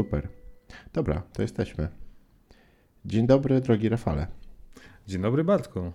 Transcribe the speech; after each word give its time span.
Super. 0.00 0.28
Dobra, 0.92 1.22
to 1.32 1.42
jesteśmy. 1.42 1.88
Dzień 3.04 3.26
dobry, 3.26 3.60
drogi 3.60 3.88
Rafale. 3.88 4.26
Dzień 5.06 5.22
dobry, 5.22 5.44
Bartku. 5.44 5.92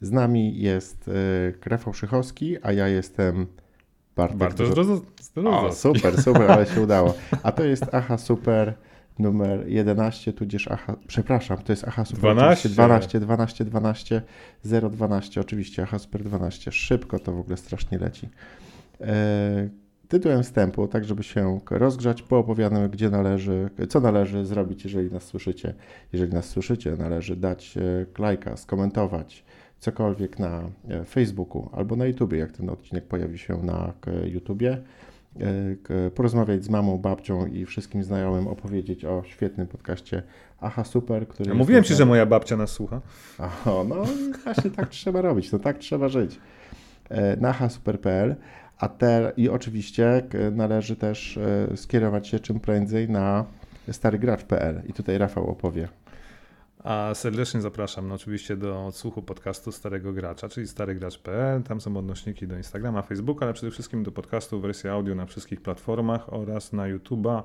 Z 0.00 0.10
nami 0.10 0.58
jest 0.58 1.08
y, 1.08 1.54
Rafał 1.66 1.94
Szychowski, 1.94 2.56
a 2.62 2.72
ja 2.72 2.88
jestem 2.88 3.46
Bartek. 4.16 4.38
Bartosz 4.38 4.68
Drozd- 4.68 5.02
O, 5.46 5.72
super, 5.72 6.22
super, 6.22 6.50
ale 6.50 6.66
się 6.66 6.80
udało. 6.86 7.14
A 7.42 7.52
to 7.52 7.64
jest 7.64 7.86
Aha 7.94 8.18
Super 8.18 8.74
numer 9.18 9.68
11, 9.68 10.32
tudzież 10.32 10.68
Aha, 10.68 10.96
przepraszam, 11.06 11.58
to 11.58 11.72
jest 11.72 11.84
Aha 11.88 12.04
Super 12.04 12.20
12. 12.20 12.68
12, 12.68 13.20
12, 13.20 13.64
12, 13.64 14.22
012, 14.90 15.40
oczywiście 15.40 15.82
Aha 15.82 15.98
Super 15.98 16.22
12. 16.24 16.72
Szybko 16.72 17.18
to 17.18 17.32
w 17.32 17.38
ogóle 17.40 17.56
strasznie 17.56 17.98
leci. 17.98 18.28
E, 19.00 19.68
tytułem 20.12 20.42
wstępu, 20.42 20.86
tak 20.88 21.04
żeby 21.04 21.22
się 21.22 21.60
rozgrzać, 21.70 22.22
poopowiadamy, 22.22 22.88
gdzie 22.88 23.10
należy, 23.10 23.70
co 23.88 24.00
należy 24.00 24.44
zrobić, 24.44 24.84
jeżeli 24.84 25.12
nas 25.12 25.22
słyszycie. 25.22 25.74
Jeżeli 26.12 26.32
nas 26.34 26.44
słyszycie, 26.48 26.96
należy 26.98 27.36
dać 27.36 27.74
e, 27.76 28.22
lajka, 28.22 28.56
skomentować 28.56 29.44
cokolwiek 29.78 30.38
na 30.38 30.62
e, 30.88 31.04
Facebooku 31.04 31.68
albo 31.72 31.96
na 31.96 32.06
YouTubie, 32.06 32.38
jak 32.38 32.52
ten 32.52 32.70
odcinek 32.70 33.04
pojawi 33.04 33.38
się 33.38 33.62
na 33.62 33.92
YouTubie. 34.24 34.78
E, 35.40 36.10
Porozmawiać 36.10 36.64
z 36.64 36.68
mamą, 36.68 36.98
babcią 36.98 37.46
i 37.46 37.66
wszystkim 37.66 38.04
znajomym, 38.04 38.46
opowiedzieć 38.48 39.04
o 39.04 39.22
świetnym 39.26 39.66
podcaście 39.66 40.22
Aha 40.60 40.84
Super, 40.84 41.28
który. 41.28 41.48
Ja 41.50 41.54
mówiłem 41.56 41.84
ci, 41.84 41.90
na- 41.92 41.96
że 41.96 42.06
moja 42.06 42.26
babcia 42.26 42.56
nas 42.56 42.70
słucha. 42.70 43.00
o, 43.66 43.84
no 43.88 44.04
właśnie 44.44 44.70
tak 44.70 44.88
trzeba 44.88 45.20
robić, 45.20 45.52
no 45.52 45.58
tak 45.58 45.78
trzeba 45.78 46.08
żyć. 46.08 46.40
Na 47.40 47.52
hasuper.pl, 47.52 48.34
a 48.82 48.88
te, 48.88 49.32
i 49.36 49.48
oczywiście 49.48 50.22
należy 50.52 50.96
też 50.96 51.36
e, 51.36 51.76
skierować 51.76 52.28
się 52.28 52.40
czym 52.40 52.60
prędzej 52.60 53.08
na 53.08 53.44
starygracz.pl 53.90 54.82
i 54.88 54.92
tutaj 54.92 55.18
Rafał 55.18 55.50
opowie. 55.50 55.88
A 56.84 57.14
serdecznie 57.14 57.60
zapraszam 57.60 58.08
no, 58.08 58.14
oczywiście 58.14 58.56
do 58.56 58.86
odsłuchu 58.86 59.22
podcastu 59.22 59.72
Starego 59.72 60.12
Gracza, 60.12 60.48
czyli 60.48 60.68
starygracz.pl. 60.68 61.62
Tam 61.62 61.80
są 61.80 61.96
odnośniki 61.96 62.46
do 62.46 62.56
Instagrama, 62.56 63.02
Facebooka, 63.02 63.46
ale 63.46 63.54
przede 63.54 63.72
wszystkim 63.72 64.02
do 64.02 64.12
podcastu 64.12 64.60
wersji 64.60 64.90
audio 64.90 65.14
na 65.14 65.26
wszystkich 65.26 65.60
platformach 65.60 66.32
oraz 66.32 66.72
na 66.72 66.82
YouTube'a, 66.82 67.42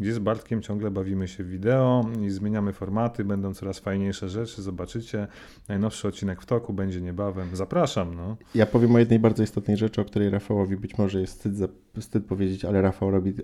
gdzie 0.00 0.14
z 0.14 0.18
Bartkiem 0.18 0.62
ciągle 0.62 0.90
bawimy 0.90 1.28
się 1.28 1.44
wideo 1.44 2.04
i 2.20 2.30
zmieniamy 2.30 2.72
formaty, 2.72 3.24
będą 3.24 3.54
coraz 3.54 3.78
fajniejsze 3.78 4.28
rzeczy, 4.28 4.62
zobaczycie. 4.62 5.26
Najnowszy 5.68 6.08
odcinek 6.08 6.42
w 6.42 6.46
toku 6.46 6.72
będzie 6.72 7.00
niebawem. 7.00 7.56
Zapraszam, 7.56 8.14
no. 8.14 8.36
Ja 8.54 8.66
powiem 8.66 8.94
o 8.94 8.98
jednej 8.98 9.18
bardzo 9.18 9.42
istotnej 9.42 9.76
rzeczy, 9.76 10.00
o 10.00 10.04
której 10.04 10.30
Rafałowi 10.30 10.76
być 10.76 10.98
może 10.98 11.20
jest 11.20 11.34
wstyd, 11.34 11.54
wstyd 12.00 12.24
powiedzieć, 12.24 12.64
ale 12.64 12.82
Rafał 12.82 13.10
robi 13.10 13.34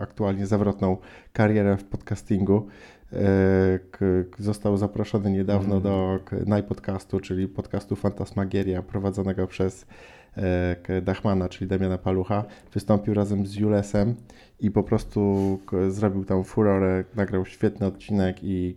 aktualnie 0.00 0.46
zawrotną 0.46 0.96
karierę 1.32 1.76
w 1.76 1.84
podcastingu. 1.84 2.68
Został 4.38 4.76
zaproszony 4.76 5.30
niedawno 5.30 5.74
Mm. 5.74 5.82
do 5.82 6.18
najpodcastu, 6.46 7.20
czyli 7.20 7.48
podcastu 7.48 7.96
Fantasmagieria, 7.96 8.82
prowadzonego 8.82 9.46
przez 9.46 9.86
e, 10.36 11.02
Dachmana, 11.02 11.48
czyli 11.48 11.68
Damiana 11.68 11.98
Palucha. 11.98 12.44
Wystąpił 12.74 13.14
razem 13.14 13.46
z 13.46 13.54
Julesem 13.54 14.14
i 14.60 14.70
po 14.70 14.82
prostu 14.82 15.58
zrobił 15.88 16.24
tam 16.24 16.44
furorę, 16.44 17.04
nagrał 17.16 17.46
świetny 17.46 17.86
odcinek 17.86 18.36
i 18.42 18.76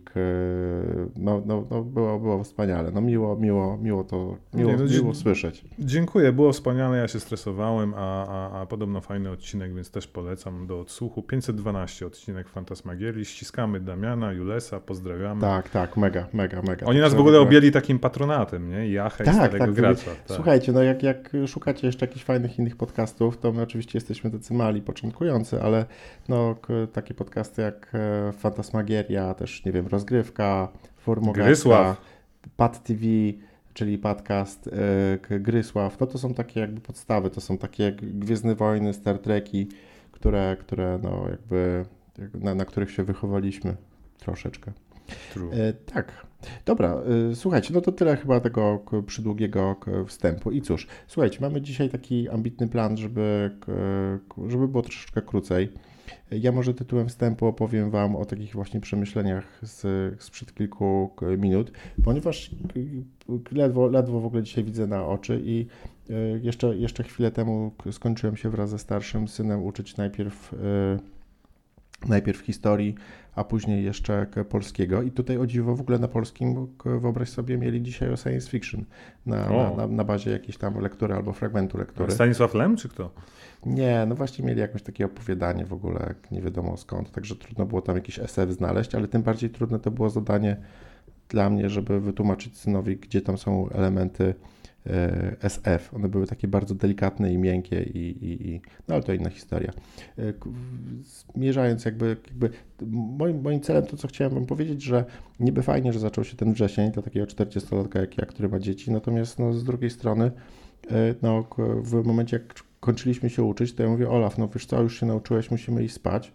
no, 1.16 1.42
no, 1.46 1.64
no 1.70 1.82
było, 1.82 2.18
było 2.18 2.44
wspaniale. 2.44 2.90
No 2.90 3.00
miło, 3.00 3.36
miło, 3.36 3.78
miło 3.78 4.04
to 4.04 4.36
miło, 4.54 4.70
Nie, 4.70 4.76
no, 4.76 4.84
miło 4.84 5.14
słyszeć. 5.14 5.64
Dziękuję, 5.78 6.32
było 6.32 6.52
wspaniale, 6.52 6.98
ja 6.98 7.08
się 7.08 7.20
stresowałem, 7.20 7.94
a, 7.96 8.26
a, 8.26 8.60
a 8.60 8.66
podobno 8.66 9.00
fajny 9.00 9.30
odcinek, 9.30 9.74
więc 9.74 9.90
też 9.90 10.06
polecam 10.06 10.66
do 10.66 10.80
odsłuchu. 10.80 11.22
512 11.22 12.06
odcinek 12.06 12.48
Fantasmagierii, 12.48 13.24
ściskamy 13.24 13.80
Damiana, 13.80 14.32
Julesa, 14.32 14.80
pozdrawiamy. 14.80 15.40
Tak, 15.40 15.70
tak, 15.70 15.96
mega, 15.96 16.26
mega, 16.32 16.62
mega. 16.62 16.86
Oni 16.86 16.98
To 16.98 17.04
nas 17.04 17.14
w 17.14 17.20
ogóle 17.20 17.40
objęli 17.40 17.72
takim 17.72 17.98
patronatem, 17.98 18.70
nie? 18.70 18.88
Jachę 18.88 19.24
Tak, 19.24 19.34
i 19.34 19.36
starego 19.36 19.64
tak, 19.64 19.74
gracza. 19.74 20.10
Tak. 20.10 20.36
Słuchajcie, 20.36 20.72
no 20.72 20.82
jak, 20.82 21.02
jak 21.02 21.32
szukacie 21.46 21.86
jeszcze 21.86 22.06
jakichś 22.06 22.24
fajnych 22.24 22.58
innych 22.58 22.76
podcastów, 22.76 23.38
to 23.38 23.52
my 23.52 23.62
oczywiście 23.62 23.96
jesteśmy 23.96 24.30
tacy 24.30 24.54
mali, 24.54 24.82
początkujący, 24.82 25.62
ale 25.62 25.73
no 26.28 26.54
k- 26.54 26.72
takie 26.92 27.14
podcasty 27.14 27.62
jak 27.62 27.92
e, 27.94 28.32
Fantasmagieria, 28.32 29.34
też 29.34 29.64
nie 29.64 29.72
wiem, 29.72 29.86
Rozgrywka, 29.86 30.68
Formogatka. 30.96 31.46
Pad 32.56 32.82
TV, 32.84 33.00
czyli 33.74 33.98
podcast 33.98 34.70
e, 35.30 35.38
Grysław, 35.40 36.00
no 36.00 36.06
to 36.06 36.18
są 36.18 36.34
takie 36.34 36.60
jakby 36.60 36.80
podstawy, 36.80 37.30
to 37.30 37.40
są 37.40 37.58
takie 37.58 37.84
jak 37.84 37.96
Gwiezdne 38.18 38.54
Wojny, 38.54 38.92
Star 38.94 39.18
Treki, 39.18 39.68
które, 40.12 40.56
które 40.60 40.98
no 41.02 41.24
jakby, 41.30 41.84
na, 42.34 42.54
na 42.54 42.64
których 42.64 42.90
się 42.90 43.04
wychowaliśmy 43.04 43.76
troszeczkę. 44.18 44.72
True. 45.32 45.52
E, 45.52 45.72
tak. 45.72 46.26
Dobra, 46.64 47.02
e, 47.30 47.34
słuchajcie, 47.34 47.74
no 47.74 47.80
to 47.80 47.92
tyle 47.92 48.16
chyba 48.16 48.40
tego 48.40 48.84
przydługiego 49.06 49.76
wstępu. 50.06 50.50
I 50.50 50.62
cóż, 50.62 50.86
słuchajcie, 51.06 51.38
mamy 51.40 51.60
dzisiaj 51.60 51.90
taki 51.90 52.28
ambitny 52.28 52.68
plan, 52.68 52.96
żeby, 52.96 53.50
żeby 54.48 54.68
było 54.68 54.82
troszeczkę 54.82 55.22
krócej. 55.22 55.72
Ja 56.30 56.52
może 56.52 56.74
tytułem 56.74 57.08
wstępu 57.08 57.46
opowiem 57.46 57.90
Wam 57.90 58.16
o 58.16 58.24
takich 58.24 58.54
właśnie 58.54 58.80
przemyśleniach 58.80 59.58
z, 59.62 59.82
sprzed 60.22 60.54
kilku 60.54 61.10
minut, 61.38 61.72
ponieważ 62.04 62.50
ledwo, 63.52 63.86
ledwo 63.86 64.20
w 64.20 64.26
ogóle 64.26 64.42
dzisiaj 64.42 64.64
widzę 64.64 64.86
na 64.86 65.06
oczy 65.06 65.40
i 65.44 65.66
e, 66.10 66.14
jeszcze, 66.42 66.76
jeszcze 66.76 67.02
chwilę 67.02 67.30
temu 67.30 67.72
skończyłem 67.90 68.36
się 68.36 68.50
wraz 68.50 68.70
ze 68.70 68.78
starszym 68.78 69.28
synem 69.28 69.62
uczyć 69.62 69.96
najpierw, 69.96 70.54
najpierw 72.08 72.40
historii, 72.40 72.94
a 73.34 73.44
później 73.44 73.84
jeszcze 73.84 74.26
polskiego. 74.48 75.02
I 75.02 75.10
tutaj 75.10 75.38
o 75.38 75.46
dziwo 75.46 75.76
w 75.76 75.80
ogóle 75.80 75.98
na 75.98 76.08
polskim, 76.08 76.68
wyobraź 76.84 77.28
sobie, 77.28 77.58
mieli 77.58 77.82
dzisiaj 77.82 78.12
o 78.12 78.16
science 78.16 78.50
fiction 78.50 78.84
na, 79.26 79.50
na, 79.50 79.70
na, 79.76 79.86
na 79.86 80.04
bazie 80.04 80.30
jakiejś 80.30 80.56
tam 80.56 80.78
lektury 80.80 81.14
albo 81.14 81.32
fragmentu 81.32 81.78
lektury. 81.78 82.12
Stanisław 82.12 82.54
Lem, 82.54 82.76
czy 82.76 82.88
kto? 82.88 83.10
Nie, 83.66 84.06
no 84.08 84.14
właśnie 84.14 84.44
mieli 84.44 84.60
jakieś 84.60 84.82
takie 84.82 85.06
opowiadanie 85.06 85.66
w 85.66 85.72
ogóle, 85.72 86.14
nie 86.30 86.42
wiadomo 86.42 86.76
skąd, 86.76 87.10
także 87.10 87.36
trudno 87.36 87.66
było 87.66 87.82
tam 87.82 87.96
jakiś 87.96 88.18
SF 88.18 88.50
znaleźć, 88.50 88.94
ale 88.94 89.08
tym 89.08 89.22
bardziej 89.22 89.50
trudne 89.50 89.78
to 89.78 89.90
było 89.90 90.10
zadanie 90.10 90.56
dla 91.28 91.50
mnie, 91.50 91.70
żeby 91.70 92.00
wytłumaczyć 92.00 92.58
synowi, 92.58 92.96
gdzie 92.96 93.22
tam 93.22 93.38
są 93.38 93.68
elementy 93.68 94.34
SF. 95.40 95.94
One 95.94 96.08
były 96.08 96.26
takie 96.26 96.48
bardzo 96.48 96.74
delikatne 96.74 97.32
i 97.32 97.38
miękkie 97.38 97.82
i, 97.82 97.98
i, 97.98 98.48
i 98.48 98.60
no 98.88 98.94
ale 98.94 99.04
to 99.04 99.12
inna 99.12 99.30
historia. 99.30 99.72
E, 100.18 100.32
Zmierzając 101.34 101.84
jakby, 101.84 102.16
jakby 102.26 102.50
moim, 102.90 103.42
moim 103.42 103.60
celem 103.60 103.86
to, 103.86 103.96
co 103.96 104.08
chciałem 104.08 104.34
wam 104.34 104.46
powiedzieć, 104.46 104.82
że 104.82 105.04
niby 105.40 105.62
fajnie, 105.62 105.92
że 105.92 105.98
zaczął 105.98 106.24
się 106.24 106.36
ten 106.36 106.52
wrzesień 106.52 106.92
dla 106.92 107.02
takiego 107.02 107.26
40-latka 107.26 108.00
jak 108.00 108.18
ja, 108.18 108.26
który 108.26 108.48
ma 108.48 108.58
dzieci, 108.58 108.90
natomiast 108.90 109.38
no, 109.38 109.52
z 109.52 109.64
drugiej 109.64 109.90
strony 109.90 110.30
e, 110.90 111.14
no, 111.22 111.44
w 111.82 112.04
momencie 112.04 112.36
jak 112.36 112.54
kończyliśmy 112.80 113.30
się 113.30 113.42
uczyć, 113.42 113.74
to 113.74 113.82
ja 113.82 113.88
mówię, 113.88 114.10
Olaf, 114.10 114.38
no 114.38 114.48
wiesz 114.48 114.66
co, 114.66 114.82
już 114.82 115.00
się 115.00 115.06
nauczyłeś, 115.06 115.50
musimy 115.50 115.84
iść 115.84 115.94
spać. 115.94 116.32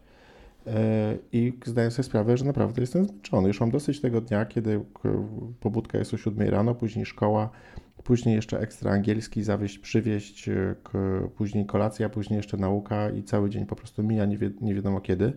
E, 0.68 1.18
I 1.32 1.54
zdaję 1.66 1.92
sobie 1.92 2.04
sprawę, 2.04 2.38
że 2.38 2.46
naprawdę 2.46 2.82
jestem 2.82 3.06
zmęczony. 3.06 3.48
Już 3.48 3.60
mam 3.60 3.72
dosyć 3.72 4.02
tego 4.02 4.22
dnia, 4.22 4.46
kiedy 4.46 4.80
pobudka 5.60 5.98
jest 5.98 6.14
o 6.14 6.18
7 6.18 6.50
rano, 6.50 6.76
później 6.76 7.06
szkoła, 7.06 7.50
później 8.04 8.36
jeszcze 8.36 8.60
ekstra 8.60 8.92
angielski, 8.92 9.44
zawieźć, 9.44 9.80
przywieźć, 9.80 10.50
e, 10.50 10.76
później 11.36 11.66
kolacja, 11.66 12.10
później 12.10 12.38
jeszcze 12.38 12.58
nauka 12.58 13.10
i 13.10 13.24
cały 13.24 13.50
dzień 13.50 13.66
po 13.66 13.76
prostu 13.76 14.04
mija 14.04 14.26
nie, 14.26 14.38
wi- 14.38 14.56
nie 14.62 14.76
wiadomo 14.76 15.02
kiedy. 15.02 15.34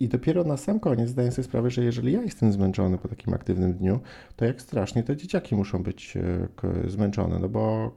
I 0.00 0.08
dopiero 0.08 0.44
na 0.44 0.56
sam 0.56 0.80
koniec 0.80 1.08
zdaję 1.08 1.32
sobie 1.32 1.44
sprawę, 1.44 1.70
że 1.70 1.84
jeżeli 1.84 2.12
ja 2.12 2.22
jestem 2.22 2.52
zmęczony 2.52 2.98
po 2.98 3.08
takim 3.08 3.34
aktywnym 3.34 3.74
dniu, 3.74 4.00
to 4.36 4.44
jak 4.44 4.62
strasznie 4.62 5.02
te 5.02 5.16
dzieciaki 5.16 5.56
muszą 5.56 5.82
być 5.82 6.16
e, 6.16 6.90
zmęczone, 6.90 7.38
no 7.38 7.48
bo 7.48 7.92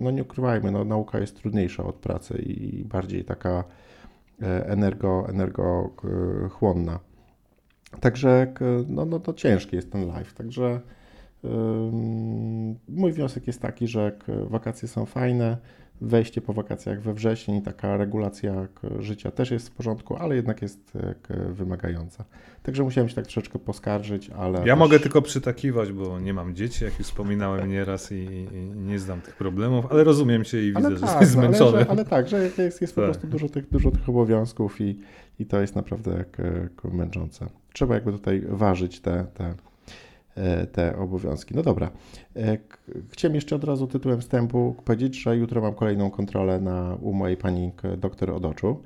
no 0.00 0.10
nie 0.10 0.22
ukrywajmy, 0.22 0.70
no, 0.70 0.84
nauka 0.84 1.18
jest 1.18 1.36
trudniejsza 1.36 1.84
od 1.84 1.94
pracy 1.96 2.42
i 2.42 2.84
bardziej 2.84 3.24
taka 3.24 3.64
e, 4.42 4.66
energo, 4.66 5.26
energochłonna. 5.28 7.00
Także 8.00 8.54
no, 8.88 9.04
no 9.04 9.20
to 9.20 9.32
ciężki 9.34 9.76
jest 9.76 9.92
ten 9.92 10.06
live. 10.06 10.34
Także 10.34 10.80
mój 12.88 13.12
wniosek 13.12 13.46
jest 13.46 13.60
taki, 13.60 13.88
że 13.88 14.12
wakacje 14.48 14.88
są 14.88 15.06
fajne, 15.06 15.56
wejście 16.00 16.40
po 16.40 16.52
wakacjach 16.52 17.02
we 17.02 17.14
wrześniu, 17.14 17.60
taka 17.60 17.96
regulacja 17.96 18.66
życia 18.98 19.30
też 19.30 19.50
jest 19.50 19.68
w 19.68 19.70
porządku, 19.72 20.16
ale 20.16 20.36
jednak 20.36 20.62
jest 20.62 20.92
e, 20.96 21.52
wymagająca. 21.52 22.24
Także 22.62 22.82
musiałem 22.82 23.08
się 23.08 23.14
tak 23.14 23.24
troszeczkę 23.24 23.58
poskarżyć, 23.58 24.30
ale. 24.30 24.58
Ja 24.58 24.64
też- 24.64 24.78
mogę 24.78 25.00
tylko 25.00 25.22
przytakiwać, 25.22 25.92
bo 25.92 26.20
nie 26.20 26.34
mam 26.34 26.54
dzieci, 26.54 26.84
jak 26.84 26.98
już 26.98 27.06
wspominałem 27.08 27.70
nieraz 27.70 28.12
i, 28.12 28.16
i 28.54 28.76
nie 28.76 28.98
znam 28.98 29.20
tych 29.20 29.36
problemów, 29.36 29.86
ale 29.90 30.04
rozumiem 30.04 30.44
cię 30.44 30.62
i 30.62 30.66
widzę, 30.66 30.86
Ale 30.86 30.96
że 30.96 31.06
tak, 31.06 31.20
jesteś 31.20 31.36
no, 31.36 31.42
ale, 31.42 31.48
zmęczony. 31.54 31.78
że, 31.84 31.90
ale 31.90 32.04
tak, 32.04 32.28
że 32.28 32.50
jest, 32.58 32.80
jest 32.80 32.94
po 32.94 33.00
Tak. 33.00 33.10
prostu 33.10 33.26
dużo 33.26 33.48
tych, 33.48 33.70
dużo 33.70 33.90
tych 33.90 34.08
obowiązków 34.08 34.80
i, 34.80 34.98
i 35.38 35.46
to 35.46 35.60
jest 35.60 35.76
naprawdę 35.76 36.10
jak, 36.12 36.38
jak 36.62 36.92
męczące. 36.92 37.46
Trzeba 37.72 37.94
jakby 37.94 38.12
tutaj 38.12 38.42
ważyć 38.48 39.00
te, 39.00 39.26
te, 39.34 39.54
te 40.72 40.96
obowiązki. 40.96 41.54
No 41.54 41.62
dobra. 41.62 41.90
E, 42.36 42.58
Chciałem 43.10 43.34
jeszcze 43.34 43.56
od 43.56 43.64
razu 43.64 43.86
tytułem 43.86 44.20
wstępu 44.20 44.76
powiedzieć, 44.84 45.22
że 45.22 45.36
jutro 45.36 45.60
mam 45.60 45.74
kolejną 45.74 46.10
kontrolę 46.10 46.60
na, 46.60 46.96
u 47.00 47.12
mojej 47.12 47.36
pani 47.36 47.72
doktor 47.98 48.30
od 48.30 48.44
oczu. 48.44 48.82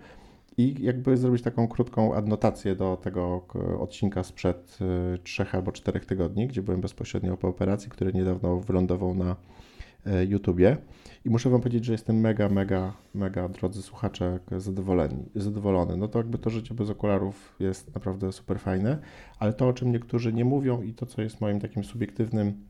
i 0.59 0.75
jakby 0.81 1.17
zrobić 1.17 1.43
taką 1.43 1.69
krótką 1.69 2.15
adnotację 2.15 2.75
do 2.75 2.97
tego 2.97 3.47
odcinka 3.79 4.23
sprzed 4.23 4.79
y, 5.15 5.19
trzech 5.19 5.55
albo 5.55 5.73
czterech 5.73 6.07
tygodni, 6.07 6.47
gdzie 6.47 6.63
byłem 6.63 6.81
bezpośrednio 6.81 7.37
po 7.37 7.49
operacji, 7.49 7.91
który 7.91 8.13
niedawno 8.13 8.61
wylądował 8.61 9.15
na 9.15 9.37
YouTubie. 10.29 10.77
I 11.27 11.31
muszę 11.31 11.51
Wam 11.51 11.61
powiedzieć, 11.61 11.85
że 11.85 11.93
jestem 11.93 12.21
mega, 12.21 12.49
mega, 12.49 12.93
mega, 13.15 13.49
drodzy 13.49 13.83
słuchacze, 13.83 14.39
zadowoleni, 14.59 15.25
zadowolony. 15.35 15.97
No 15.97 16.09
to 16.09 16.19
jakby 16.19 16.39
to 16.39 16.51
życie 16.51 16.75
bez 16.75 16.91
okularów 16.91 17.57
jest 17.61 17.95
naprawdę 17.95 18.33
super 18.33 18.61
fajne, 18.61 18.99
ale 19.39 19.53
to, 19.53 19.69
o 19.69 19.73
czym 19.73 19.93
niektórzy 19.93 20.33
nie 20.33 20.45
mówią 20.45 20.83
i 20.83 20.95
to, 20.95 21.07
co 21.07 21.23
jest 21.23 21.41
moim 21.41 21.61
takim 21.61 21.85
subiektywnym 21.85 22.65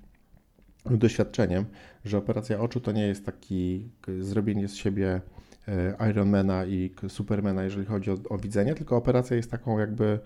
doświadczeniem, 0.91 1.64
że 2.05 2.19
operacja 2.19 2.61
oczu 2.61 2.81
to 2.81 2.93
nie 2.93 3.06
jest 3.06 3.26
taki 3.26 3.88
zrobienie 4.20 4.69
z 4.69 4.75
siebie 4.75 5.20
e, 5.69 6.11
Ironmana 6.11 6.64
i 6.67 6.91
Supermana, 7.09 7.64
jeżeli 7.64 7.87
chodzi 7.87 8.11
o, 8.11 8.17
o 8.29 8.38
widzenie, 8.38 8.75
tylko 8.75 8.97
operacja 8.97 9.37
jest 9.37 9.50
taką 9.50 9.79
jakby 9.79 10.19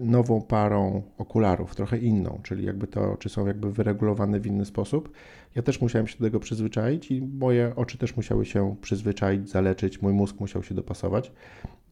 nową 0.00 0.42
parą 0.42 1.02
okularów, 1.18 1.74
trochę 1.74 1.98
inną, 1.98 2.40
czyli 2.42 2.66
jakby 2.66 2.86
te 2.86 3.00
oczy 3.00 3.28
są 3.28 3.46
jakby 3.46 3.72
wyregulowane 3.72 4.40
w 4.40 4.46
inny 4.46 4.64
sposób. 4.64 5.12
Ja 5.54 5.62
też 5.62 5.80
musiałem 5.80 6.06
się 6.06 6.18
do 6.18 6.24
tego 6.24 6.40
przyzwyczaić 6.40 7.10
i 7.10 7.22
moje 7.22 7.72
oczy 7.76 7.98
też 7.98 8.16
musiały 8.16 8.46
się 8.46 8.76
przyzwyczaić, 8.80 9.50
zaleczyć, 9.50 10.02
mój 10.02 10.12
mózg 10.12 10.40
musiał 10.40 10.62
się 10.62 10.74
dopasować. 10.74 11.32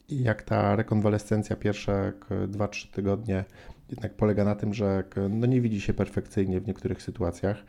I 0.09 0.23
jak 0.23 0.43
ta 0.43 0.77
rekonwalescencja 0.77 1.57
pierwsze 1.57 2.13
2-3 2.49 2.91
tygodnie 2.91 3.45
jednak 3.91 4.15
polega 4.15 4.45
na 4.45 4.55
tym, 4.55 4.75
że 4.75 5.05
no 5.31 5.47
nie 5.47 5.61
widzi 5.61 5.81
się 5.81 5.95
perfekcyjnie 5.95 6.61
w 6.61 6.67
niektórych 6.67 7.03
sytuacjach, 7.03 7.65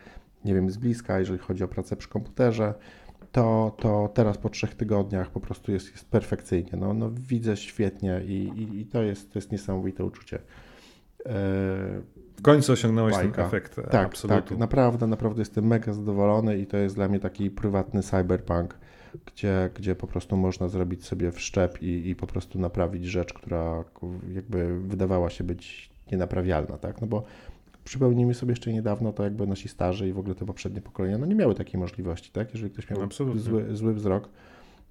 nie 0.46 0.54
wiem, 0.54 0.70
z 0.70 0.78
bliska, 0.78 1.20
jeżeli 1.20 1.40
chodzi 1.40 1.64
o 1.64 1.68
pracę 1.68 1.96
przy 1.96 2.10
komputerze, 2.10 2.74
to, 3.32 3.76
to 3.80 4.10
teraz 4.14 4.38
po 4.38 4.50
trzech 4.50 4.76
tygodniach 4.76 5.30
po 5.30 5.40
prostu 5.40 5.72
jest, 5.72 5.92
jest 5.92 6.10
perfekcyjnie. 6.10 6.72
No, 6.78 6.94
no 6.94 7.12
widzę 7.12 7.58
świetnie 7.58 8.22
i, 8.26 8.34
i, 8.34 8.82
i 8.82 8.86
to, 8.86 9.04
jest, 9.04 9.34
to 9.34 9.40
jest 9.40 9.52
niesamowite 9.52 10.06
uczucie. 10.06 10.40
E, 11.26 11.32
w 12.38 12.42
końcu 12.42 12.74
osiągnąłeś 12.74 13.16
Bajka. 13.16 13.36
ten 13.36 13.46
efekt. 13.46 13.80
E, 13.80 13.84
tak, 13.84 14.18
tak, 14.18 14.52
naprawdę, 14.52 15.08
naprawdę 15.08 15.42
jestem 15.42 15.68
mega 15.68 15.94
zadowolony 15.94 16.58
i 16.58 16.68
to 16.68 16.78
jest 16.78 16.96
dla 16.96 17.08
mnie 17.08 17.20
taki 17.20 17.50
prywatny 17.50 18.04
cyberpunk, 18.04 18.78
gdzie, 19.26 19.70
gdzie 19.76 19.96
po 19.96 20.08
prostu 20.08 20.38
można 20.38 20.68
zrobić 20.68 21.06
sobie 21.06 21.32
wszczep 21.32 21.82
i, 21.82 22.10
i 22.10 22.16
po 22.16 22.28
prostu 22.28 22.60
naprawić 22.60 23.06
rzecz, 23.06 23.34
która 23.34 23.84
jakby 24.34 24.80
wydawała 24.80 25.30
się 25.30 25.44
być 25.44 25.92
nienaprawialna, 26.12 26.78
tak? 26.78 27.02
No 27.02 27.08
bo 27.08 27.24
przypomnijmy 27.84 28.34
sobie 28.34 28.52
jeszcze 28.52 28.74
niedawno, 28.74 29.14
to 29.14 29.24
jakby 29.24 29.48
nasi 29.48 29.70
starzy 29.70 30.08
i 30.08 30.14
w 30.14 30.20
ogóle 30.20 30.36
te 30.36 30.46
poprzednie 30.46 30.82
pokolenia, 30.82 31.18
no 31.18 31.26
nie 31.26 31.36
miały 31.36 31.56
takiej 31.56 31.80
możliwości, 31.80 32.32
tak? 32.32 32.54
Jeżeli 32.54 32.72
ktoś 32.72 32.90
miał 32.90 33.10
zły, 33.36 33.76
zły 33.76 33.94
wzrok, 33.94 34.30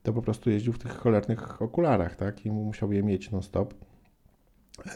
to 0.02 0.12
po 0.12 0.22
prostu 0.22 0.50
jeździł 0.50 0.72
w 0.72 0.78
tych 0.78 0.92
cholernych 0.92 1.62
okularach, 1.62 2.16
tak? 2.16 2.46
I 2.46 2.50
musiał 2.50 2.92
je 2.92 3.02
mieć 3.02 3.30
non-stop. 3.30 3.74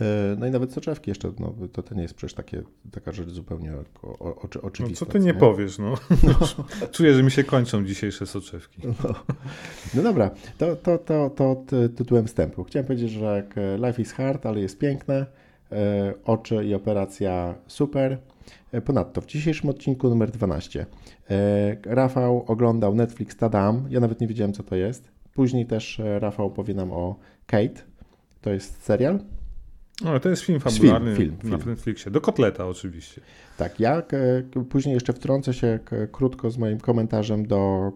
E, 0.01 0.37
no 0.39 0.47
i 0.47 0.51
nawet 0.51 0.73
soczewki 0.73 1.11
jeszcze, 1.11 1.33
no, 1.39 1.55
to, 1.73 1.83
to 1.83 1.95
nie 1.95 2.03
jest 2.03 2.15
przecież 2.15 2.35
takie, 2.35 2.63
taka 2.91 3.13
rzecz 3.13 3.29
zupełnie 3.29 3.73
o, 4.03 4.19
o, 4.19 4.37
oczywista. 4.63 5.05
No 5.05 5.07
co 5.07 5.13
ty 5.13 5.21
nie, 5.21 5.27
nie? 5.27 5.35
powiesz, 5.35 5.79
no. 5.79 5.95
no. 6.29 6.39
Czuję, 6.93 7.15
że 7.15 7.23
mi 7.23 7.31
się 7.31 7.45
kończą 7.45 7.85
dzisiejsze 7.85 8.27
soczewki. 8.27 8.83
No, 8.85 9.15
no 9.95 10.03
dobra, 10.03 10.31
to, 10.59 10.77
to, 10.77 10.99
to, 10.99 11.31
to 11.31 11.65
tytułem 11.97 12.27
wstępu. 12.27 12.65
Chciałem 12.65 12.87
powiedzieć, 12.87 13.11
że 13.11 13.47
life 13.87 14.03
is 14.03 14.13
hard, 14.13 14.47
ale 14.47 14.61
jest 14.61 14.79
piękne. 14.79 15.27
E, 15.73 16.15
oczy 16.25 16.65
i 16.65 16.75
operacja 16.75 17.55
super. 17.67 18.19
E, 18.73 18.81
ponadto 18.81 19.21
w 19.21 19.27
dzisiejszym 19.27 19.71
odcinku 19.71 20.09
numer 20.09 20.31
12 20.31 20.87
e, 21.31 21.77
Rafał 21.85 22.45
oglądał 22.47 22.95
Netflix 22.95 23.37
Tadam. 23.37 23.87
Ja 23.91 24.01
nawet 24.01 24.21
nie 24.21 24.27
wiedziałem, 24.27 24.53
co 24.53 24.63
to 24.63 24.77
jest. 24.77 25.11
Później 25.35 25.67
też 25.67 26.01
Rafał 26.19 26.51
powie 26.51 26.75
nam 26.75 26.93
o 26.93 27.17
Kate. 27.47 27.83
To 28.41 28.51
jest 28.51 28.83
serial. 28.83 29.19
No, 30.05 30.21
to 30.21 30.29
jest 30.29 30.43
film 30.43 30.61
fabularny 30.61 31.17
film, 31.17 31.37
film, 31.41 31.53
na 31.53 31.59
film. 31.59 31.71
Netflixie. 31.71 32.13
Do 32.13 32.21
kotleta 32.21 32.67
oczywiście. 32.67 33.21
Tak, 33.57 33.81
ja 33.81 34.03
później 34.69 34.95
jeszcze 34.95 35.13
wtrącę 35.13 35.55
się 35.55 35.79
krótko 36.13 36.51
z 36.51 36.59
moim 36.59 36.81
komentarzem 36.81 37.47
do 37.47 37.93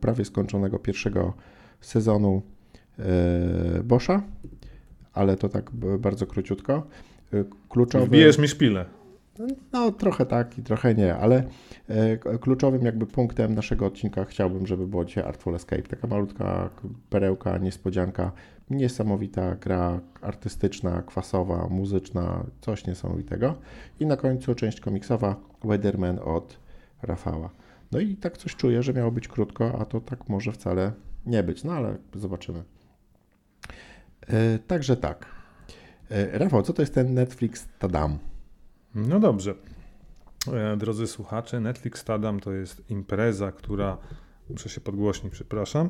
prawie 0.00 0.24
skończonego 0.24 0.78
pierwszego 0.78 1.34
sezonu 1.80 2.42
Boscha 3.84 4.22
ale 5.12 5.36
to 5.36 5.48
tak 5.48 5.70
bardzo 5.98 6.26
króciutko. 6.26 6.86
Y, 7.34 7.44
kluczowy... 7.68 8.06
Wbijesz 8.06 8.38
mi 8.38 8.48
szpilę. 8.48 8.84
No, 9.72 9.92
trochę 9.92 10.26
tak 10.26 10.58
i 10.58 10.62
trochę 10.62 10.94
nie, 10.94 11.14
ale 11.14 11.44
y, 12.34 12.38
kluczowym 12.38 12.84
jakby 12.84 13.06
punktem 13.06 13.54
naszego 13.54 13.86
odcinka 13.86 14.24
chciałbym, 14.24 14.66
żeby 14.66 14.86
było 14.86 15.04
dzisiaj 15.04 15.24
Artful 15.24 15.54
Escape. 15.54 15.82
Taka 15.82 16.06
malutka 16.06 16.70
perełka, 17.10 17.58
niespodzianka, 17.58 18.32
niesamowita 18.70 19.56
gra 19.56 20.00
artystyczna, 20.20 21.02
kwasowa, 21.02 21.68
muzyczna, 21.68 22.44
coś 22.60 22.86
niesamowitego. 22.86 23.54
I 24.00 24.06
na 24.06 24.16
końcu 24.16 24.54
część 24.54 24.80
komiksowa 24.80 25.36
Weatherman 25.64 26.18
od 26.24 26.58
Rafała. 27.02 27.50
No 27.92 28.00
i 28.00 28.16
tak 28.16 28.38
coś 28.38 28.56
czuję, 28.56 28.82
że 28.82 28.92
miało 28.92 29.10
być 29.10 29.28
krótko, 29.28 29.78
a 29.80 29.84
to 29.84 30.00
tak 30.00 30.28
może 30.28 30.52
wcale 30.52 30.92
nie 31.26 31.42
być, 31.42 31.64
no 31.64 31.72
ale 31.72 31.96
zobaczymy. 32.14 32.62
E, 34.26 34.58
także 34.58 34.96
tak. 34.96 35.26
E, 36.10 36.38
Rafał, 36.38 36.62
co 36.62 36.72
to 36.72 36.82
jest 36.82 36.94
ten 36.94 37.14
Netflix 37.14 37.68
Tadam? 37.78 38.18
No 38.94 39.20
dobrze. 39.20 39.54
E, 40.52 40.76
drodzy 40.76 41.06
słuchacze, 41.06 41.60
Netflix 41.60 42.04
Tadam 42.04 42.40
to 42.40 42.52
jest 42.52 42.90
impreza, 42.90 43.52
która. 43.52 43.98
Muszę 44.50 44.68
się 44.68 44.80
podgłośnić, 44.80 45.32
przepraszam. 45.32 45.88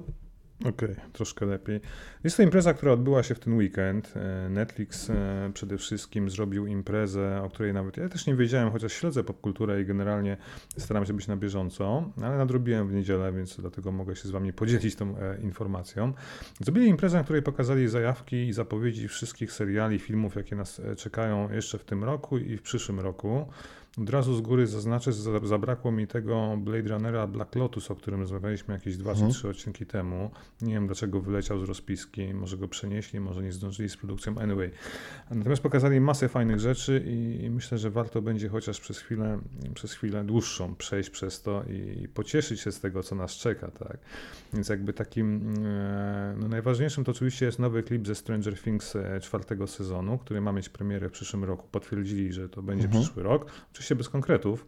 Okej, 0.62 0.91
okay, 0.91 0.97
troszkę 1.12 1.47
lepiej. 1.47 1.81
Jest 2.25 2.37
to 2.37 2.43
impreza, 2.43 2.75
która 2.75 2.93
odbyła 2.93 3.23
się 3.23 3.35
w 3.35 3.38
ten 3.38 3.56
weekend. 3.56 4.14
E, 4.17 4.49
Netflix 4.49 5.11
e, 5.11 5.50
przede 5.55 5.79
wszystkim 5.79 6.31
zrobił 6.31 6.67
imprezę, 6.67 7.43
o 7.43 7.49
której 7.50 7.73
nawet 7.73 7.97
ja 7.97 8.09
też 8.09 8.26
nie 8.26 8.35
wiedziałem, 8.35 8.70
chociaż 8.70 8.93
śledzę 8.93 9.25
popkulturę 9.25 9.82
i 9.82 9.85
generalnie 9.85 10.37
staram 10.79 11.06
się 11.06 11.12
być 11.12 11.26
na 11.26 11.37
bieżąco, 11.37 12.11
ale 12.23 12.37
nadrobiłem 12.37 12.88
w 12.88 12.93
niedzielę, 12.93 13.32
więc 13.32 13.61
dlatego 13.61 13.93
mogę 13.93 14.17
się 14.17 14.29
z 14.29 14.31
Wami 14.31 14.53
podzielić 14.53 14.97
tą 14.97 15.19
e, 15.19 15.41
informacją. 15.41 16.12
Zrobili 16.61 16.87
imprezę, 16.87 17.19
na 17.19 17.25
której 17.25 17.43
pokazali 17.43 17.88
zajawki 17.88 18.37
i 18.37 18.53
zapowiedzi 18.53 19.09
wszystkich 19.09 19.53
seriali, 19.53 19.99
filmów, 19.99 20.37
jakie 20.37 20.56
nas 20.56 20.81
czekają 20.97 21.53
jeszcze 21.53 21.79
w 21.79 21.85
tym 21.85 22.05
roku 22.05 22.38
i 22.38 22.56
w 22.56 22.62
przyszłym 22.62 23.00
roku. 23.00 23.47
Od 24.00 24.11
razu 24.11 24.35
z 24.35 24.41
góry 24.41 24.67
zaznaczę, 24.67 25.12
że 25.12 25.41
zabrakło 25.43 25.93
mi 25.93 26.06
tego 26.06 26.56
Blade 26.59 26.89
Runnera 26.89 27.27
Black 27.27 27.55
Lotus, 27.55 27.91
o 27.91 27.97
którym 27.97 28.21
rozmawialiśmy 28.21 28.75
jakieś 28.75 28.97
dwa 28.97 29.11
mhm. 29.11 29.31
czy 29.31 29.39
trzy 29.39 29.49
odcinki 29.49 29.87
temu. 29.87 30.31
Nie 30.62 30.75
wiem 30.75 30.87
dlaczego 30.87 31.21
wyleciał 31.21 31.59
z 31.59 31.62
rozpiski, 31.62 32.35
może 32.35 32.57
go 32.57 32.69
przenieśli, 32.69 33.21
może 33.21 33.43
nie 33.43 33.52
zdążyli 33.52 33.88
z 33.88 33.97
produkcją. 33.97 34.38
Anyway. 34.38 34.71
Natomiast 35.31 35.62
pokazali 35.62 36.00
masę 36.00 36.28
fajnych 36.28 36.61
rzeczy 36.61 37.05
i, 37.07 37.45
i 37.45 37.50
myślę, 37.50 37.78
że 37.78 37.90
warto 37.90 38.23
będzie 38.23 38.49
chociaż 38.49 38.81
przez 38.81 38.99
chwilę, 38.99 39.38
przez 39.75 39.93
chwilę 39.93 40.25
dłuższą 40.25 40.75
przejść 40.75 41.11
przez 41.11 41.43
to 41.43 41.64
i, 41.64 42.02
i 42.02 42.09
pocieszyć 42.09 42.61
się 42.61 42.73
z 42.73 42.81
tego, 42.81 43.02
co 43.02 43.14
nas 43.14 43.33
czeka. 43.33 43.71
Tak? 43.71 43.99
Więc 44.52 44.69
jakby 44.69 44.93
takim 44.93 45.55
e, 45.64 46.35
no 46.38 46.49
najważniejszym 46.49 47.05
to 47.05 47.12
oczywiście 47.12 47.47
jest 47.47 47.59
nowy 47.59 47.83
klip 47.83 48.07
ze 48.07 48.14
Stranger 48.14 48.59
Things 48.62 48.97
e, 48.97 49.21
czwartego 49.21 49.66
sezonu, 49.66 50.19
który 50.19 50.40
ma 50.40 50.52
mieć 50.52 50.69
premierę 50.69 51.09
w 51.09 51.12
przyszłym 51.12 51.45
roku. 51.45 51.69
Potwierdzili, 51.71 52.33
że 52.33 52.49
to 52.49 52.62
będzie 52.62 52.85
mhm. 52.85 53.05
przyszły 53.05 53.23
rok 53.23 53.47
oczywiście 53.83 53.97
bez 53.97 54.09
konkretów. 54.09 54.67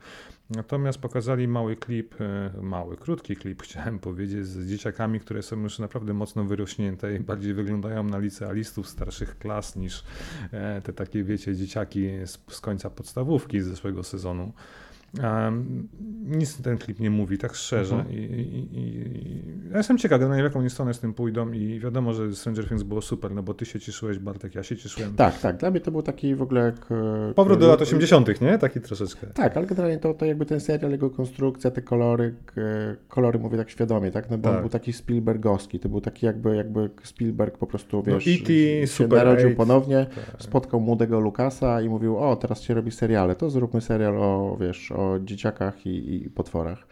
Natomiast 0.51 0.99
pokazali 0.99 1.49
mały 1.49 1.77
klip, 1.77 2.15
e, 2.21 2.51
mały, 2.63 2.97
krótki 2.97 3.37
klip, 3.37 3.63
chciałem 3.67 3.99
powiedzieć, 3.99 4.47
z 4.47 4.69
dzieciakami, 4.69 5.21
które 5.21 5.43
są 5.43 5.63
już 5.63 5.79
naprawdę 5.79 6.15
mocno 6.15 6.45
wyrośnięte 6.45 7.15
i 7.15 7.21
bardziej 7.21 7.55
wyglądają 7.55 8.05
na 8.05 8.19
licealistów 8.19 8.89
starszych 8.89 9.39
klas 9.39 9.77
niż 9.77 10.05
e, 10.53 10.83
te 10.83 10.93
takie, 10.93 11.25
wiecie, 11.25 11.57
dzieciaki 11.57 12.09
z, 12.27 12.39
z 12.49 12.61
końca 12.61 12.91
podstawówki 12.91 13.61
z 13.61 13.67
zeszłego 13.67 14.03
sezonu. 14.03 14.53
Um, 15.23 15.89
nic 16.25 16.63
ten 16.63 16.79
klip 16.79 17.01
nie 17.01 17.11
mówi, 17.11 17.39
tak 17.39 17.55
szczerze. 17.55 17.95
Mhm. 17.95 18.15
I, 18.15 18.19
i, 18.19 18.79
i, 18.79 19.71
ja 19.71 19.79
jestem 19.79 19.99
ciekaw, 19.99 20.21
na 20.21 20.39
jaką 20.39 20.61
oni 20.61 20.71
stronę 20.71 20.95
z 20.95 21.01
tym 21.01 21.15
pójdą 21.15 21.53
i 21.53 21.81
wiadomo, 21.81 22.13
że 22.13 22.35
Stranger 22.35 22.69
Things 22.69 22.83
było 22.83 23.03
super, 23.03 23.35
no 23.35 23.43
bo 23.43 23.55
ty 23.55 23.67
się 23.67 23.81
cieszyłeś, 23.81 24.19
Bartek, 24.19 24.55
ja 24.55 24.63
się 24.63 24.77
cieszyłem. 24.77 25.15
Tak, 25.15 25.39
tak. 25.39 25.57
Dla 25.57 25.71
mnie 25.71 25.81
to 25.81 25.91
był 25.91 26.03
taki 26.03 26.35
w 26.35 26.43
ogóle... 26.43 26.61
Jak, 26.61 26.87
Powrót 27.35 27.61
do 27.61 27.69
lat 27.69 27.83
80., 27.83 28.41
nie? 28.41 28.59
Taki 28.59 28.81
troszeczkę. 28.81 29.27
Tak, 29.27 29.57
ale 29.57 29.67
generalnie 29.67 29.99
to, 29.99 30.15
to 30.15 30.25
jakby 30.25 30.47
ten 30.47 30.61
serial, 30.61 30.91
jego 30.91 31.11
konstrukcja, 31.11 31.71
te 31.71 31.83
kolory, 31.83 32.35
kolory 33.09 33.39
mówię 33.39 33.59
tak 33.59 33.71
świadomie, 33.71 34.11
tak? 34.11 34.31
No 34.31 34.39
bo 34.39 34.49
tak. 34.49 34.55
on 34.55 34.61
był 34.61 34.71
taki 34.71 34.93
Spielbergowski, 34.93 35.81
to 35.81 35.89
był 35.89 36.01
taki 36.01 36.27
jakby, 36.27 36.57
jakby 36.57 36.91
Spielberg 37.03 37.59
po 37.59 37.67
prostu, 37.67 37.97
no, 37.97 38.03
wiesz, 38.03 38.27
no, 38.27 38.33
E.T., 38.33 38.87
się 38.87 39.09
narodził 39.09 39.47
8. 39.47 39.57
ponownie, 39.57 40.07
tak. 40.15 40.43
spotkał 40.43 40.81
młodego 40.81 41.21
Lukasa 41.21 41.81
i 41.81 41.89
mówił, 41.89 42.19
o, 42.19 42.37
teraz 42.37 42.63
się 42.63 42.75
robi 42.75 42.91
seriale, 42.91 43.37
to 43.37 43.51
zróbmy 43.51 43.81
serial 43.81 44.19
o, 44.19 44.57
wiesz, 44.61 44.93
o 44.93 45.04
dzieciakach 45.21 45.87
i, 45.87 45.95
i 46.15 46.31
potworach. 46.31 46.87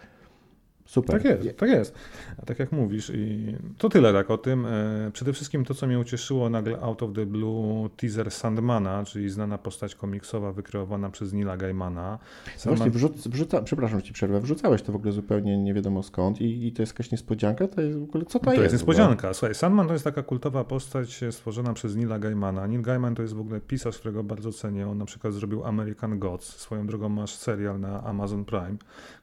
Super. 0.92 1.22
Tak 1.22 1.24
jest, 1.24 1.58
tak 1.58 1.70
jest. 1.70 1.94
A 2.38 2.46
tak 2.46 2.58
jak 2.58 2.72
mówisz 2.72 3.10
i 3.14 3.56
to 3.78 3.88
tyle 3.88 4.12
tak 4.12 4.30
o 4.30 4.38
tym. 4.38 4.66
E, 4.66 5.10
przede 5.12 5.32
wszystkim 5.32 5.64
to, 5.64 5.74
co 5.74 5.86
mnie 5.86 5.98
ucieszyło 5.98 6.50
nagle 6.50 6.80
out 6.80 7.02
of 7.02 7.12
the 7.14 7.26
blue 7.26 7.90
teaser 7.96 8.30
Sandmana, 8.30 9.04
czyli 9.04 9.30
znana 9.30 9.58
postać 9.58 9.94
komiksowa 9.94 10.52
wykreowana 10.52 11.10
przez 11.10 11.32
Nila 11.32 11.56
Gaimana. 11.56 12.18
Sandman... 12.56 12.76
Właśnie 12.76 12.90
wrzuc, 12.90 13.28
wrzuca, 13.28 13.62
przepraszam 13.62 14.02
ci 14.02 14.12
przerwę, 14.12 14.40
wrzucałeś 14.40 14.82
to 14.82 14.92
w 14.92 14.96
ogóle 14.96 15.12
zupełnie 15.12 15.58
nie 15.58 15.74
wiadomo 15.74 16.02
skąd 16.02 16.40
i, 16.40 16.66
i 16.66 16.72
to 16.72 16.82
jest 16.82 16.92
jakaś 16.92 17.12
niespodzianka? 17.12 17.68
To 17.68 17.80
jest 17.80 17.98
w 17.98 18.02
ogóle, 18.02 18.24
co 18.24 18.38
to, 18.38 18.44
to 18.44 18.50
jest? 18.50 18.58
To 18.58 18.62
jest 18.62 18.74
niespodzianka. 18.74 19.34
Słuchaj, 19.34 19.54
Sandman 19.54 19.86
to 19.86 19.92
jest 19.92 20.04
taka 20.04 20.22
kultowa 20.22 20.64
postać 20.64 21.20
stworzona 21.30 21.72
przez 21.72 21.96
Nila 21.96 22.18
Gaimana. 22.18 22.66
Neil 22.66 22.82
Gaiman 22.82 23.14
to 23.14 23.22
jest 23.22 23.34
w 23.34 23.40
ogóle 23.40 23.60
pisarz, 23.60 23.98
którego 23.98 24.24
bardzo 24.24 24.52
cenię. 24.52 24.88
On 24.88 24.98
na 24.98 25.04
przykład 25.04 25.34
zrobił 25.34 25.64
American 25.64 26.18
Gods. 26.18 26.56
Swoją 26.56 26.86
drogą 26.86 27.08
masz 27.08 27.34
serial 27.34 27.80
na 27.80 28.02
Amazon 28.04 28.44
Prime, 28.44 28.76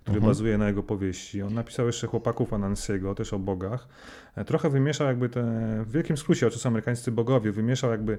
który 0.09 0.17
mhm. 0.17 0.31
bazuje 0.31 0.57
na 0.57 0.67
jego 0.67 0.83
powieści. 0.83 1.41
On 1.41 1.53
napisał 1.53 1.85
jeszcze 1.85 2.07
Chłopaków 2.07 2.53
Anansiego, 2.53 3.15
też 3.15 3.33
o 3.33 3.39
bogach. 3.39 3.87
E, 4.35 4.45
trochę 4.45 4.69
wymieszał 4.69 5.07
jakby 5.07 5.29
te, 5.29 5.41
w 5.85 5.91
wielkim 5.91 6.17
skrócie, 6.17 6.47
oczywiście 6.47 6.69
amerykańscy 6.69 7.11
bogowie, 7.11 7.51
wymieszał 7.51 7.91
jakby 7.91 8.17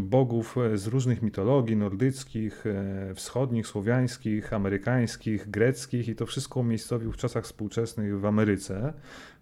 bogów 0.00 0.56
e, 0.58 0.78
z 0.78 0.86
różnych 0.86 1.22
mitologii 1.22 1.76
nordyckich, 1.76 2.64
e, 2.66 3.14
wschodnich, 3.14 3.66
słowiańskich, 3.66 4.52
amerykańskich, 4.52 5.50
greckich 5.50 6.08
i 6.08 6.14
to 6.14 6.26
wszystko 6.26 6.60
umiejscowił 6.60 7.12
w 7.12 7.16
czasach 7.16 7.44
współczesnych 7.44 8.20
w 8.20 8.24
Ameryce. 8.24 8.92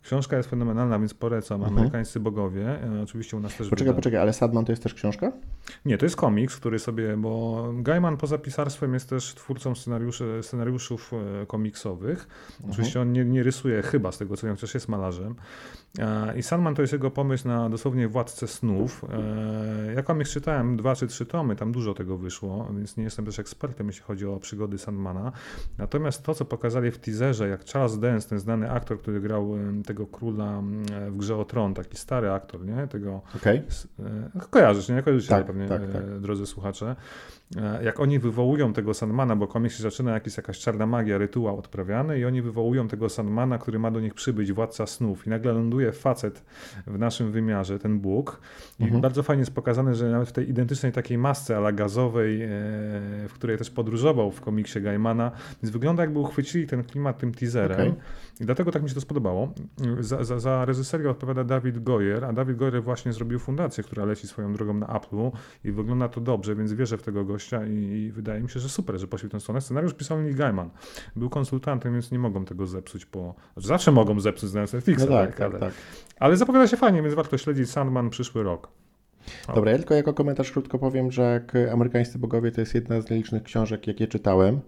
Książka 0.06 0.36
jest 0.36 0.50
fenomenalna, 0.50 0.98
więc 0.98 1.14
polecam. 1.14 1.60
Mhm. 1.60 1.78
Amerykańscy 1.78 2.20
bogowie. 2.20 2.82
E, 2.82 3.02
oczywiście 3.02 3.36
u 3.36 3.40
nas 3.40 3.56
też. 3.56 3.68
Poczekaj, 3.68 3.94
poczekaj, 3.94 4.20
ale 4.20 4.32
Sadman 4.32 4.64
to 4.64 4.72
jest 4.72 4.82
też 4.82 4.94
książka? 4.94 5.32
Nie, 5.84 5.98
to 5.98 6.06
jest 6.06 6.16
komiks, 6.16 6.56
który 6.56 6.78
sobie, 6.78 7.16
bo 7.16 7.64
Gaiman 7.75 8.16
poza 8.16 8.38
pisarstwem 8.38 8.94
jest 8.94 9.08
też 9.08 9.34
twórcą 9.34 9.75
scenariuszy, 9.75 10.38
scenariuszów 10.42 11.12
e, 11.42 11.46
komiksowych. 11.46 12.28
Mhm. 12.50 12.70
Oczywiście 12.70 13.00
on 13.00 13.12
nie, 13.12 13.25
nie, 13.25 13.42
rysuje 13.42 13.82
chyba 13.82 14.12
z 14.12 14.18
tego 14.18 14.36
co 14.36 14.46
wiem, 14.46 14.56
chociaż 14.56 14.75
jest 14.75 14.88
malarzem. 14.88 15.34
E, 15.98 16.38
I 16.38 16.42
Sandman 16.42 16.74
to 16.74 16.82
jest 16.82 16.92
jego 16.92 17.10
pomysł 17.10 17.48
na 17.48 17.70
dosłownie 17.70 18.08
władcę 18.08 18.46
snów. 18.46 19.04
Ja 19.94 20.02
komiks 20.02 20.30
czytałem 20.30 20.76
dwa 20.76 20.94
czy 20.94 21.06
trzy 21.06 21.26
tomy, 21.26 21.56
tam 21.56 21.72
dużo 21.72 21.94
tego 21.94 22.18
wyszło, 22.18 22.68
więc 22.76 22.96
nie 22.96 23.04
jestem 23.04 23.24
też 23.24 23.38
ekspertem, 23.38 23.86
jeśli 23.86 24.02
chodzi 24.02 24.26
o 24.26 24.40
przygody 24.40 24.78
Sandmana. 24.78 25.32
Natomiast 25.78 26.22
to, 26.22 26.34
co 26.34 26.44
pokazali 26.44 26.90
w 26.90 26.98
teaserze, 26.98 27.48
jak 27.48 27.64
Charles 27.64 27.98
Dance, 27.98 28.28
ten 28.28 28.38
znany 28.38 28.70
aktor, 28.70 28.98
który 28.98 29.20
grał 29.20 29.54
tego 29.86 29.96
tego 29.96 30.06
króla 30.06 30.58
mm, 30.58 30.84
w 31.12 31.16
grze 31.16 31.36
o 31.36 31.44
tron, 31.44 31.74
taki 31.74 31.96
stary 31.96 32.30
aktor, 32.30 32.64
nie? 32.64 32.86
Tego, 32.86 33.22
okay. 33.36 33.62
E, 34.34 34.40
kojarzysz, 34.50 34.88
nie? 34.88 35.02
Kojarzysz 35.02 35.28
tak, 35.28 35.46
pewnie, 35.46 35.68
tak, 35.68 35.92
tak. 35.92 36.02
E, 36.02 36.20
drodzy 36.20 36.46
słuchacze. 36.46 36.96
E, 37.56 37.84
jak 37.84 38.00
oni 38.00 38.18
wywołują 38.18 38.72
tego 38.72 38.94
Sandmana, 38.94 39.36
bo 39.36 39.46
komiks 39.46 39.76
się 39.76 39.82
zaczyna 39.82 40.12
jakiś, 40.12 40.36
jakaś 40.36 40.58
czarna 40.58 40.86
magia, 40.86 41.18
rytuał 41.18 41.58
odprawiany 41.58 42.18
i 42.18 42.24
oni 42.24 42.42
wywołują 42.42 42.88
tego 42.88 43.08
Sandmana, 43.08 43.58
który 43.58 43.78
ma 43.78 43.90
do 43.90 44.00
nich 44.00 44.14
przybyć, 44.14 44.52
władca 44.52 44.86
snów 44.86 45.26
i 45.26 45.30
nagle 45.30 45.52
ląduje 45.52 45.86
facet 45.93 46.45
w 46.87 46.99
naszym 46.99 47.33
wymiarze, 47.33 47.78
ten 47.78 47.99
Bóg 47.99 48.40
i 48.78 48.85
mhm. 48.85 49.00
bardzo 49.00 49.23
fajnie 49.23 49.40
jest 49.40 49.55
pokazane, 49.55 49.95
że 49.95 50.11
nawet 50.11 50.28
w 50.28 50.33
tej 50.33 50.50
identycznej 50.50 50.93
takiej 50.93 51.19
masce, 51.19 51.57
ale 51.57 51.73
gazowej, 51.73 52.40
w 53.28 53.31
której 53.35 53.59
też 53.59 53.71
podróżował 53.71 54.31
w 54.31 54.40
komiksie 54.40 54.81
Gaimana, 54.81 55.33
więc 55.62 55.73
wygląda 55.73 56.02
jakby 56.02 56.19
uchwycili 56.19 56.66
ten 56.66 56.85
klimat 56.85 57.19
tym 57.19 57.35
teaserem 57.35 57.81
okay. 57.81 57.95
I 58.40 58.45
dlatego 58.45 58.73
tak 58.73 58.83
mi 58.83 58.88
się 58.88 58.95
to 58.95 59.00
spodobało. 59.00 59.52
Za, 60.00 60.25
za, 60.25 60.38
za 60.38 60.64
reżyserię 60.64 61.11
odpowiada 61.11 61.45
Dawid 61.45 61.83
Goyer, 61.83 62.25
a 62.25 62.33
Dawid 62.33 62.57
Goyer 62.57 62.83
właśnie 62.83 63.12
zrobił 63.12 63.38
fundację, 63.38 63.85
która 63.85 64.05
leci 64.05 64.26
swoją 64.26 64.52
drogą 64.52 64.75
na 64.75 64.87
Apple'u 64.87 65.31
i 65.64 65.73
wygląda 65.73 66.09
to 66.09 66.21
dobrze, 66.21 66.57
więc 66.57 66.73
wierzę 66.73 66.99
w 66.99 67.02
tego 67.02 67.25
gościa 67.25 67.66
i, 67.66 67.75
i 67.75 68.12
wydaje 68.12 68.43
mi 68.43 68.50
się, 68.50 68.61
że 68.61 68.69
super, 68.69 68.99
że 68.99 69.07
poszli 69.07 69.28
w 69.28 69.33
tę 69.33 69.40
stronę. 69.40 69.61
Scenariusz 69.61 69.95
pisał 69.95 70.23
Neil 70.23 70.37
Gaiman. 70.37 70.71
Był 71.16 71.31
konsultantem, 71.31 71.93
więc 71.93 72.11
nie 72.11 72.19
mogą 72.19 72.45
tego 72.45 72.66
zepsuć 72.66 73.07
po... 73.07 73.35
Znaczy 73.52 73.69
zawsze 73.69 73.93
mogą 73.93 74.21
zepsuć 74.21 74.50
znając 74.50 74.73
Netflixa, 74.73 75.00
no 75.00 75.07
tak, 75.07 75.37
tak, 75.37 75.40
ale, 75.40 75.61
tak. 75.61 75.73
ale 76.21 76.37
zapowiada 76.37 76.66
się 76.66 76.76
fajnie, 76.76 77.02
więc 77.02 77.14
warto 77.14 77.38
śledzić 77.38 77.71
Sandman 77.71 78.11
przyszły 78.11 78.43
rok. 78.43 78.69
Dobra, 79.55 79.71
ja 79.71 79.78
tylko 79.78 79.95
jako 79.95 80.14
komentarz 80.14 80.52
krótko 80.52 80.78
powiem, 80.78 81.11
że 81.11 81.23
jak 81.23 81.73
Amerykańscy 81.73 82.19
Bogowie 82.19 82.52
to 82.52 82.61
jest 82.61 82.75
jedna 82.75 83.00
z 83.00 83.11
nielicznych 83.11 83.43
książek, 83.43 83.87
jakie 83.87 84.07
czytałem. 84.07 84.61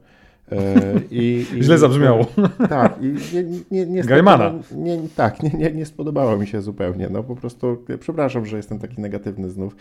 E, 0.53 1.01
I, 1.11 1.47
i, 1.55 1.63
Źle 1.63 1.79
zabrzmiało. 1.79 2.27
Tak, 2.69 3.03
i 3.03 3.35
nie, 3.35 3.45
nie, 3.71 3.87
nie, 3.87 4.03
Gaimana. 4.03 4.53
Nie, 4.73 4.99
tak, 5.17 5.43
nie, 5.43 5.51
nie, 5.51 5.73
nie 5.73 5.87
spodobało 5.87 6.37
mi 6.37 6.47
się 6.47 6.63
zupełnie. 6.63 7.09
No 7.11 7.23
po 7.23 7.37
prostu, 7.37 7.85
przepraszam, 8.01 8.47
że 8.47 8.57
jestem 8.57 8.79
taki 8.79 9.01
negatywny 9.01 9.51
znów. 9.51 9.77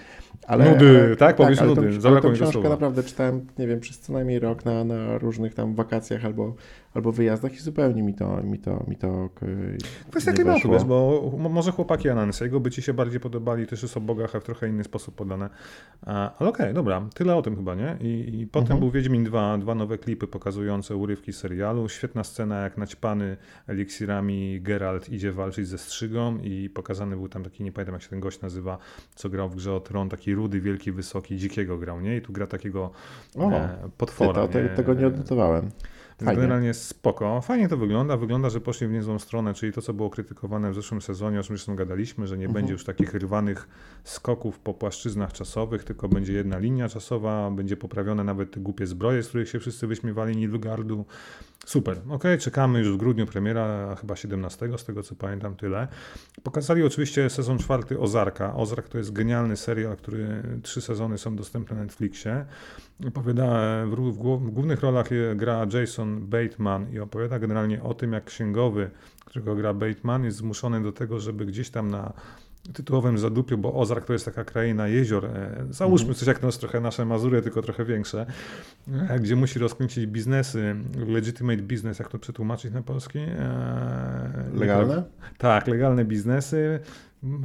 Ale, 0.48 0.72
nudy, 0.72 1.04
ale, 1.06 1.16
tak? 1.16 1.36
Powiesz 1.36 1.58
tak, 1.58 1.68
nudy. 1.68 1.90
Ale 2.04 2.22
tą, 2.22 2.34
książkę 2.34 2.70
naprawdę 2.70 3.04
czytałem, 3.04 3.46
nie 3.60 3.68
wiem, 3.68 3.80
przez 3.80 4.00
co 4.00 4.14
najmniej 4.14 4.40
rok 4.40 4.66
na, 4.66 4.84
na 4.84 5.18
różnych 5.18 5.54
tam 5.54 5.76
wakacjach 5.76 6.26
albo, 6.26 6.56
albo 6.94 7.12
wyjazdach 7.12 7.54
i 7.54 7.60
zupełnie 7.60 8.04
mi 8.04 8.14
to 8.14 8.44
mi 8.44 8.60
to, 8.60 8.84
mi 8.88 8.96
to 8.96 9.30
Kwestia 10.10 10.34
klimatu, 10.34 10.70
bo 10.88 11.32
może 11.50 11.72
chłopaki 11.72 12.10
Anansiego 12.10 12.60
by 12.60 12.72
ci 12.72 12.82
się 12.82 12.94
bardziej 12.94 13.20
podobali, 13.20 13.68
też 13.68 13.82
jest 13.82 13.98
o 13.98 14.02
bogach, 14.02 14.36
a 14.36 14.40
w 14.40 14.44
trochę 14.44 14.70
inny 14.70 14.84
sposób 14.84 15.16
podane. 15.16 15.50
Ale 16.06 16.32
okej, 16.40 16.50
okay, 16.50 16.74
dobra, 16.74 17.02
tyle 17.14 17.36
o 17.36 17.42
tym 17.42 17.56
chyba, 17.56 17.76
nie? 17.76 17.98
I, 18.02 18.40
i 18.42 18.48
potem 18.48 18.62
mhm. 18.62 18.80
był 18.80 18.92
Wiedźmin 18.92 19.24
2, 19.24 19.58
dwa 19.58 19.76
nowe 19.76 19.98
klipy 19.98 20.28
pokazują 20.28 20.68
pokazujące 20.68 20.96
urywki 20.96 21.34
serialu. 21.34 21.90
Świetna 21.90 22.24
scena, 22.24 22.62
jak 22.62 22.78
naćpany 22.78 23.38
eliksirami 23.68 24.62
Geralt 24.62 25.10
idzie 25.10 25.32
walczyć 25.32 25.68
ze 25.68 25.78
strzygą 25.78 26.38
i 26.38 26.70
pokazany 26.70 27.16
był 27.16 27.30
tam 27.30 27.44
taki, 27.44 27.64
nie 27.64 27.72
pamiętam 27.72 27.94
jak 27.94 28.04
się 28.04 28.10
ten 28.10 28.20
gość 28.20 28.42
nazywa, 28.42 28.78
co 29.16 29.30
grał 29.30 29.50
w 29.50 29.56
grze 29.56 29.74
o 29.74 29.80
Tron, 29.80 30.10
taki 30.10 30.36
rudy, 30.36 30.62
wielki, 30.62 30.92
wysoki, 30.92 31.38
dzikiego 31.38 31.78
grał, 31.78 32.02
nie? 32.02 32.18
I 32.18 32.22
tu 32.22 32.34
gra 32.34 32.48
takiego 32.48 32.92
o, 33.36 33.52
e, 33.52 33.90
potwora. 33.98 34.48
Ty, 34.48 34.54
to, 34.54 34.62
nie? 34.62 34.70
Tego 34.70 34.94
nie 34.94 35.08
odnotowałem. 35.08 35.70
Fajnie. 36.26 36.42
Generalnie 36.42 36.74
spoko. 36.74 37.42
Fajnie 37.42 37.70
to 37.70 37.78
wygląda. 37.78 38.18
Wygląda, 38.18 38.50
że 38.50 38.62
poszli 38.62 38.88
w 38.88 38.92
niezłą 38.92 39.20
stronę, 39.20 39.54
czyli 39.54 39.74
to, 39.74 39.82
co 39.82 39.94
było 39.94 40.10
krytykowane 40.10 40.72
w 40.72 40.76
zeszłym 40.76 41.02
sezonie, 41.02 41.40
o 41.40 41.44
czym 41.44 41.58
zresztą 41.58 41.76
gadaliśmy, 41.76 42.28
że 42.28 42.38
nie 42.38 42.46
mhm. 42.46 42.54
będzie 42.54 42.74
już 42.74 42.84
takich 42.84 43.14
rwanych 43.14 43.68
skoków 44.04 44.60
po 44.60 44.74
płaszczyznach 44.74 45.34
czasowych, 45.34 45.84
tylko 45.84 46.10
będzie 46.10 46.34
jedna 46.34 46.58
linia 46.58 46.90
czasowa, 46.90 47.52
będzie 47.52 47.78
poprawione 47.78 48.24
nawet 48.24 48.52
te 48.52 48.60
głupie 48.60 48.88
zbroje, 48.88 49.24
z 49.24 49.28
których 49.28 49.50
się 49.50 49.60
wszyscy 49.60 49.88
wyśmiewali 49.88 50.38
Nilfgaardu. 50.38 51.06
Super. 51.66 51.98
Ok, 52.10 52.24
czekamy 52.40 52.80
już 52.80 52.92
w 52.92 52.98
grudniu 52.98 53.26
premiera, 53.26 53.96
chyba 53.96 54.16
17, 54.16 54.70
z 54.78 54.86
tego 54.86 55.04
co 55.04 55.16
pamiętam, 55.16 55.56
tyle. 55.56 55.88
Pokazali 56.44 56.84
oczywiście 56.84 57.30
sezon 57.30 57.58
czwarty 57.58 58.00
Ozarka. 58.00 58.56
Ozark 58.56 58.90
to 58.90 58.98
jest 58.98 59.14
genialny 59.14 59.58
serial, 59.58 59.98
który 59.98 60.44
trzy 60.64 60.82
sezony 60.82 61.18
są 61.18 61.36
dostępne 61.36 61.76
na 61.76 61.84
Netflixie. 61.84 62.46
Opowiada, 63.08 63.62
w, 63.86 63.96
w, 63.96 64.40
w 64.46 64.52
głównych 64.52 64.82
rolach 64.82 65.10
gra 65.36 65.66
Jason 65.74 66.07
Bateman 66.08 66.94
i 66.94 67.00
opowiada 67.00 67.40
generalnie 67.40 67.84
o 67.84 67.94
tym, 67.94 68.14
jak 68.14 68.26
księgowy, 68.26 68.90
którego 69.26 69.56
gra 69.56 69.74
Bateman, 69.74 70.24
jest 70.24 70.38
zmuszony 70.38 70.84
do 70.84 70.92
tego, 70.92 71.20
żeby 71.20 71.46
gdzieś 71.46 71.70
tam 71.70 71.92
na 71.92 72.14
tytułowym 72.74 73.18
zadupiu, 73.18 73.58
bo 73.58 73.74
Ozark 73.74 74.06
to 74.06 74.14
jest 74.14 74.26
taka 74.26 74.44
kraina 74.44 74.88
jezior. 74.88 75.26
E, 75.26 75.66
załóżmy 75.70 76.14
coś 76.14 76.28
jak 76.28 76.42
nos, 76.42 76.58
trochę 76.58 76.80
nasze 76.80 77.06
Mazury, 77.06 77.42
tylko 77.42 77.62
trochę 77.62 77.86
większe, 77.86 78.26
e, 79.10 79.20
gdzie 79.20 79.36
musi 79.36 79.60
rozkręcić 79.60 80.06
biznesy, 80.06 80.76
legitimate 81.08 81.62
business, 81.62 82.00
jak 82.00 82.10
to 82.10 82.20
przetłumaczyć 82.20 82.74
na 82.74 82.82
polski? 82.82 83.20
E, 83.20 84.50
legalne? 84.54 85.04
Tak, 85.38 85.68
legalne 85.68 86.06
biznesy 86.06 86.80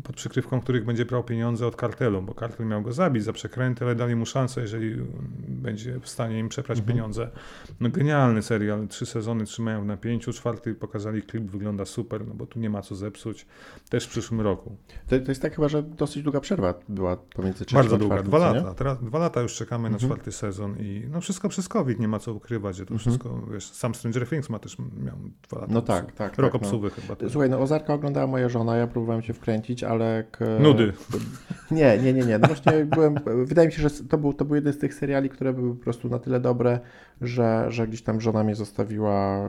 pod 0.03 0.17
przykrywką 0.17 0.61
których 0.61 0.85
będzie 0.85 1.05
brał 1.05 1.25
pieniądze 1.25 1.67
od 1.67 1.77
kartelu, 1.77 2.23
bo 2.23 2.35
kartel 2.35 2.67
miał 2.67 2.83
go 2.83 2.93
zabić 2.93 3.25
za 3.25 3.33
przekręty, 3.33 3.85
ale 3.85 3.95
dali 3.95 4.17
mu 4.17 4.27
szansę, 4.27 4.61
jeżeli 4.61 4.97
będzie 5.49 6.01
w 6.01 6.09
stanie 6.09 6.39
im 6.39 6.49
przeprać 6.49 6.79
mhm. 6.79 6.97
pieniądze. 6.97 7.31
No 7.81 7.89
genialny 7.91 8.43
serial, 8.43 8.89
trzy 8.89 9.07
sezony 9.07 9.45
trzymają 9.45 9.83
w 9.83 9.87
napięciu, 9.87 10.33
czwarty 10.33 10.75
pokazali 10.75 11.23
klip, 11.23 11.45
wygląda 11.45 11.85
super, 11.85 12.27
no 12.27 12.35
bo 12.35 12.47
tu 12.47 12.59
nie 12.59 12.71
ma 12.71 12.83
co 12.83 12.95
zepsuć, 12.95 13.47
też 13.89 14.07
w 14.07 14.09
przyszłym 14.09 14.41
roku. 14.41 14.77
To, 15.07 15.19
to 15.21 15.31
jest 15.31 15.43
tak 15.43 15.55
chyba, 15.55 15.69
że 15.69 15.83
dosyć 15.83 16.23
długa 16.23 16.41
przerwa 16.41 16.75
była 16.89 17.17
pomiędzy 17.17 17.65
trzecim 17.65 17.77
Bardzo 17.77 17.99
długa, 17.99 18.23
dwa 18.23 18.39
lata, 18.39 18.75
teraz 18.75 19.05
dwa 19.05 19.19
lata 19.19 19.41
już 19.41 19.55
czekamy 19.55 19.89
mhm. 19.89 19.93
na 19.93 20.09
czwarty 20.09 20.33
sezon 20.33 20.77
i 20.79 21.07
no 21.11 21.21
wszystko 21.21 21.49
przez 21.49 21.69
COVID, 21.69 22.01
nie 22.01 22.09
ma 22.09 22.19
co 22.19 22.35
ukrywać, 22.35 22.77
że 22.77 22.87
to 22.87 22.95
mhm. 22.95 23.01
wszystko, 23.01 23.41
wiesz, 23.53 23.71
sam 23.71 23.95
Stranger 23.95 24.29
Things 24.29 24.51
ma 24.51 24.59
też, 24.59 24.79
miał 24.79 25.17
dwa 25.49 25.61
lata. 25.61 25.73
No 25.73 25.83
tak, 25.83 26.13
tak. 26.13 26.39
Rok 26.39 26.53
tak, 26.53 26.63
obsuwy 26.63 26.89
no. 26.89 27.17
chyba. 27.17 27.31
Słuchaj, 27.31 27.51
no 27.51 27.61
Ozarka 27.61 27.95
oglądała 27.95 28.27
moja 28.27 28.49
żona, 28.49 28.77
ja 28.77 28.87
próbowałem 28.87 29.23
się 29.23 29.33
wkręcić 29.33 29.62
ale... 29.89 30.25
Nudy. 30.61 30.93
Nie, 31.71 31.99
nie, 31.99 32.13
nie, 32.13 32.23
nie. 32.23 32.39
No 32.39 32.47
właśnie 32.47 32.85
byłem, 32.95 33.15
wydaje 33.45 33.69
mi 33.69 33.75
się, 33.75 33.83
że 33.83 33.91
to 33.91 34.19
był, 34.19 34.33
to 34.33 34.45
był 34.45 34.55
jeden 34.55 34.73
z 34.73 34.79
tych 34.79 34.95
seriali, 34.95 35.29
które 35.29 35.53
były 35.53 35.75
po 35.75 35.83
prostu 35.83 36.09
na 36.09 36.19
tyle 36.19 36.41
dobre, 36.41 36.81
że, 37.21 37.67
że 37.69 37.87
gdzieś 37.87 38.03
tam 38.03 38.21
żona 38.21 38.45
mnie 38.45 38.55
zostawiła, 38.55 39.49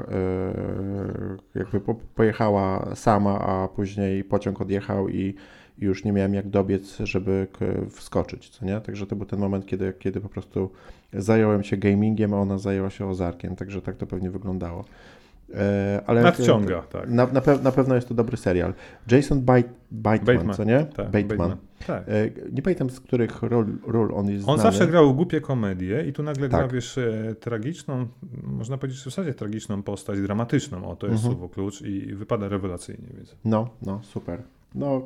yy, 1.56 1.60
jakby 1.62 1.80
po, 1.80 1.96
pojechała 1.96 2.96
sama, 2.96 3.40
a 3.40 3.68
później 3.68 4.24
pociąg 4.24 4.62
odjechał 4.62 5.10
i 5.10 5.36
już 5.78 6.04
nie 6.04 6.12
miałem 6.12 6.34
jak 6.34 6.50
dobiec, 6.50 6.98
żeby 7.00 7.48
wskoczyć, 7.90 8.50
co 8.50 8.66
nie? 8.66 8.82
Także 8.82 9.08
to 9.08 9.16
był 9.16 9.26
ten 9.26 9.40
moment, 9.40 9.66
kiedy, 9.66 9.94
kiedy 10.00 10.22
po 10.22 10.30
prostu 10.30 10.70
zająłem 11.14 11.64
się 11.64 11.78
gamingiem, 11.78 12.34
a 12.34 12.38
ona 12.38 12.58
zajęła 12.58 12.90
się 12.90 13.08
ozarkiem, 13.08 13.56
także 13.56 13.82
tak 13.82 13.98
to 13.98 14.08
pewnie 14.08 14.30
wyglądało. 14.32 14.86
E, 15.54 16.02
ale 16.08 16.22
Nadciąga, 16.22 16.82
tak. 16.82 17.10
Na, 17.10 17.28
na, 17.28 17.42
pe 17.42 17.58
na, 17.58 17.72
pewno 17.72 17.96
jest 17.96 18.08
to 18.08 18.14
dobry 18.14 18.38
serial. 18.38 18.74
Jason 19.12 19.42
Bateman, 19.42 19.74
Bateman, 19.92 20.54
co 20.56 20.64
nie? 20.64 20.80
Tak, 20.86 21.06
Bateman. 21.06 21.28
Bateman. 21.28 21.58
Tak. 21.88 22.04
E, 22.10 22.30
Nie 22.52 22.62
pamiętam 22.62 22.90
z 22.90 23.00
których 23.00 23.42
ról, 23.44 23.66
ról 23.88 24.12
on 24.16 24.30
jest 24.30 24.48
On 24.50 24.58
znany. 24.60 24.72
zawsze 24.72 24.88
grał 24.92 25.14
głupie 25.16 25.42
komedie 25.42 26.06
i 26.08 26.14
tu 26.14 26.24
nagle 26.24 26.50
gra, 26.50 26.60
Tak. 26.60 26.74
wiesz, 26.74 26.98
e, 26.98 27.36
tragiczną, 27.40 28.08
można 28.44 28.78
powiedzieć 28.78 29.02
w 29.02 29.04
zasadzie 29.04 29.34
tragiczną 29.34 29.84
postać, 29.84 30.22
dramatyczną, 30.22 30.86
o 30.90 30.96
to 30.96 31.08
jest 31.08 31.18
Mhm. 31.24 31.34
słowo 31.34 31.50
klucz 31.54 31.82
i 31.82 32.16
wypada 32.16 32.48
rewelacyjnie, 32.48 33.08
więc 33.18 33.36
No, 33.46 33.70
no, 33.82 34.00
super. 34.04 34.42
No, 34.76 35.02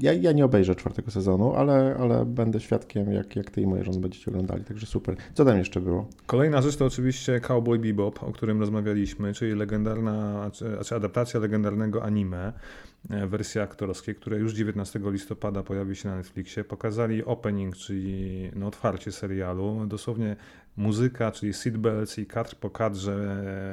ja, 0.00 0.12
ja 0.12 0.32
nie 0.32 0.44
obejrzę 0.44 0.74
czwartego 0.74 1.10
sezonu, 1.10 1.54
ale, 1.54 1.96
ale 2.00 2.24
będę 2.24 2.60
świadkiem, 2.60 3.12
jak, 3.12 3.36
jak 3.36 3.50
ty 3.50 3.60
i 3.60 3.66
moja 3.66 3.84
żona 3.84 3.98
będziecie 3.98 4.30
oglądali, 4.30 4.64
także 4.64 4.86
super. 4.86 5.16
Co 5.34 5.44
tam 5.44 5.58
jeszcze 5.58 5.80
było? 5.80 6.08
Kolejna 6.26 6.62
rzecz 6.62 6.76
to 6.76 6.86
oczywiście 6.86 7.40
Cowboy 7.40 7.78
Bebop, 7.78 8.22
o 8.22 8.32
którym 8.32 8.60
rozmawialiśmy, 8.60 9.34
czyli 9.34 9.54
legendarna, 9.54 10.50
czy, 10.52 10.74
znaczy 10.74 10.94
adaptacja 10.94 11.40
legendarnego 11.40 12.02
anime, 12.02 12.52
e, 13.10 13.26
wersje 13.26 13.62
aktorskie, 13.62 14.14
które 14.14 14.38
już 14.38 14.52
19 14.52 15.00
listopada 15.04 15.62
pojawi 15.62 15.96
się 15.96 16.08
na 16.08 16.16
Netflixie. 16.16 16.64
Pokazali 16.64 17.24
opening, 17.24 17.76
czyli 17.76 18.50
no, 18.56 18.66
otwarcie 18.66 19.12
serialu. 19.12 19.86
Dosłownie 19.86 20.36
muzyka, 20.76 21.32
czyli 21.32 21.52
seatbelts 21.52 22.18
i 22.18 22.26
kadr 22.26 22.56
po 22.56 22.70
kadrze 22.70 23.14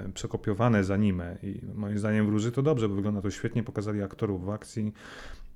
e, 0.08 0.12
przekopiowane 0.13 0.84
z 0.84 0.92
anime. 0.92 1.38
I 1.44 1.62
moim 1.75 2.00
zdaniem 2.00 2.25
wróży 2.25 2.51
to 2.51 2.62
dobrze, 2.62 2.90
bo 2.90 2.96
wygląda 2.96 3.22
to 3.22 3.32
świetnie. 3.32 3.63
Pokazali 3.63 4.01
aktorów 4.01 4.46
w 4.46 4.50
akcji. 4.50 4.94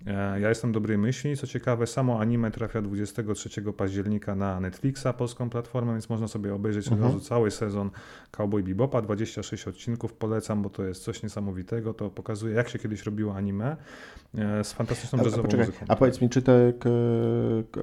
E, 0.08 0.40
Ja 0.40 0.50
jestem 0.50 0.72
dobrej 0.72 0.98
myśli. 0.98 1.38
Co 1.38 1.48
ciekawe, 1.48 1.88
samo 1.88 2.20
anime 2.20 2.52
trafia 2.52 2.82
23 2.82 3.62
października 3.74 4.36
na 4.36 4.60
Netflixa, 4.60 5.08
polską 5.18 5.50
platformę, 5.50 5.92
więc 5.92 6.10
można 6.10 6.28
sobie 6.28 6.54
obejrzeć 6.54 6.88
od 6.88 6.94
Mhm. 6.94 7.12
razu 7.14 7.26
cały 7.26 7.52
sezon 7.52 7.90
Cowboy 8.32 8.64
Bebopa. 8.64 9.02
26 9.02 9.68
odcinków 9.68 10.14
polecam, 10.14 10.62
bo 10.62 10.70
to 10.70 10.84
jest 10.84 11.04
coś 11.04 11.24
niesamowitego. 11.24 11.94
To 11.94 12.10
pokazuje, 12.10 12.56
jak 12.56 12.70
się 12.70 12.80
kiedyś 12.80 13.04
robiło 13.04 13.36
anime 13.36 13.78
z 14.64 14.74
fantastyczną 14.74 15.20
A, 15.20 15.22
a, 15.22 15.26
jazzową 15.26 15.44
poczekaj, 15.44 15.66
muzyką. 15.68 15.86
a 15.90 15.96
powiedz 15.96 16.22
mi, 16.22 16.30
czy 16.30 16.42
te 16.42 16.74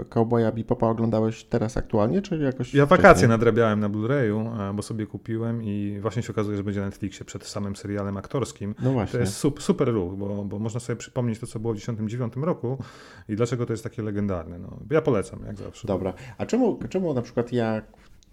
Cowboya 0.08 0.52
Bepopa 0.54 0.86
oglądałeś 0.86 1.44
teraz 1.44 1.76
aktualnie, 1.76 2.22
czy 2.22 2.38
jakoś 2.38 2.74
Ja 2.74 2.86
wakacje 2.86 3.10
wcześniej? 3.10 3.28
nadrabiałem 3.28 3.80
na 3.80 3.88
Blu-rayu, 3.90 4.60
e, 4.70 4.74
bo 4.74 4.82
sobie 4.82 5.06
kupiłem 5.06 5.62
i 5.62 5.98
właśnie 6.00 6.22
się 6.22 6.32
okazuje, 6.32 6.56
że 6.56 6.64
będzie 6.64 6.80
na 6.80 6.86
Netflixie 6.86 7.24
przed 7.26 7.44
samym 7.46 7.76
serialem 7.76 8.16
aktorskim. 8.16 8.74
No 8.78 8.84
To 8.84 8.92
właśnie. 8.92 9.20
jest 9.20 9.36
sup, 9.36 9.62
super 9.62 9.88
ruch, 9.88 10.16
bo, 10.16 10.44
bo 10.44 10.58
można 10.58 10.80
sobie 10.80 10.96
przypomnieć 10.96 11.38
to, 11.38 11.46
co 11.46 11.58
było 11.60 11.74
w 11.74 11.76
1999 11.76 12.46
roku 12.46 12.78
i 13.28 13.36
dlaczego 13.36 13.66
to 13.66 13.72
jest 13.72 13.84
takie 13.84 14.02
legendarne. 14.02 14.58
No, 14.58 14.76
ja 14.90 15.02
polecam, 15.02 15.40
jak 15.46 15.56
zawsze. 15.58 15.88
Dobra. 15.88 16.14
A 16.38 16.46
czemu, 16.46 16.78
czemu 16.88 17.14
na 17.14 17.22
przykład 17.22 17.52
ja 17.52 17.82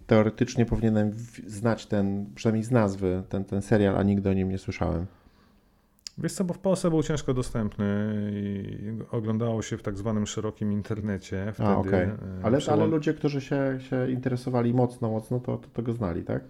teoretycznie 0.08 0.66
powinienem 0.66 1.12
znać 1.48 1.86
ten, 1.86 2.26
przynajmniej 2.36 2.64
z 2.64 2.72
nazwy, 2.72 3.24
ten, 3.30 3.46
ten 3.46 3.62
serial, 3.62 3.98
a 3.98 4.04
nigdy 4.04 4.30
o 4.30 4.34
nim 4.34 4.50
nie 4.50 4.58
słyszałem? 4.58 5.06
Wiesz 6.24 6.34
co, 6.34 6.44
bo 6.44 6.54
w 6.54 6.60
Polsce 6.60 6.90
był 6.90 7.04
ciężko 7.04 7.34
dostępny 7.34 8.14
i 8.34 8.78
oglądało 9.12 9.62
się 9.62 9.78
w 9.78 9.82
tak 9.84 9.98
zwanym 9.98 10.28
szerokim 10.28 10.72
internecie 10.72 11.52
wtedy. 11.54 11.70
A, 11.70 11.78
okej. 11.78 12.04
e, 12.08 12.18
Ale, 12.44 12.58
przełom- 12.58 12.72
ale 12.72 12.88
ludzie, 12.88 13.14
którzy 13.14 13.42
się, 13.42 13.78
się 13.90 14.12
interesowali 14.12 14.74
mocno, 14.74 15.10
mocno, 15.10 15.40
to, 15.40 15.58
to, 15.58 15.68
to 15.74 15.82
go 15.82 15.94
znali, 15.94 16.24
tak? 16.24 16.44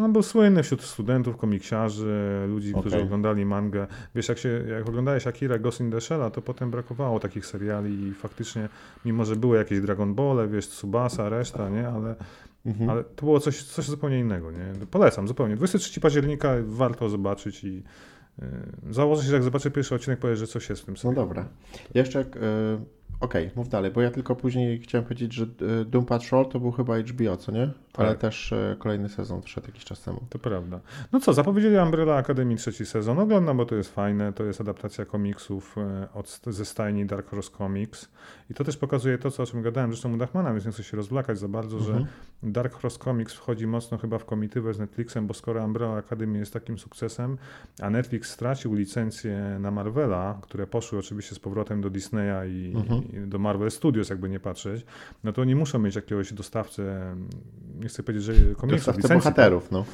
On 0.00 0.12
był 0.12 0.22
słynny 0.22 0.62
wśród 0.62 0.82
studentów, 0.82 1.36
komiksiarzy, 1.36 2.44
ludzi, 2.48 2.72
którzy 2.72 2.88
Okej. 2.96 3.02
oglądali 3.06 3.44
mangę. 3.46 3.86
Wiesz, 4.14 4.28
jak, 4.28 4.38
się, 4.38 4.48
jak 4.70 4.88
oglądałeś 4.88 5.26
Akira 5.26 5.58
Ghost 5.58 5.80
in 5.80 5.90
the 5.90 5.96
Shell'a, 5.96 6.30
to 6.30 6.42
potem 6.42 6.70
brakowało 6.70 7.20
takich 7.20 7.46
seriali 7.46 8.02
i 8.08 8.14
faktycznie, 8.14 8.68
mimo 9.04 9.24
że 9.24 9.36
były 9.36 9.56
jakieś 9.58 9.80
Dragon 9.80 10.14
Ball, 10.14 10.48
wiesz, 10.48 10.68
Tsubasa, 10.68 11.28
reszta, 11.28 11.68
nie, 11.68 11.88
ale, 11.88 12.14
Mhm. 12.66 12.90
ale 12.90 13.04
to 13.04 13.26
było 13.26 13.40
coś, 13.40 13.62
coś 13.62 13.84
zupełnie 13.86 14.18
innego, 14.20 14.50
nie. 14.50 14.86
Polecam 14.90 15.28
zupełnie. 15.28 15.56
23 15.56 16.00
października 16.00 16.52
warto 16.66 17.08
zobaczyć 17.08 17.64
i 17.64 17.82
założę 18.90 19.22
się, 19.22 19.28
że 19.28 19.34
jak 19.34 19.42
zobaczę 19.42 19.70
pierwszy 19.70 19.94
odcinek, 19.94 20.18
powiem, 20.18 20.36
że 20.36 20.46
coś 20.46 20.68
jest 20.68 20.82
w 20.82 20.84
tym 20.84 20.94
No 21.04 21.12
dobra. 21.12 21.48
Jeszcze, 21.94 22.20
y, 22.20 22.26
okej, 23.20 23.50
mów 23.56 23.68
dalej, 23.68 23.90
bo 23.90 24.00
ja 24.00 24.10
tylko 24.10 24.36
później 24.36 24.80
chciałem 24.80 25.04
powiedzieć, 25.04 25.34
że 25.34 25.44
y, 25.44 25.84
Doom 25.84 26.06
Patrol 26.06 26.48
to 26.48 26.60
był 26.60 26.72
chyba 26.72 26.98
HBO, 26.98 27.36
co 27.36 27.52
nie? 27.52 27.70
Ale 27.96 28.08
Tak. 28.10 28.18
też 28.18 28.52
y, 28.52 28.76
kolejny 28.78 29.08
sezon 29.08 29.42
wszedł 29.42 29.66
jakiś 29.66 29.84
czas 29.84 30.00
temu. 30.02 30.20
To 30.30 30.38
prawda. 30.38 30.80
No 31.12 31.20
co, 31.20 31.32
zapowiedzieli 31.32 31.76
Umbrella 31.78 32.16
Academy 32.16 32.56
trzeci 32.56 32.86
sezon. 32.86 33.18
Oglądam, 33.18 33.56
bo 33.56 33.66
to 33.66 33.74
jest 33.74 33.94
fajne. 33.94 34.32
To 34.32 34.44
jest 34.44 34.60
adaptacja 34.60 35.04
komiksów 35.04 35.76
e, 35.78 36.08
od, 36.14 36.40
ze 36.46 36.64
stajni 36.64 37.06
Dark 37.06 37.28
Horse 37.30 37.50
Comics. 37.58 38.08
I 38.50 38.54
to 38.54 38.64
też 38.64 38.76
pokazuje 38.76 39.18
to, 39.18 39.30
co, 39.30 39.42
o 39.42 39.46
czym 39.46 39.62
gadałem 39.62 39.90
zresztą 39.90 40.12
u 40.14 40.16
Dachmana, 40.16 40.52
więc 40.52 40.66
nie 40.66 40.72
chcę 40.72 40.82
się 40.84 40.96
rozwlakać 40.96 41.38
za 41.38 41.48
bardzo, 41.48 41.76
Mhm. 41.78 41.98
że 41.98 42.06
Dark 42.50 42.74
Horse 42.74 42.98
Comics 42.98 43.34
wchodzi 43.34 43.66
mocno 43.66 43.98
chyba 43.98 44.18
w 44.18 44.24
komitywę 44.24 44.74
z 44.74 44.78
Netflixem, 44.78 45.26
bo 45.26 45.34
skoro 45.34 45.64
Umbrella 45.64 45.96
Academy 45.96 46.38
jest 46.38 46.52
takim 46.52 46.78
sukcesem, 46.78 47.38
a 47.82 47.90
Netflix 47.90 48.30
stracił 48.30 48.74
licencje 48.74 49.56
na 49.60 49.70
Marvela, 49.70 50.38
które 50.42 50.66
poszły 50.66 50.98
oczywiście 50.98 51.34
z 51.34 51.38
powrotem 51.38 51.80
do 51.80 51.90
Disneya 51.90 52.48
i, 52.48 52.72
Mhm. 52.76 53.02
i 53.12 53.28
do 53.28 53.38
Marvel 53.38 53.70
Studios, 53.70 54.08
jakby 54.10 54.28
nie 54.28 54.40
patrzeć, 54.40 54.86
no 55.24 55.32
to 55.32 55.42
oni 55.42 55.54
muszą 55.54 55.78
mieć 55.78 55.96
jakiegoś 55.96 56.32
dostawcę, 56.32 57.16
nie 57.86 57.90
chcę 57.90 58.02
powiedzieć, 58.02 58.24
że 58.24 58.54
komiksów, 58.54 58.96
licencji, 58.96 59.16
bohaterów, 59.30 59.70
no. 59.70 59.84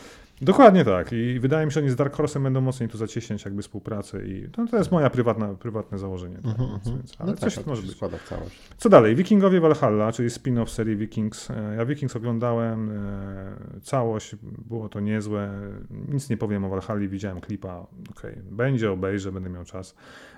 Dokładnie 0.43 0.85
tak. 0.85 1.13
I 1.13 1.41
wydaje 1.41 1.67
mi 1.67 1.73
się, 1.73 1.75
że 1.75 1.81
oni 1.81 1.91
z 1.91 1.97
Dark 1.97 2.17
Horse'em 2.17 2.43
będą 2.43 2.61
mocniej 2.61 2.89
tu 2.89 2.99
zacieśniać 2.99 3.45
jakby 3.45 3.63
współpracę 3.63 4.27
i 4.27 4.49
to, 4.53 4.67
to 4.67 4.77
jest 4.79 4.93
moja 4.93 5.11
prywatna, 5.11 5.55
prywatne 5.55 5.99
założenie. 5.99 6.37
Tak, 6.37 6.45
Mhm, 6.45 6.71
więc, 6.71 6.87
mhm. 6.87 6.97
więc, 6.97 7.15
ale 7.19 7.31
no 7.31 7.37
coś 7.37 7.55
tak, 7.55 7.67
może 7.67 7.83
być. 7.83 7.97
całość. 8.29 8.59
Co 8.79 8.89
dalej? 8.89 9.17
Wikingowie 9.17 9.61
Valhalla, 9.61 10.13
czyli 10.13 10.29
spin-off 10.29 10.67
serii 10.69 10.97
Vikings. 10.97 11.51
E, 11.51 11.75
Ja 11.77 11.85
Vikings 11.85 12.17
oglądałem 12.17 12.91
e, 12.91 13.81
całość, 13.83 14.37
było 14.43 14.89
to 14.89 15.01
niezłe. 15.01 15.51
Nic 16.09 16.31
nie 16.31 16.37
powiem 16.37 16.65
o 16.65 16.69
Valhalli, 16.69 17.09
widziałem 17.09 17.41
klipa. 17.41 17.87
Okej, 18.11 18.35
będzie, 18.51 18.93
obejrzę, 18.93 19.33
będę 19.33 19.51
miał 19.51 19.65
czas. 19.65 19.95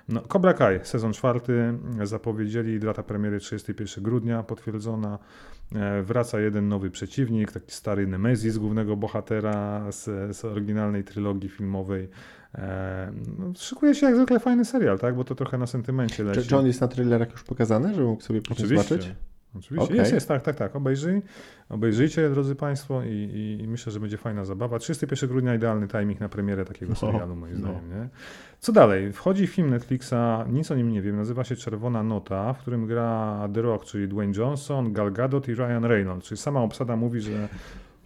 No, 0.09 0.21
Cobra 0.21 0.53
Kai, 0.55 0.81
sezon 0.83 1.13
czwarty, 1.13 1.79
zapowiedzieli, 2.03 2.81
data 2.81 3.03
premiery 3.03 3.39
31 3.41 4.05
grudnia, 4.05 4.43
potwierdzona. 4.43 5.19
E, 5.75 6.03
Wraca 6.03 6.41
jeden 6.41 6.69
nowy 6.69 6.91
przeciwnik, 6.91 7.53
taki 7.53 7.73
stary 7.73 8.07
Nemezis 8.07 8.59
głównego 8.59 8.97
bohatera 8.97 9.93
z, 9.93 10.37
z 10.37 10.45
oryginalnej 10.45 11.05
trylogii 11.05 11.49
filmowej. 11.49 12.09
E, 12.55 13.13
No, 13.39 13.53
szykuje 13.57 13.95
się 13.95 14.07
jak 14.07 14.17
zwykle 14.17 14.41
fajny 14.41 14.65
serial, 14.65 14.99
tak? 14.99 15.17
Bo 15.17 15.25
to 15.25 15.35
trochę 15.35 15.59
na 15.59 15.67
sentymencie 15.67 16.25
leci. 16.25 16.41
Czy, 16.41 16.47
czy 16.49 16.57
on 16.57 16.67
jest 16.67 16.81
na 16.81 16.89
trailerach 16.89 17.33
już 17.33 17.43
pokazany, 17.45 17.95
żeby 17.95 18.07
mógł 18.07 18.23
sobie 18.23 18.41
Oczywiście. 18.51 18.83
zobaczyć? 18.83 19.15
Oczywiście. 19.59 19.85
Okej. 19.85 19.97
Jest, 19.99 20.13
jest, 20.13 20.29
tak, 20.29 20.43
tak, 20.43 20.57
tak. 20.57 20.77
Obejrzyj, 20.77 21.23
obejrzyjcie, 21.69 22.31
drodzy 22.31 22.55
Państwo, 22.55 23.03
i, 23.03 23.09
i, 23.09 23.63
i 23.63 23.69
myślę, 23.69 23.93
że 23.93 24.01
będzie 24.01 24.17
fajna 24.17 24.45
zabawa. 24.45 24.79
31 24.79 25.29
grudnia 25.29 25.55
idealny 25.55 25.89
timing 25.89 26.21
na 26.21 26.29
premierę 26.29 26.65
takiego 26.65 26.91
No, 26.93 26.97
serialu, 26.97 27.37
moim 27.37 27.53
no. 27.53 27.59
zdaniem. 27.59 27.89
Nie? 27.91 28.09
Co 28.61 28.73
dalej? 28.73 29.13
Wchodzi 29.13 29.47
film 29.47 29.71
Netflixa, 29.71 30.15
nic 30.49 30.71
o 30.71 30.75
nim 30.75 30.93
nie 30.93 31.03
wiem, 31.03 31.17
nazywa 31.17 31.45
się 31.45 31.57
Czerwona 31.57 32.03
Nota, 32.03 32.53
w 32.53 32.59
którym 32.59 32.87
gra 32.87 33.49
The 33.55 33.63
Rock, 33.63 33.85
czyli 33.85 34.09
Dwayne 34.09 34.33
Johnson, 34.37 34.93
Gal 34.93 35.13
Gadot 35.13 35.49
i 35.49 35.55
Ryan 35.55 35.85
Reynolds. 35.85 36.27
Czyli 36.27 36.39
sama 36.39 36.63
obsada 36.63 36.97
mówi, 36.97 37.21
że. 37.21 37.49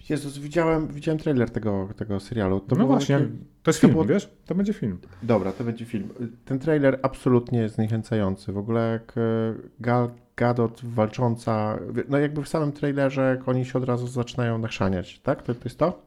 Jezus, 0.09 0.38
widziałem, 0.38 0.88
widziałem 0.88 1.18
trailer 1.18 1.51
tego, 1.51 1.88
tego 1.97 2.21
serialu. 2.21 2.61
To 2.61 2.77
no 2.77 2.87
właśnie, 2.87 3.16
takie- 3.18 3.29
to 3.62 3.71
jest 3.71 3.81
to 3.81 3.87
film, 3.87 3.92
było- 3.92 4.05
wiesz? 4.05 4.31
To 4.47 4.55
będzie 4.55 4.73
film. 4.73 4.99
Dobra, 5.23 5.53
to 5.53 5.64
będzie 5.64 5.85
film. 5.85 6.09
Ten 6.44 6.59
trailer 6.59 6.99
absolutnie 7.03 7.59
jest 7.59 7.75
zniechęcający. 7.75 8.53
W 8.53 8.59
ogóle 8.59 8.90
jak 8.92 9.14
e, 9.18 9.55
Gal 9.81 10.11
Gadot 10.37 10.81
walcząca, 10.85 11.79
no 12.09 12.18
jakby 12.18 12.42
w 12.42 12.49
samym 12.49 12.73
trailerze 12.73 13.42
oni 13.47 13.64
się 13.64 13.79
od 13.79 13.85
razu 13.85 14.07
zaczynają 14.07 14.59
nachrzaniać, 14.59 15.21
tak? 15.21 15.42
To, 15.42 15.55
to 15.55 15.61
jest 15.64 15.79
to? 15.79 16.03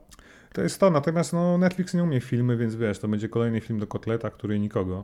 To 0.54 0.62
jest 0.62 0.80
to, 0.80 0.90
natomiast 0.90 1.34
no, 1.34 1.58
Netflix 1.58 1.94
nie 1.94 2.04
umie 2.04 2.22
filmy, 2.22 2.58
więc 2.58 2.76
wiesz, 2.76 3.00
to 3.00 3.08
będzie 3.08 3.30
kolejny 3.30 3.62
film 3.62 3.80
do 3.80 3.88
kotleta, 3.88 4.30
który 4.30 4.60
nikogo. 4.60 5.04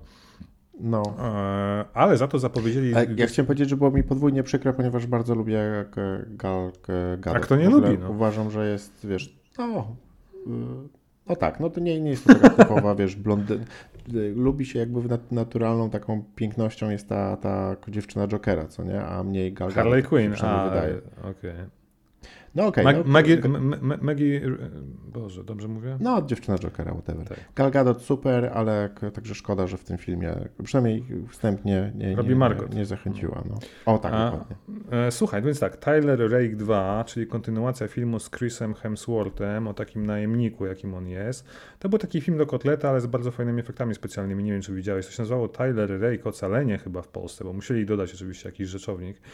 No. 0.79 1.03
Eee, 1.19 1.85
ale 1.93 2.17
za 2.17 2.27
to 2.27 2.39
zapowiedzieli. 2.39 2.95
A 2.95 3.03
ja 3.03 3.27
chciałem 3.27 3.47
powiedzieć, 3.47 3.69
że 3.69 3.77
było 3.77 3.91
mi 3.91 4.03
podwójnie 4.03 4.43
przykro, 4.43 4.73
ponieważ 4.73 5.05
bardzo 5.07 5.35
lubię 5.35 5.53
jak 5.53 5.97
e, 5.97 6.25
Gal 6.29 6.71
e, 6.89 7.17
Gadot. 7.17 7.41
A 7.41 7.45
kto 7.45 7.55
nie 7.55 7.69
lubi, 7.69 7.97
no? 7.99 8.09
Uważam, 8.09 8.51
że 8.51 8.69
jest, 8.69 9.07
wiesz, 9.07 9.39
no... 9.57 9.95
No 11.29 11.35
tak, 11.35 11.59
no 11.59 11.69
to 11.69 11.79
nie, 11.79 12.01
nie 12.01 12.09
jest 12.09 12.25
to 12.27 12.33
taka 12.35 12.49
typowa, 12.63 12.95
wiesz, 12.95 13.15
blondyn. 13.15 13.65
Lubi 14.35 14.65
się 14.65 14.79
jakby 14.79 14.99
nat- 14.99 15.31
naturalną 15.31 15.89
taką 15.89 16.23
pięknością 16.35 16.89
jest 16.89 17.09
ta, 17.09 17.37
ta 17.37 17.75
dziewczyna 17.87 18.27
Jokera, 18.27 18.67
co 18.67 18.83
nie? 18.83 19.03
A 19.05 19.23
mniej 19.23 19.53
Gal 19.53 19.67
Gadot, 19.69 19.83
Harley 19.83 20.01
tak 20.01 20.09
Quinn, 20.09 20.33
a, 20.41 20.69
wydaje. 20.69 21.01
okej. 21.23 21.51
No 22.57 22.67
okej. 22.67 22.85
Mag- 22.85 22.97
no, 22.97 23.03
Maggie, 23.05 23.41
Maggie, 24.01 24.41
Boże, 25.13 25.43
dobrze 25.43 25.67
mówię? 25.67 25.97
No, 25.99 26.21
dziewczyna 26.21 26.57
Jokera, 26.57 26.91
whatever. 26.93 27.27
Tak. 27.27 27.39
Gal 27.55 27.71
Gadot 27.71 28.01
super, 28.01 28.51
ale 28.53 28.89
także 29.13 29.35
szkoda, 29.35 29.67
że 29.67 29.77
w 29.77 29.83
tym 29.83 29.97
filmie, 29.97 30.35
przynajmniej 30.63 31.03
wstępnie 31.29 31.91
nie, 31.95 32.07
nie, 32.09 32.15
Robi 32.15 32.35
nie, 32.35 32.75
nie 32.75 32.85
zachęciła. 32.85 33.43
No. 33.49 33.55
O 33.85 33.97
tak, 33.97 34.13
A- 34.13 34.31
dokładnie. 34.31 34.55
E, 34.91 35.11
Słuchaj, 35.11 35.41
więc 35.41 35.59
tak, 35.59 35.77
Tyler 35.77 36.31
Rake 36.31 36.55
2, 36.55 37.03
czyli 37.07 37.27
kontynuacja 37.27 37.87
filmu 37.87 38.19
z 38.19 38.29
Chrisem 38.29 38.73
Hemsworthem 38.73 39.67
o 39.67 39.73
takim 39.73 40.05
najemniku, 40.05 40.65
jakim 40.65 40.93
on 40.93 41.07
jest. 41.07 41.45
To 41.79 41.89
był 41.89 41.99
taki 41.99 42.21
film 42.21 42.37
do 42.37 42.45
kotleta, 42.45 42.89
ale 42.89 43.01
z 43.01 43.07
bardzo 43.07 43.31
fajnymi 43.31 43.59
efektami 43.59 43.95
specjalnymi. 43.95 44.43
Nie 44.43 44.51
wiem, 44.51 44.61
czy 44.61 44.73
widziałeś. 44.73 45.05
To 45.05 45.11
się 45.11 45.21
nazywało 45.21 45.47
Tyler 45.47 46.01
Rake 46.01 46.23
Ocalenie 46.29 46.77
chyba 46.77 47.01
w 47.01 47.07
Polsce, 47.07 47.43
bo 47.43 47.53
musieli 47.53 47.85
dodać 47.85 48.13
oczywiście 48.13 48.49
jakiś 48.49 48.67
rzeczownik. 48.67 49.17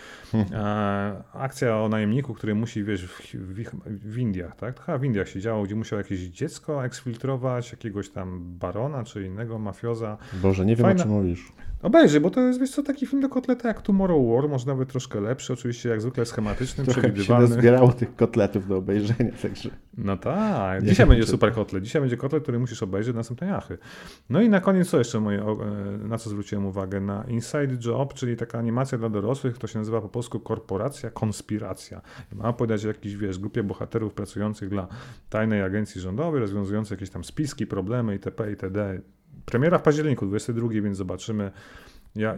E, 0.53 1.23
akcja 1.33 1.77
o 1.77 1.89
najemniku, 1.89 2.33
który 2.33 2.55
musi, 2.55 2.83
wiesz, 2.83 3.05
w, 3.13 3.36
w, 3.36 4.13
w 4.13 4.17
Indiach, 4.17 4.56
tak? 4.56 4.82
Chyba 4.82 4.97
w 4.97 5.04
Indiach 5.04 5.30
się 5.30 5.39
działo, 5.39 5.63
gdzie 5.63 5.76
musiał 5.76 5.99
jakieś 5.99 6.19
dziecko 6.19 6.86
eksfiltrować, 6.86 7.71
jakiegoś 7.71 8.10
tam 8.10 8.58
barona 8.60 9.04
czy 9.04 9.26
innego 9.26 9.60
mafioza. 9.60 10.17
Boże, 10.34 10.65
nie 10.65 10.76
wiem 10.76 10.86
Fajna... 10.86 11.02
o 11.02 11.04
czym 11.04 11.13
mówisz. 11.13 11.52
Obejrzyj, 11.84 12.19
bo 12.22 12.30
to 12.30 12.41
jest 12.41 12.60
wiesz 12.60 12.72
co, 12.72 12.84
taki 12.84 13.06
film 13.06 13.22
do 13.22 13.30
kotleta 13.30 13.67
jak 13.67 13.82
Tomorrow 13.82 14.28
War, 14.30 14.50
może 14.50 14.67
nawet 14.67 14.89
troszkę 14.89 15.22
lepszy, 15.22 15.54
oczywiście 15.54 15.89
jak 15.89 16.02
zwykle 16.02 16.26
schematyczny, 16.26 16.84
Trochę 16.84 17.02
przewidywalny. 17.02 17.48
się 17.48 17.54
zbierało 17.54 17.93
tych 17.93 18.15
kotletów 18.15 18.67
do 18.67 18.78
obejrzenia, 18.78 19.32
także... 19.41 19.69
No 19.98 20.17
tak, 20.17 20.84
dzisiaj 20.84 21.08
będzie 21.08 21.26
super 21.26 21.54
kotlet, 21.54 21.84
dzisiaj 21.84 22.02
będzie 22.02 22.17
kotlet, 22.17 22.43
który 22.43 22.60
musisz 22.60 22.84
obejrzeć 22.84 23.15
następnej 23.15 23.50
jachy. 23.50 23.78
No 24.30 24.41
i 24.41 24.50
na 24.50 24.62
koniec 24.62 24.89
co 24.89 24.98
jeszcze 24.98 25.19
moje, 25.19 25.41
e, 25.41 26.08
na 26.08 26.17
co 26.17 26.30
zwróciłem 26.30 26.65
uwagę? 26.65 27.02
Na 27.02 27.24
Inside 27.24 27.78
Job, 27.86 28.13
czyli 28.13 28.38
taka 28.38 28.60
animacja 28.60 28.98
dla 28.98 29.10
dorosłych, 29.10 29.58
to 29.58 29.67
się 29.67 29.80
nazywa 29.80 30.02
po 30.02 30.10
polsku 30.10 30.39
Korporacja 30.39 31.10
Konspiracja. 31.10 32.02
Ma 32.36 32.50
opowiadać 32.50 32.86
o 32.86 32.88
jakiejś, 32.88 33.15
wiesz, 33.15 33.39
grupie 33.39 33.63
bohaterów 33.63 34.13
pracujących 34.13 34.69
dla 34.69 34.88
tajnej 35.30 35.62
agencji 35.63 36.02
rządowej, 36.02 36.41
rozwiązujących 36.41 36.91
jakieś 36.91 37.10
tam 37.10 37.24
spiski, 37.24 37.67
problemy 37.67 38.13
itp. 38.13 38.50
itd. 38.50 39.00
Premiera 39.45 39.77
w 39.77 39.82
październiku, 39.82 40.25
22, 40.25 40.69
więc 40.69 40.97
zobaczymy. 40.97 41.51
Ja, 42.15 42.36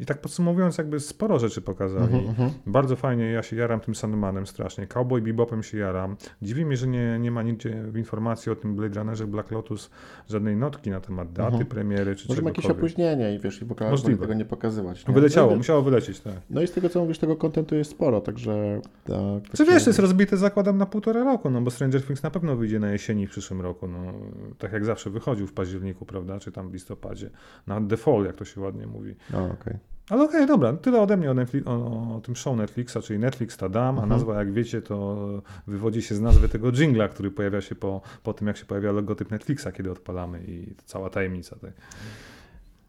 I 0.00 0.06
tak 0.06 0.20
podsumowując, 0.20 0.78
jakby 0.78 1.00
sporo 1.00 1.38
rzeczy 1.38 1.60
pokazali. 1.60 2.14
Uh 2.14 2.38
-huh. 2.38 2.50
Bardzo 2.66 2.96
fajnie, 2.96 3.24
ja 3.30 3.42
się 3.42 3.56
jaram 3.56 3.80
tym 3.80 3.94
Sandmanem 3.94 4.46
strasznie. 4.46 4.86
Cowboy 4.86 5.22
Bebopem 5.22 5.62
się 5.62 5.78
jaram. 5.78 6.16
Dziwi 6.42 6.66
mnie, 6.66 6.76
że 6.76 6.86
nie, 6.86 7.18
nie 7.18 7.30
ma 7.30 7.42
nigdzie 7.42 7.82
w 7.82 7.96
informacji 7.96 8.52
o 8.52 8.56
tym 8.56 8.76
Blade 8.76 8.98
Runnerze 8.98 9.26
Black 9.26 9.50
Lotus 9.50 9.90
żadnej 10.28 10.56
notki 10.56 10.90
na 10.90 11.00
temat 11.00 11.32
daty 11.32 11.56
uh 11.56 11.62
-huh. 11.62 11.64
premiery 11.64 12.16
czy 12.16 12.28
Może 12.28 12.42
ma 12.42 12.50
jakieś 12.50 12.66
opóźnienie 12.66 13.34
i 13.34 13.38
wiesz, 13.38 13.62
i 13.62 13.66
Możliwe. 13.90 14.20
tego 14.20 14.34
nie 14.34 14.44
pokazywać. 14.44 15.06
Nie? 15.06 15.14
Wyleciało, 15.14 15.50
no, 15.50 15.56
musiało 15.56 15.82
wylecieć, 15.82 16.20
tak. 16.20 16.34
No 16.50 16.62
i 16.62 16.66
z 16.66 16.72
tego 16.72 16.88
co 16.88 17.00
mówisz, 17.00 17.18
tego 17.18 17.36
kontentu 17.36 17.74
jest 17.74 17.90
sporo, 17.90 18.20
także... 18.20 18.80
Tak, 19.04 19.56
Czy 19.56 19.64
wiesz, 19.64 19.84
to 19.84 19.90
jest 19.90 19.98
rozbite 19.98 20.36
zakładam 20.36 20.78
na 20.78 20.86
półtora 20.86 21.24
roku, 21.24 21.50
no 21.50 21.60
bo 21.60 21.70
Stranger 21.70 22.02
Things 22.02 22.22
na 22.22 22.30
pewno 22.30 22.56
wyjdzie 22.56 22.78
na 22.78 22.92
jesieni 22.92 23.26
w 23.26 23.30
przyszłym 23.30 23.60
roku, 23.60 23.88
no 23.88 24.12
tak 24.58 24.72
jak 24.72 24.84
zawsze 24.84 25.10
wychodził 25.10 25.46
w 25.46 25.52
październiku, 25.52 26.06
prawda, 26.06 26.40
czy 26.40 26.52
tam 26.52 26.70
w 26.70 26.72
listopadzie. 26.72 27.30
Na 27.66 27.80
default, 27.80 28.26
jak 28.26 28.36
to 28.36 28.44
się 28.44 28.60
ładnie 28.60 28.86
mówi. 28.86 29.17
Okay. 29.30 29.78
Ale 30.10 30.22
okej, 30.24 30.36
okay, 30.36 30.46
dobra, 30.46 30.72
tyle 30.72 31.00
ode 31.00 31.16
mnie 31.16 31.30
o, 31.30 31.34
Netflix, 31.34 31.66
o, 31.66 32.16
o, 32.16 32.20
tym 32.20 32.36
show 32.36 32.56
Netflixa, 32.56 32.96
czyli 33.02 33.18
Netflix 33.18 33.56
Tadam, 33.56 33.88
mhm. 33.88 34.04
a 34.04 34.14
nazwa, 34.14 34.38
jak 34.38 34.52
wiecie, 34.52 34.82
to 34.82 35.18
wywodzi 35.66 36.02
się 36.02 36.14
z 36.14 36.20
nazwy 36.20 36.48
tego 36.48 36.72
jingla, 36.72 37.08
który 37.08 37.30
pojawia 37.30 37.60
się 37.60 37.74
po, 37.74 38.00
po 38.22 38.34
tym, 38.34 38.46
jak 38.46 38.56
się 38.56 38.64
pojawia 38.64 38.92
logotyp 38.92 39.30
Netflixa, 39.30 39.66
kiedy 39.76 39.90
odpalamy 39.90 40.44
i 40.46 40.74
cała 40.84 41.10
tajemnica. 41.10 41.56
Tej. 41.56 41.70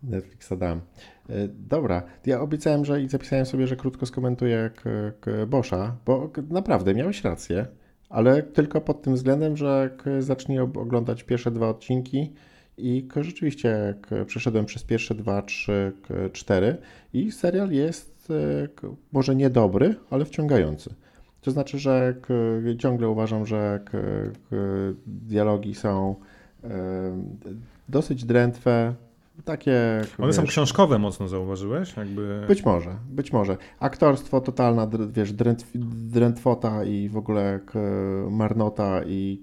Netflixa 0.04 0.58
dam. 0.58 0.82
E, 1.30 1.48
dobra, 1.48 2.04
ja 2.26 2.42
obiecałem, 2.42 2.86
że 2.86 3.02
i 3.02 3.10
zapisałem 3.10 3.46
sobie, 3.46 3.68
że 3.68 3.76
krótko 3.76 4.06
skomentuję 4.06 4.72
Boscha, 5.48 5.96
bo 6.06 6.32
naprawdę 6.50 6.94
miałeś 6.94 7.24
rację, 7.24 7.65
ale 8.10 8.44
tylko 8.44 8.82
pod 8.82 9.02
tym 9.02 9.15
względem, 9.15 9.58
że 9.58 9.98
zacznij 10.20 10.60
oglądać 10.60 11.24
pierwsze 11.24 11.52
dwa 11.52 11.70
odcinki, 11.70 12.34
i 12.80 13.08
rzeczywiście 13.22 13.70
jak 13.70 14.26
przeszedłem 14.26 14.65
przez 14.65 14.84
pierwsze 14.84 15.15
dwa, 15.15 15.42
trzy, 15.42 15.92
cztery 16.34 16.78
i 17.13 17.32
serial 17.32 17.72
jest 17.72 18.28
e, 18.32 18.68
może 19.12 19.36
niedobry, 19.36 19.96
ale 20.10 20.26
wciągający. 20.26 20.96
To 21.42 21.52
znaczy, 21.52 21.80
że 21.80 22.15
ciągle 22.80 23.10
uważam, 23.10 23.46
że 23.46 23.80
dialogi 25.08 25.76
są 25.76 26.15
e, 26.63 26.70
dosyć 27.89 28.26
drętwe, 28.26 28.96
takie. 29.45 30.02
One 30.17 30.28
wiesz, 30.28 30.36
są 30.36 30.43
książkowe 30.43 30.99
mocno, 30.99 31.28
zauważyłeś? 31.28 31.97
Jakby... 31.97 32.45
Być 32.47 32.65
może, 32.65 32.95
być 33.10 33.34
może. 33.34 33.58
Aktorstwo 33.80 34.41
totalna, 34.41 34.89
wiesz, 35.12 35.34
drętw, 35.34 35.71
drętwota 35.75 36.84
i 36.84 37.10
w 37.10 37.17
ogóle 37.17 37.60
marnota 38.30 39.02
i 39.06 39.41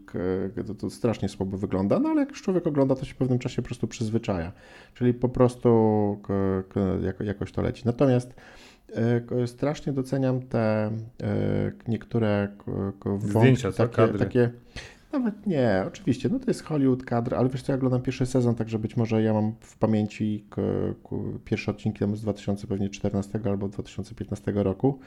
to, 0.66 0.74
to, 0.74 0.90
strasznie 0.90 1.28
słabo 1.28 1.56
wygląda, 1.56 1.98
no 1.98 2.08
ale 2.08 2.20
jak 2.20 2.30
już 2.30 2.42
człowiek 2.42 2.66
ogląda, 2.66 2.94
to 2.94 3.04
się 3.04 3.14
w 3.14 3.16
pewnym 3.16 3.38
czasie 3.38 3.62
po 3.62 3.66
prostu 3.66 3.86
przyzwyczaja. 3.86 4.52
Czyli 4.94 5.14
po 5.14 5.28
prostu 5.28 5.68
jakoś 7.20 7.52
to 7.52 7.62
leci. 7.62 7.82
Natomiast 7.84 8.34
e, 9.42 9.46
strasznie 9.46 9.92
doceniam 9.92 10.42
te 10.42 10.90
e, 11.22 11.72
niektóre 11.88 12.48
wątki, 13.04 13.38
Zdjęcia, 13.38 13.72
co? 13.72 13.88
takie, 13.88 14.18
takie 14.18 14.50
nawet 15.18 15.46
nie, 15.46 15.84
oczywiście, 15.86 16.28
no 16.28 16.38
to 16.38 16.44
jest 16.48 16.64
Hollywood 16.64 17.04
kadr, 17.04 17.34
ale 17.34 17.48
wiesz 17.48 17.62
co, 17.62 17.72
ja 17.72 17.76
oglądam 17.76 18.02
pierwszy 18.02 18.26
sezon, 18.26 18.54
także 18.54 18.78
być 18.78 18.96
może 18.96 19.22
ja 19.22 19.34
mam 19.34 19.52
w 19.60 19.78
pamięci 19.78 20.44
k, 20.50 20.62
k, 21.04 21.16
pierwsze 21.44 21.70
odcinki 21.70 21.98
tam 21.98 22.16
z 22.16 22.22
2014 22.22 23.40
albo 23.44 23.68
2015 23.68 24.52
roku. 24.52 24.98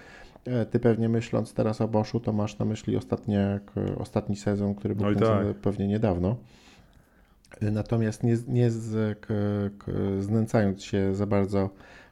E, 0.45 0.65
ty 0.65 0.80
pewnie 0.80 1.10
myśląc 1.10 1.54
teraz 1.54 1.82
o 1.82 1.88
Boschu, 1.88 2.19
to 2.19 2.34
masz 2.34 2.60
na 2.60 2.65
myśli 2.65 2.98
ostatnie, 2.98 3.60
k, 3.65 3.82
ostatni 3.98 4.36
sezon, 4.36 4.76
który 4.76 4.95
był 4.95 5.12
no 5.12 5.19
tak. 5.19 5.58
pewnie 5.62 5.88
niedawno. 5.88 6.36
E, 7.62 7.72
natomiast 7.72 8.24
nie, 8.24 8.38
nie 8.48 8.69
z, 8.72 9.17
znęcając 10.19 10.84
się 10.84 11.15
za 11.15 11.26
bardzo 11.26 11.69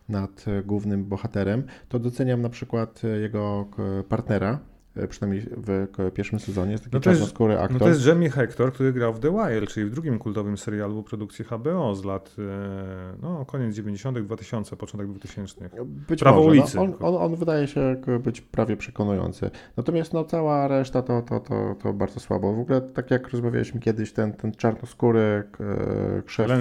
nad 0.09 0.45
głównym 0.65 1.05
bohaterem, 1.05 1.63
to 1.89 1.99
doceniam 1.99 2.41
na 2.41 2.49
przykład 2.49 3.01
jego 3.21 3.67
partnera, 4.09 4.59
E, 4.76 4.76
przynajmniej 5.09 5.49
w 5.57 5.87
pierwszym 6.13 6.39
sezonie, 6.39 6.71
jest 6.71 6.83
taki 6.83 6.95
no 6.95 6.99
czarnoskóry 6.99 7.59
aktor. 7.59 7.71
No 7.71 7.79
to 7.79 7.89
jest 7.89 8.05
Jamie 8.05 8.29
Hector, 8.29 8.73
który 8.73 8.93
grał 8.93 9.13
w 9.13 9.19
The 9.19 9.31
Wire, 9.31 9.67
czyli 9.67 9.85
w 9.85 9.89
drugim 9.89 10.19
kultowym 10.19 10.57
serialu 10.57 11.03
produkcji 11.03 11.45
HBO 11.45 11.95
z 11.95 12.05
lat 12.05 12.35
e, 12.39 13.13
no, 13.21 13.45
koniec 13.45 13.75
90., 13.75 14.19
2000, 14.19 14.75
początek 14.75 15.07
2000. 15.07 15.69
Być 15.85 16.19
Prawo 16.19 16.43
może. 16.43 16.55
No, 16.55 16.61
ulicy. 16.61 16.77
No, 16.77 16.83
on, 16.83 16.95
on, 16.99 17.15
on, 17.15 17.35
wydaje 17.35 17.67
się 17.67 17.95
być 18.23 18.41
prawie 18.41 18.77
przekonujący. 18.77 19.49
Natomiast 19.77 20.13
no, 20.13 20.23
cała 20.23 20.67
reszta 20.67 21.01
to, 21.01 21.21
to, 21.21 21.39
to, 21.39 21.75
to 21.83 21.93
bardzo 21.93 22.19
słabo. 22.19 22.53
W 22.53 22.59
ogóle 22.59 22.81
tak 22.81 23.11
jak 23.11 23.29
rozmawialiśmy 23.29 23.79
kiedyś, 23.79 24.11
ten, 24.11 24.33
ten 24.33 24.51
czarnoskóry 24.51 25.43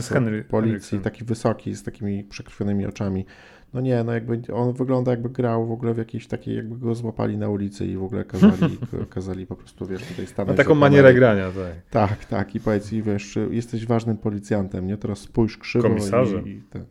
Henry, 0.09 0.45
policji, 0.45 0.71
Henriksen. 0.71 1.01
taki 1.01 1.25
wysoki, 1.25 1.75
z 1.75 1.83
takimi 1.83 2.25
przekrwionymi 2.25 2.87
oczami, 2.87 3.27
no 3.75 3.81
nie, 3.81 4.05
no 4.05 4.13
jakby 4.13 4.55
on 4.55 4.73
wygląda 4.73 5.11
jakby 5.11 5.29
grał 5.29 5.67
w 5.67 5.73
ogóle 5.73 5.95
w 5.95 5.99
jakiejś 5.99 6.27
takiej, 6.27 6.57
jakby 6.57 6.79
go 6.79 6.95
złapali 6.95 7.39
na 7.39 7.49
ulicy 7.49 7.87
i 7.87 7.97
w 7.97 8.03
ogóle 8.03 8.25
kazali, 8.25 8.79
kazali 9.15 9.47
po 9.47 9.57
prostu, 9.57 9.87
wiesz, 9.87 10.03
tutaj 10.03 10.27
stanąć. 10.27 10.59
Ma 10.59 10.65
taką 10.65 10.75
manierę 10.75 11.15
grania, 11.15 11.51
tak. 11.91 12.09
Tak, 12.09 12.25
tak 12.25 12.55
i 12.55 12.61
powiedz 12.61 12.93
i 12.93 13.03
wiesz, 13.03 13.39
jesteś 13.51 13.87
ważnym 13.87 14.17
policjantem, 14.17 14.87
nie? 14.87 14.97
Teraz 14.97 15.19
spójrz 15.19 15.59
krzywo 15.59 15.89
Komisarzem. 15.89 16.49
i, 16.49 16.51
i 16.51 16.63
ten, 16.71 16.85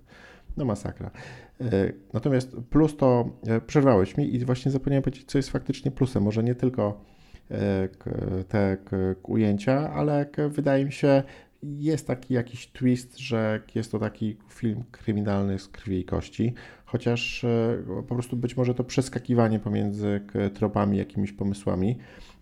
no 0.58 0.66
masakra. 0.66 1.12
E, 1.62 1.92
natomiast 2.14 2.56
plus 2.70 2.98
to, 2.98 3.30
e, 3.48 3.62
przerwałeś 3.62 4.18
mi 4.18 4.36
i 4.36 4.46
właśnie 4.46 4.72
zapomniałem 4.72 5.04
powiedzieć, 5.04 5.26
co 5.26 5.38
jest 5.38 5.50
faktycznie 5.50 5.92
plusem. 5.92 6.24
Może 6.24 6.44
nie 6.44 6.56
tylko 6.56 7.02
e, 7.52 7.88
te 8.48 8.78
ujęcia, 9.24 9.94
ale 9.94 10.26
wydaje 10.50 10.86
mi 10.86 10.92
się, 10.92 11.24
jest 11.64 12.08
taki 12.08 12.34
jakiś 12.34 12.68
twist, 12.68 13.18
że 13.18 13.62
jest 13.76 13.92
to 13.92 14.00
taki 14.00 14.38
film 14.50 14.84
kryminalny 14.92 15.60
z 15.60 15.68
krwi 15.68 16.00
i 16.00 16.06
kości, 16.06 16.54
chociaż 16.86 17.44
e, 17.44 17.84
po 18.08 18.16
prostu 18.16 18.38
być 18.38 18.58
może 18.58 18.74
to 18.74 18.84
przeskakiwanie 18.84 19.60
pomiędzy 19.60 20.22
tropami, 20.54 20.98
jakimiś 20.98 21.34
pomysłami. 21.34 21.98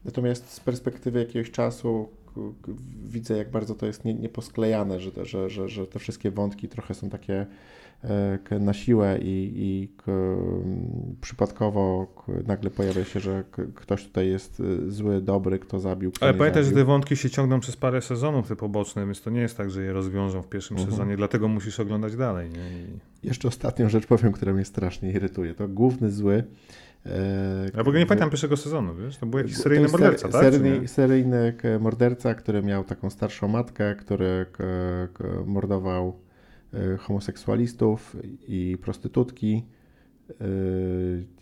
Natomiast 0.06 0.50
z 0.50 0.60
perspektywy 0.60 1.20
jakiegoś 1.20 1.52
czasu 1.52 2.10
widzę, 3.06 3.38
jak 3.38 3.52
bardzo 3.52 3.76
to 3.76 3.86
jest 3.86 4.06
nieposklejane, 4.06 5.00
że, 5.00 5.12
że, 5.26 5.50
że, 5.50 5.70
że 5.70 5.88
te 5.88 6.00
wszystkie 6.00 6.32
wątki 6.32 6.68
trochę 6.68 6.94
są 6.94 7.10
takie 7.10 7.46
na 8.60 8.74
siłę 8.74 9.20
i, 9.22 9.52
i 9.56 9.90
przypadkowo 11.22 12.08
nagle 12.48 12.70
pojawia 12.70 13.04
się, 13.04 13.20
że 13.20 13.44
ktoś 13.76 14.06
tutaj 14.06 14.28
jest 14.28 14.60
y, 14.60 14.92
zły, 14.92 15.22
dobry, 15.22 15.60
kto 15.60 15.80
zabił. 15.80 16.12
Kto 16.12 16.26
Ale 16.26 16.34
pamiętaj, 16.34 16.64
że 16.64 16.72
te 16.72 16.84
wątki 16.84 17.16
się 17.16 17.30
ciągną 17.30 17.60
przez 17.60 17.78
parę 17.78 18.02
sezonów, 18.02 18.48
te 18.48 18.56
poboczne, 18.56 19.06
więc 19.06 19.22
to 19.22 19.30
nie 19.30 19.42
jest 19.42 19.58
tak, 19.58 19.72
że 19.72 19.84
je 19.84 19.94
rozwiążą 19.94 20.42
w 20.42 20.50
pierwszym 20.50 20.76
uh 20.76 20.82
mhm. 20.82 20.90
-huh. 20.90 21.00
sezonie, 21.00 21.18
dlatego 21.18 21.48
musisz 21.48 21.80
oglądać 21.80 22.16
dalej. 22.16 22.50
I... 22.52 23.28
Jeszcze 23.28 23.48
ostatnią 23.48 23.90
rzecz 23.90 24.06
powiem, 24.06 24.32
która 24.32 24.54
mnie 24.54 24.66
strasznie 24.66 25.12
irytuje. 25.12 25.54
To 25.54 25.68
główny 25.68 26.12
zły. 26.12 26.44
E, 27.06 27.70
ja 27.74 27.84
w 27.84 27.88
ogóle 27.88 28.00
nie 28.00 28.06
pamiętam 28.06 28.30
pierwszego 28.30 28.58
sezonu, 28.58 28.96
wiesz? 28.96 29.18
To 29.18 29.26
był 29.26 29.40
jakiś 29.40 29.58
seryjny 29.58 29.88
morderca, 29.88 30.30
tak? 30.30 30.42
Seryjny, 30.42 30.88
seryjny 30.88 31.54
morderca, 31.80 32.36
który 32.36 32.64
miał 32.64 32.84
taką 32.84 33.10
starszą 33.10 33.48
matkę, 33.48 33.96
który 33.96 34.46
mordował 35.46 36.23
homoseksualistów 37.00 38.16
i 38.48 38.78
prostytutki. 38.82 39.64
E, 40.42 40.46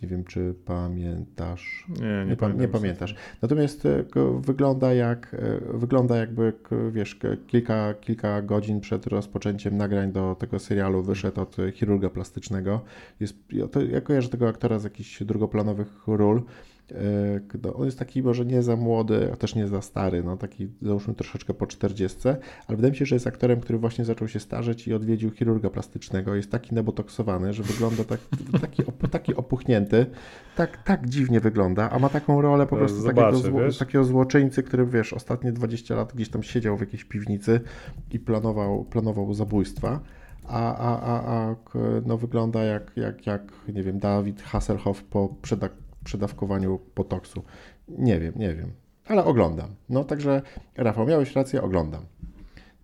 nie 0.02 0.08
wiem, 0.08 0.24
czy 0.24 0.54
pamiętasz. 0.64 1.86
Nie, 1.88 2.06
nie, 2.06 2.24
nie, 2.26 2.36
pamiętam, 2.36 2.60
nie 2.60 2.68
pamiętasz. 2.68 3.14
Natomiast 3.42 3.86
e, 3.86 4.04
wygląda 4.40 4.94
jak, 4.94 5.36
wygląda 5.74 6.16
jakby, 6.16 6.52
wiesz, 6.92 7.18
kilka, 7.46 7.94
kilka 7.94 8.42
godzin 8.42 8.80
przed 8.80 9.06
rozpoczęciem 9.06 9.76
nagrań 9.76 10.12
do 10.12 10.36
tego 10.38 10.58
serialu 10.58 11.02
wyszedł 11.02 11.40
od 11.40 11.56
chirurga 11.72 12.10
plastycznego. 12.10 12.80
Jest, 13.20 13.36
to, 13.70 13.82
ja 13.82 14.00
kojarzę 14.00 14.28
tego 14.28 14.48
aktora 14.48 14.78
z 14.78 14.84
jakichś 14.84 15.22
drugoplanowych 15.22 15.88
ról 16.06 16.42
on 17.74 17.84
jest 17.84 17.98
taki 17.98 18.22
może 18.22 18.46
nie 18.46 18.62
za 18.62 18.76
młody, 18.76 19.30
a 19.32 19.36
też 19.36 19.54
nie 19.54 19.68
za 19.68 19.82
stary, 19.82 20.22
no 20.22 20.36
taki 20.36 20.68
załóżmy 20.82 21.14
troszeczkę 21.14 21.54
po 21.54 21.66
40, 21.66 22.18
ale 22.68 22.76
wydaje 22.76 22.90
mi 22.92 22.96
się, 22.96 23.06
że 23.06 23.16
jest 23.16 23.26
aktorem, 23.26 23.60
który 23.60 23.78
właśnie 23.78 24.04
zaczął 24.04 24.28
się 24.28 24.40
starzeć 24.40 24.88
i 24.88 24.94
odwiedził 24.94 25.30
chirurga 25.30 25.70
plastycznego. 25.70 26.34
Jest 26.34 26.50
taki 26.50 26.74
nabotoksowany, 26.74 27.52
że 27.52 27.62
wygląda 27.62 28.04
tak, 28.04 28.20
taki, 28.60 28.82
taki 29.10 29.34
opuchnięty, 29.34 30.06
tak, 30.56 30.82
tak 30.82 31.08
dziwnie 31.08 31.40
wygląda, 31.40 31.90
a 31.90 31.98
ma 31.98 32.08
taką 32.08 32.42
rolę 32.42 32.66
po 32.66 32.76
prostu 32.76 33.00
Zobaczę, 33.00 33.36
takiego, 33.36 33.38
zło, 33.38 33.60
takiego 33.78 34.04
złoczyńcy, 34.04 34.62
który 34.62 34.86
wiesz, 34.86 35.12
ostatnie 35.12 35.52
20 35.52 35.94
lat 35.94 36.12
gdzieś 36.14 36.28
tam 36.28 36.42
siedział 36.42 36.76
w 36.76 36.80
jakiejś 36.80 37.04
piwnicy 37.04 37.60
i 38.10 38.18
planował, 38.18 38.84
planował 38.84 39.34
zabójstwa. 39.34 40.00
A, 40.48 40.76
a, 40.76 41.00
a, 41.00 41.34
a 41.34 41.54
no, 42.06 42.18
wygląda 42.18 42.64
jak, 42.64 42.92
jak, 42.96 43.26
jak, 43.26 43.42
nie 43.74 43.82
wiem, 43.82 43.98
Dawid 43.98 44.42
Hasselhoff 44.42 45.04
po 45.04 45.34
przedawkowaniu 46.04 46.78
potoksu. 46.94 47.42
Nie 47.88 48.20
wiem, 48.20 48.32
nie 48.36 48.54
wiem, 48.54 48.72
ale 49.06 49.24
oglądam. 49.24 49.74
No 49.88 50.04
także, 50.04 50.42
Rafał, 50.76 51.06
miałeś 51.06 51.36
rację, 51.36 51.62
oglądam. 51.62 52.06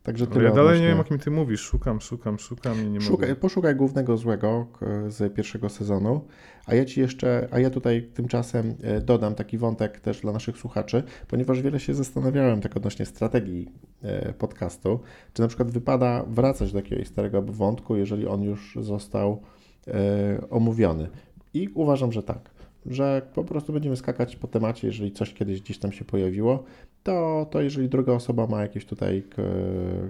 Także 0.02 0.26
tyle 0.26 0.44
ja 0.44 0.50
dalej 0.50 0.64
odnośnie... 0.64 0.82
nie 0.82 0.88
wiem, 0.88 1.00
o 1.00 1.04
kim 1.04 1.18
ty 1.18 1.30
mówisz. 1.30 1.60
Szukam, 1.60 2.00
szukam, 2.00 2.38
szukam 2.38 2.82
i 2.86 2.90
nie 2.90 3.00
Szukaj, 3.00 3.28
mogę. 3.28 3.40
Poszukaj 3.40 3.76
głównego 3.76 4.16
złego 4.16 4.66
z 5.08 5.34
pierwszego 5.34 5.68
sezonu, 5.68 6.24
a 6.66 6.74
ja 6.74 6.84
ci 6.84 7.00
jeszcze, 7.00 7.48
a 7.50 7.60
ja 7.60 7.70
tutaj 7.70 8.02
tymczasem 8.14 8.74
e, 8.82 9.00
dodam 9.00 9.34
taki 9.34 9.58
wątek 9.58 10.00
też 10.00 10.20
dla 10.20 10.32
naszych 10.32 10.58
słuchaczy, 10.58 11.02
ponieważ 11.28 11.62
wiele 11.62 11.80
się 11.80 11.94
zastanawiałem 11.94 12.60
tak 12.60 12.76
odnośnie 12.76 13.06
strategii 13.06 13.72
e, 14.02 14.32
podcastu, 14.32 15.00
czy 15.32 15.42
na 15.42 15.48
przykład 15.48 15.70
wypada 15.70 16.24
wracać 16.28 16.72
do 16.72 16.78
jakiegoś 16.78 17.08
starego 17.08 17.42
wątku, 17.42 17.96
jeżeli 17.96 18.26
on 18.26 18.42
już 18.42 18.78
został 18.80 19.42
e, 19.88 20.50
omówiony. 20.50 21.08
I 21.54 21.68
uważam, 21.74 22.12
że 22.12 22.22
tak 22.22 22.50
że 22.86 23.22
po 23.34 23.44
prostu 23.44 23.72
będziemy 23.72 23.96
skakać 23.96 24.36
po 24.36 24.48
temacie, 24.48 24.86
jeżeli 24.86 25.12
coś 25.12 25.34
kiedyś 25.34 25.60
gdzieś 25.60 25.78
tam 25.78 25.92
się 25.92 26.04
pojawiło, 26.04 26.64
to, 27.02 27.46
to 27.50 27.60
jeżeli 27.60 27.88
druga 27.88 28.12
osoba 28.12 28.46
ma 28.46 28.62
jakieś 28.62 28.84
tutaj, 28.84 29.22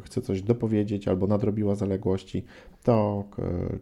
chce 0.02 0.22
coś 0.22 0.42
dopowiedzieć 0.42 1.08
albo 1.08 1.26
nadrobiła 1.26 1.74
zaległości, 1.74 2.44
to 2.84 3.24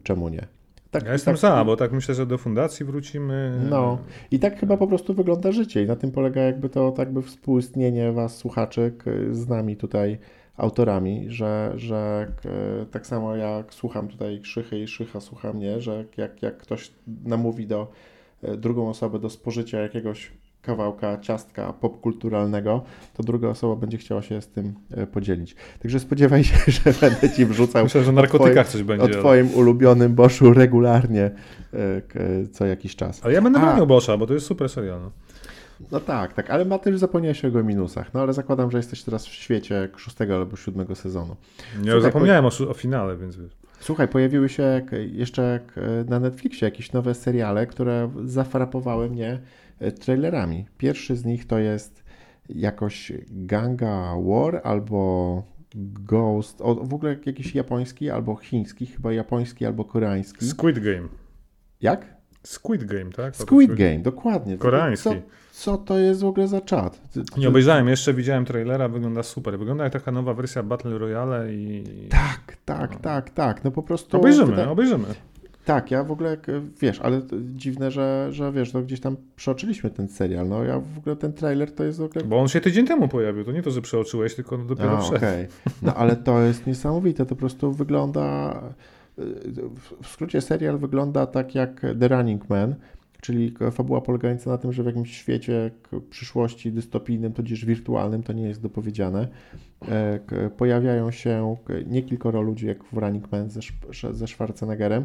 czemu 0.02 0.28
nie? 0.28 0.46
Tak, 0.90 1.04
ja 1.04 1.12
jestem 1.12 1.34
tak, 1.34 1.40
za, 1.40 1.64
bo 1.64 1.76
tak 1.76 1.92
myślę, 1.92 2.14
że 2.14 2.26
do 2.26 2.38
fundacji 2.38 2.86
wrócimy. 2.86 3.66
No 3.70 3.98
i 4.30 4.38
tak 4.38 4.60
chyba 4.60 4.76
po 4.76 4.86
prostu 4.86 5.14
wygląda 5.14 5.52
życie 5.52 5.82
i 5.82 5.86
na 5.86 5.96
tym 5.96 6.12
polega 6.12 6.40
jakby 6.40 6.68
to 6.68 6.92
tak 6.92 7.12
by 7.12 7.22
współistnienie 7.22 8.12
was, 8.12 8.36
słuchaczy, 8.36 8.92
z 9.30 9.48
nami 9.48 9.76
tutaj 9.76 10.18
autorami, 10.56 11.24
że, 11.28 11.72
że 11.76 12.32
tak 12.90 13.06
samo 13.06 13.36
jak 13.36 13.74
słucham 13.74 14.08
tutaj 14.08 14.40
Krzychy 14.40 14.78
i 14.78 14.88
Szycha 14.88 15.20
słucha 15.20 15.52
mnie, 15.52 15.80
że 15.80 16.04
jak, 16.16 16.42
jak 16.42 16.58
ktoś 16.58 16.92
namówi 17.24 17.66
do 17.66 17.92
drugą 18.56 18.88
osobę 18.88 19.18
do 19.18 19.30
spożycia 19.30 19.78
jakiegoś 19.80 20.32
kawałka 20.66 21.18
ciastka 21.18 21.72
popkulturalnego, 21.72 22.82
to 23.14 23.22
druga 23.22 23.48
osoba 23.48 23.76
będzie 23.76 23.98
chciała 23.98 24.22
się 24.22 24.42
z 24.42 24.48
tym 24.48 24.74
e, 24.90 25.06
podzielić. 25.06 25.56
Także 25.82 26.00
spodziewaj 26.00 26.44
się, 26.44 26.56
że 26.72 26.92
będę 27.00 27.30
ci 27.30 27.46
wrzucał 27.46 27.84
Myślę, 27.84 28.04
że 28.04 28.12
narkotykach 28.12 28.68
coś 28.68 28.82
będzie. 28.82 29.04
O 29.04 29.08
twoim 29.08 29.46
ale... 29.46 29.56
ulubionym 29.56 30.14
Boszu 30.14 30.52
regularnie 30.52 31.30
e, 31.74 32.46
co 32.52 32.66
jakiś 32.66 32.96
czas. 32.96 33.20
Ale 33.24 33.34
ja 33.34 33.42
będę 33.42 33.60
bronił 33.60 33.86
Boscha, 33.86 34.16
bo 34.16 34.26
to 34.26 34.34
jest 34.34 34.46
super 34.46 34.68
serial. 34.68 35.00
No. 35.00 35.10
no. 35.90 36.00
tak, 36.00 36.32
tak, 36.32 36.50
ale 36.50 36.64
ma 36.64 36.78
też 36.78 36.98
zapomniałeś 36.98 37.44
o 37.44 37.46
jego 37.46 37.64
minusach. 37.64 38.14
No 38.14 38.20
ale 38.20 38.32
zakładam, 38.32 38.70
że 38.70 38.78
jesteś 38.78 39.02
teraz 39.02 39.26
w 39.26 39.32
świecie 39.32 39.88
szóstego 39.96 40.36
albo 40.36 40.56
siódmego 40.56 40.94
sezonu. 40.94 41.36
Nie, 41.78 41.82
Słuchaj, 41.82 42.02
zapomniałem 42.02 42.44
po... 42.44 42.64
o, 42.64 42.70
o 42.70 42.74
finale, 42.74 43.16
więc 43.16 43.36
wiesz. 43.36 43.56
Słuchaj, 43.86 44.08
pojawiły 44.08 44.48
się 44.48 44.82
jeszcze 45.12 45.60
na 46.08 46.20
Netflixie 46.20 46.64
jakieś 46.66 46.92
nowe 46.92 47.14
seriale, 47.14 47.66
które 47.66 48.10
zafrapowały 48.24 49.10
mnie 49.10 49.40
E, 49.80 49.92
trailerami. 49.92 50.66
Pierwszy 50.78 51.16
z 51.16 51.24
nich 51.24 51.46
to 51.46 51.58
jest 51.58 52.04
jakoś 52.48 53.12
Ganga 53.30 54.14
War 54.24 54.60
albo 54.64 55.42
Ghost, 56.04 56.60
o, 56.60 56.74
w 56.74 56.94
ogóle 56.94 57.16
jakiś 57.26 57.54
japoński 57.54 58.10
albo 58.10 58.36
chiński, 58.36 58.86
chyba 58.86 59.12
japoński 59.12 59.66
albo 59.66 59.84
koreański. 59.84 60.46
Squid 60.46 60.78
Game. 60.78 61.08
Jak? 61.80 62.16
Squid 62.42 62.84
Game, 62.84 63.10
tak? 63.10 63.36
Squid 63.36 63.74
Game, 63.74 63.98
dokładnie. 63.98 64.58
Koreański. 64.58 65.04
Co, 65.04 65.14
co 65.56 65.78
to 65.78 65.98
jest 65.98 66.20
w 66.20 66.24
ogóle 66.24 66.48
za 66.48 66.60
czat? 66.60 67.00
Nie 67.36 67.48
obejrzałem, 67.48 67.88
jeszcze 67.88 68.14
widziałem 68.14 68.44
trailera, 68.44 68.88
wygląda 68.88 69.22
super. 69.22 69.58
Wygląda 69.58 69.84
jak 69.84 69.92
taka 69.92 70.12
nowa 70.12 70.34
wersja 70.34 70.62
Battle 70.62 70.98
Royale 70.98 71.54
i... 71.54 71.84
Tak, 72.08 72.56
tak, 72.64 72.90
no. 72.90 72.98
tak, 72.98 73.30
tak. 73.30 73.64
No 73.64 73.70
po 73.70 73.82
prostu... 73.82 74.16
Obejrzymy, 74.16 74.68
obejrzymy. 74.68 75.04
Tak, 75.64 75.90
ja 75.90 76.04
w 76.04 76.10
ogóle, 76.10 76.36
wiesz, 76.80 77.00
ale 77.00 77.20
dziwne, 77.54 77.90
że, 77.90 78.28
że 78.30 78.52
wiesz, 78.52 78.72
no 78.72 78.82
gdzieś 78.82 79.00
tam 79.00 79.16
przeoczyliśmy 79.36 79.90
ten 79.90 80.08
serial, 80.08 80.48
no 80.48 80.64
ja 80.64 80.80
w 80.80 80.98
ogóle 80.98 81.16
ten 81.16 81.32
trailer 81.32 81.74
to 81.74 81.84
jest 81.84 81.98
w 81.98 82.02
ogóle... 82.02 82.24
Bo 82.24 82.40
on 82.40 82.48
się 82.48 82.60
tydzień 82.60 82.86
temu 82.86 83.08
pojawił, 83.08 83.44
to 83.44 83.52
nie 83.52 83.62
to, 83.62 83.70
że 83.70 83.82
przeoczyłeś, 83.82 84.34
tylko 84.34 84.58
dopiero 84.58 84.98
przed. 84.98 85.16
Okay. 85.16 85.48
No 85.82 85.94
ale 85.94 86.16
to 86.16 86.40
jest 86.40 86.66
niesamowite, 86.66 87.26
to 87.26 87.28
po 87.28 87.36
prostu 87.36 87.72
wygląda, 87.72 88.60
w 90.02 90.08
skrócie 90.08 90.40
serial 90.40 90.78
wygląda 90.78 91.26
tak 91.26 91.54
jak 91.54 91.80
The 92.00 92.08
Running 92.08 92.50
Man, 92.50 92.74
czyli 93.26 93.54
fabuła 93.72 94.00
polegająca 94.00 94.50
na 94.50 94.58
tym, 94.58 94.72
że 94.72 94.82
w 94.82 94.86
jakimś 94.86 95.16
świecie 95.16 95.70
przyszłości 96.10 96.72
dystopijnym, 96.72 97.32
tudzież 97.32 97.64
wirtualnym, 97.64 98.22
to 98.22 98.32
nie 98.32 98.48
jest 98.48 98.62
dopowiedziane, 98.62 99.28
e, 99.88 100.50
pojawiają 100.56 101.10
się 101.10 101.56
nie 101.86 102.02
kilkoro 102.02 102.42
ludzi 102.42 102.66
jak 102.66 102.84
w 102.84 102.96
Running 102.96 103.32
Man 103.32 103.50
ze, 103.50 103.60
ze 104.12 104.26
Schwarzeneggerem, 104.26 105.04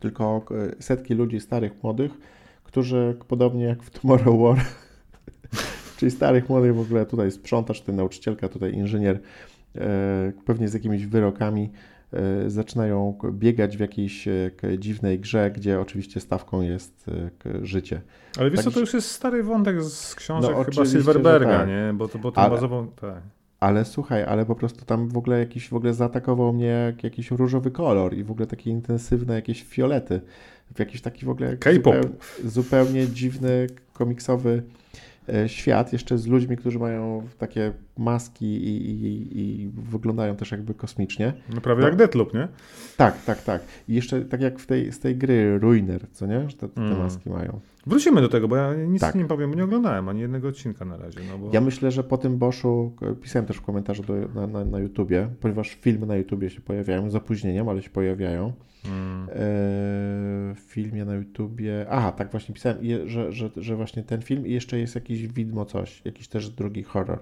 tylko 0.00 0.46
setki 0.80 1.14
ludzi 1.14 1.40
starych, 1.40 1.82
młodych, 1.82 2.12
którzy 2.64 3.16
podobnie 3.28 3.64
jak 3.64 3.82
w 3.82 4.00
Tomorrow 4.00 4.40
War, 4.40 4.64
czyli 5.98 6.10
starych, 6.10 6.48
młodych 6.48 6.74
w 6.74 6.80
ogóle 6.80 7.06
tutaj 7.06 7.30
sprzątasz, 7.30 7.80
tutaj 7.80 7.94
nauczycielka, 7.94 8.48
tutaj 8.48 8.74
inżynier, 8.74 9.20
e, 9.76 10.32
pewnie 10.44 10.68
z 10.68 10.74
jakimiś 10.74 11.06
wyrokami, 11.06 11.70
zaczynają 12.46 13.18
biegać 13.32 13.76
w 13.76 13.80
jakiejś 13.80 14.28
dziwnej 14.78 15.20
grze, 15.20 15.50
gdzie 15.50 15.80
oczywiście 15.80 16.20
stawką 16.20 16.62
jest 16.62 17.10
życie. 17.62 18.00
Ale 18.38 18.50
wiesz 18.50 18.56
tak, 18.56 18.64
co, 18.64 18.70
to 18.70 18.80
już 18.80 18.94
jest 18.94 19.10
stary 19.10 19.42
wątek 19.42 19.82
z 19.82 20.14
książek 20.14 20.50
no, 20.56 20.64
chyba 20.64 20.86
Silverberga, 20.86 21.58
tak. 21.58 21.68
nie? 21.68 21.92
Bo 21.94 22.08
to, 22.08 22.18
bo 22.18 22.32
to 22.32 22.40
Ale... 22.40 22.50
bazowo... 22.50 22.86
Tak. 23.00 23.22
Ale 23.60 23.84
słuchaj, 23.84 24.24
ale 24.24 24.46
po 24.46 24.54
prostu 24.54 24.84
tam 24.84 25.08
w 25.08 25.16
ogóle 25.16 25.38
jakiś 25.38 25.68
w 25.68 25.74
ogóle 25.74 25.94
zaatakował 25.94 26.52
mnie 26.52 26.94
jakiś 27.02 27.30
różowy 27.30 27.70
kolor 27.70 28.14
i 28.14 28.24
w 28.24 28.30
ogóle 28.30 28.46
takie 28.46 28.70
intensywne 28.70 29.34
jakieś 29.34 29.62
fiolety. 29.62 30.20
W 30.74 30.78
jakiś 30.78 31.00
taki 31.00 31.26
w 31.26 31.28
ogóle 31.28 31.56
zupełnie, 31.74 32.08
zupełnie 32.44 33.08
dziwny 33.08 33.66
komiksowy 33.92 34.62
E, 34.92 35.11
świat 35.46 35.92
jeszcze 35.92 36.18
z 36.18 36.26
ludźmi, 36.26 36.56
którzy 36.56 36.78
mają 36.78 37.22
takie 37.38 37.72
maski 37.98 38.46
i, 38.46 38.90
i, 38.90 39.40
i 39.40 39.68
wyglądają 39.68 40.36
też 40.36 40.50
jakby 40.50 40.74
kosmicznie. 40.74 41.32
No 41.54 41.60
prawie 41.60 41.80
no. 41.80 41.88
jak 41.88 41.96
Deathloop, 41.96 42.34
nie? 42.34 42.48
Tak, 42.96 43.24
tak, 43.24 43.42
tak. 43.42 43.62
I 43.88 43.94
jeszcze 43.94 44.24
tak 44.24 44.40
jak 44.40 44.58
w 44.58 44.66
tej, 44.66 44.92
z 44.92 44.98
tej 44.98 45.16
gry 45.16 45.58
Ruiner, 45.58 46.06
co 46.12 46.26
nie? 46.26 46.50
Że 46.50 46.56
te, 46.56 46.68
te 46.68 46.80
mm. 46.80 46.98
maski 46.98 47.30
mają. 47.30 47.60
Wrócimy 47.86 48.20
do 48.20 48.28
tego, 48.28 48.48
bo 48.48 48.56
ja 48.56 48.74
nic 48.74 49.00
tak. 49.00 49.14
nie 49.14 49.24
powiem, 49.24 49.50
bo 49.50 49.56
nie 49.56 49.64
oglądałem 49.64 50.08
ani 50.08 50.20
jednego 50.20 50.48
odcinka 50.48 50.84
na 50.84 50.96
razie. 50.96 51.20
No 51.30 51.38
bo... 51.38 51.50
Ja 51.52 51.60
myślę, 51.60 51.90
że 51.90 52.04
po 52.04 52.18
tym 52.18 52.38
Boschu, 52.38 52.92
pisałem 53.22 53.46
też 53.46 53.56
w 53.56 53.62
komentarzu 53.62 54.02
do, 54.02 54.14
na, 54.34 54.46
na, 54.46 54.64
na 54.64 54.78
YouTubie, 54.78 55.28
ponieważ 55.40 55.70
filmy 55.80 56.06
na 56.06 56.16
YouTubie 56.16 56.50
się 56.50 56.60
pojawiają, 56.60 57.10
z 57.10 57.14
opóźnieniem, 57.14 57.68
ale 57.68 57.82
się 57.82 57.90
pojawiają. 57.90 58.52
Hmm. 58.84 59.28
E, 59.28 59.34
w 60.54 60.60
filmie 60.60 61.04
na 61.04 61.14
YouTubie. 61.14 61.86
Aha, 61.90 62.12
tak 62.12 62.30
właśnie 62.30 62.54
pisałem, 62.54 62.78
że, 63.06 63.32
że, 63.32 63.50
że 63.56 63.76
właśnie 63.76 64.02
ten 64.02 64.22
film 64.22 64.46
i 64.46 64.52
jeszcze 64.52 64.78
jest 64.78 64.94
jakiś 64.94 65.26
widmo 65.28 65.64
coś, 65.64 66.02
jakiś 66.04 66.28
też 66.28 66.50
drugi 66.50 66.82
horror. 66.82 67.18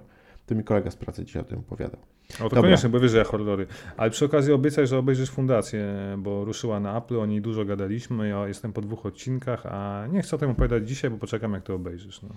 To 0.47 0.55
mi 0.55 0.65
kolega 0.65 0.91
z 0.91 0.97
pracy 0.97 1.25
dzisiaj 1.25 1.43
o 1.43 1.45
tym 1.45 1.59
opowiadał. 1.59 2.01
O, 2.35 2.39
to 2.39 2.43
Dobra. 2.43 2.63
koniecznie, 2.63 2.89
bo 2.89 3.01
wiesz, 3.01 3.11
że 3.11 3.19
ja 3.19 3.25
horrory. 3.25 3.67
Ale 3.97 4.11
przy 4.11 4.25
okazji 4.25 4.53
obiecaj, 4.53 4.87
że 4.87 4.99
obejrzysz 4.99 5.31
fundację, 5.31 5.95
bo 6.19 6.45
ruszyła 6.45 6.81
na 6.81 6.99
Apple, 6.99 7.21
o 7.21 7.27
niej 7.27 7.41
dużo 7.41 7.65
gadaliśmy, 7.65 8.29
ja 8.29 8.49
jestem 8.49 8.73
po 8.73 8.81
dwóch 8.81 9.07
odcinkach, 9.07 9.67
a 9.67 10.07
nie 10.13 10.23
chcę 10.23 10.37
o 10.37 10.39
tym 10.39 10.51
opowiadać 10.51 10.89
dzisiaj, 10.89 11.11
bo 11.11 11.19
poczekam, 11.19 11.53
jak 11.53 11.63
to 11.63 11.75
obejrzysz. 11.75 12.23
No. 12.23 12.29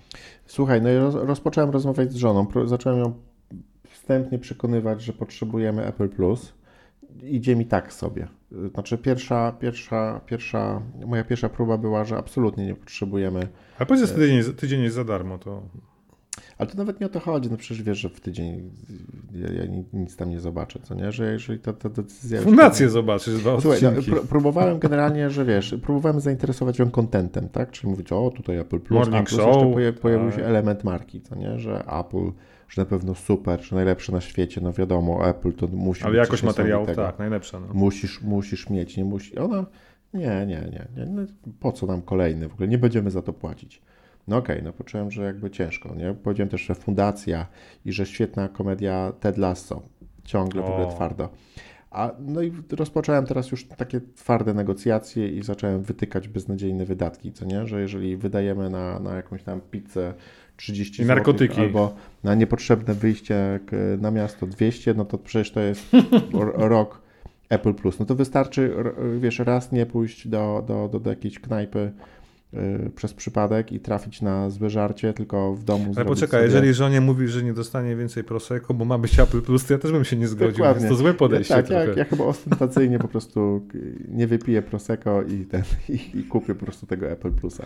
Słuchaj, 0.45 0.81
no 0.81 0.89
i 0.89 0.95
roz, 0.95 1.15
rozpocząłem 1.15 1.69
rozmawiać 1.69 2.11
z 2.11 2.15
żoną. 2.15 2.47
Zacząłem 2.65 2.99
ją 2.99 3.13
wstępnie 3.89 4.39
przekonywać, 4.39 5.01
że 5.01 5.13
potrzebujemy 5.13 5.85
Apple 5.85 6.09
Plus 6.09 6.53
idzie 7.23 7.55
mi 7.55 7.65
tak 7.65 7.93
sobie. 7.93 8.27
Znaczy 8.73 8.97
pierwsza, 8.97 9.51
pierwsza, 9.51 10.21
pierwsza, 10.25 10.81
moja 11.05 11.23
pierwsza 11.23 11.49
próba 11.49 11.77
była, 11.77 12.03
że 12.03 12.17
absolutnie 12.17 12.65
nie 12.65 12.75
potrzebujemy. 12.75 13.47
Ale 13.79 13.85
powiedz, 13.85 14.09
że 14.09 14.15
tydzień, 14.15 14.53
tydzień 14.53 14.83
jest 14.83 14.95
za 14.95 15.03
darmo, 15.03 15.37
to... 15.37 15.63
Ale 16.57 16.69
to 16.69 16.77
nawet 16.77 16.99
nie 16.99 17.05
o 17.05 17.09
to 17.09 17.19
chodzi, 17.19 17.51
no 17.51 17.57
przecież 17.57 17.83
wiesz, 17.83 17.97
że 17.97 18.09
w 18.09 18.19
tydzień 18.21 18.71
ja, 19.31 19.53
ja 19.53 19.63
nic 19.93 20.15
tam 20.15 20.29
nie 20.29 20.39
zobaczę, 20.39 20.79
co 20.83 20.95
nie? 20.95 21.11
Że 21.11 21.31
jeżeli 21.31 21.59
ta, 21.59 21.73
ta 21.73 21.89
decyzja... 21.89 22.41
Fundację 22.41 22.83
już... 22.83 22.93
zobaczysz, 22.93 23.33
dwa 23.39 23.61
Słuchaj, 23.61 23.79
no, 23.81 24.15
próbowałem 24.29 24.79
generalnie, 24.79 25.29
że 25.29 25.45
wiesz, 25.45 25.75
próbowałem 25.81 26.19
zainteresować 26.19 26.79
ją 26.79 26.91
contentem, 26.91 27.49
tak? 27.49 27.71
Czyli 27.71 27.89
mówić, 27.89 28.11
o 28.11 28.31
tutaj 28.35 28.57
Apple 28.57 28.79
Plus, 28.79 28.99
Morning 28.99 29.27
a 29.27 29.29
plus 29.29 29.41
Show, 29.41 29.79
jeszcze 29.79 30.01
pojawił 30.01 30.31
się 30.31 30.37
tak. 30.37 30.45
element 30.45 30.83
marki, 30.83 31.21
co 31.21 31.35
nie? 31.35 31.59
Że 31.59 31.85
Apple 31.85 32.31
że 32.73 32.81
na 32.81 32.85
pewno 32.85 33.15
super, 33.15 33.63
że 33.63 33.75
najlepsze 33.75 34.11
na 34.11 34.21
świecie, 34.21 34.61
no 34.61 34.73
wiadomo, 34.73 35.29
Apple 35.29 35.53
to 35.53 35.67
musi 35.67 36.03
Ale 36.03 36.17
jakość 36.17 36.43
materiału, 36.43 36.85
tak, 36.85 37.19
najlepsza. 37.19 37.59
No. 37.59 37.73
Musisz, 37.73 38.21
musisz 38.21 38.69
mieć, 38.69 38.97
nie 38.97 39.05
musi, 39.05 39.37
ona, 39.37 39.65
nie, 40.13 40.45
nie, 40.47 40.69
nie, 40.71 40.87
nie, 40.95 41.05
no, 41.05 41.21
po 41.59 41.71
co 41.71 41.85
nam 41.85 42.01
kolejny, 42.01 42.49
w 42.49 42.53
ogóle 42.53 42.67
nie 42.67 42.77
będziemy 42.77 43.11
za 43.11 43.21
to 43.21 43.33
płacić. 43.33 43.81
No 44.27 44.37
okej, 44.37 44.55
okay, 44.55 44.65
no 44.65 44.73
poczułem, 44.73 45.11
że 45.11 45.23
jakby 45.23 45.49
ciężko, 45.49 45.95
nie? 45.95 46.13
Powiedziałem 46.13 46.49
też, 46.49 46.61
że 46.61 46.75
fundacja 46.75 47.47
i 47.85 47.91
że 47.91 48.05
świetna 48.05 48.47
komedia 48.47 49.13
Ted 49.19 49.37
Lasso, 49.37 49.81
ciągle 50.23 50.61
w 50.61 50.65
ogóle 50.65 50.87
twardo. 50.87 51.29
A, 51.91 52.11
no 52.19 52.41
i 52.41 52.53
rozpocząłem 52.71 53.25
teraz 53.25 53.51
już 53.51 53.67
takie 53.67 54.01
twarde 54.15 54.53
negocjacje 54.53 55.27
i 55.27 55.43
zacząłem 55.43 55.81
wytykać 55.81 56.27
beznadziejne 56.27 56.85
wydatki, 56.85 57.31
co 57.31 57.45
nie? 57.45 57.67
Że 57.67 57.81
jeżeli 57.81 58.17
wydajemy 58.17 58.69
na, 58.69 58.99
na 58.99 59.15
jakąś 59.15 59.43
tam 59.43 59.61
pizzę 59.61 60.13
30 60.57 61.01
I 61.01 61.05
narkotyki. 61.05 61.61
albo 61.61 61.95
na 62.23 62.35
niepotrzebne 62.35 62.93
wyjście 62.93 63.59
na 64.01 64.11
miasto 64.11 64.47
200, 64.47 64.93
no 64.93 65.05
to 65.05 65.17
przecież 65.17 65.51
to 65.51 65.59
jest 65.59 65.85
rok 66.73 67.01
Apple 67.49 67.73
Plus. 67.73 67.99
No 67.99 68.05
to 68.05 68.15
wystarczy, 68.15 68.75
wiesz, 69.19 69.39
raz 69.39 69.71
nie 69.71 69.85
pójść 69.85 70.27
do, 70.27 70.63
do, 70.67 70.89
do, 70.91 70.99
do 70.99 71.09
jakiejś 71.09 71.39
knajpy 71.39 71.91
przez 72.95 73.13
przypadek 73.13 73.71
i 73.71 73.79
trafić 73.79 74.21
na 74.21 74.49
złe 74.49 74.69
żarcie, 74.69 75.13
tylko 75.13 75.55
w 75.55 75.63
domu 75.63 75.93
Ale 75.95 76.05
poczekaj, 76.05 76.41
sobie... 76.41 76.53
jeżeli 76.53 76.73
żonie 76.73 77.01
mówi, 77.01 77.27
że 77.27 77.43
nie 77.43 77.53
dostanie 77.53 77.95
więcej 77.95 78.23
Prosecco, 78.23 78.73
bo 78.73 78.85
ma 78.85 78.97
być 78.97 79.19
Apple 79.19 79.41
Plus, 79.41 79.65
to 79.65 79.73
ja 79.73 79.79
też 79.79 79.91
bym 79.91 80.05
się 80.05 80.15
nie 80.15 80.27
zgodził, 80.27 80.51
Dokładnie. 80.51 80.81
więc 80.81 80.91
to 80.91 80.95
złe 80.95 81.13
podejście. 81.13 81.55
tak, 81.55 81.69
ja, 81.69 81.85
ja, 81.85 82.05
chyba 82.05 82.23
ostentacyjnie 82.23 82.99
po 82.99 83.07
prostu 83.07 83.67
nie 84.07 84.27
wypiję 84.27 84.61
Prosecco 84.61 85.23
i, 85.23 85.45
ten, 85.45 85.63
i, 85.89 86.19
i 86.19 86.23
kupię 86.23 86.55
po 86.55 86.65
prostu 86.65 86.85
tego 86.85 87.09
Apple 87.11 87.31
Plusa. 87.31 87.65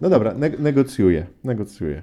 No 0.00 0.10
dobra, 0.10 0.34
negocjuję, 0.58 1.26
negocjuję. 1.44 2.02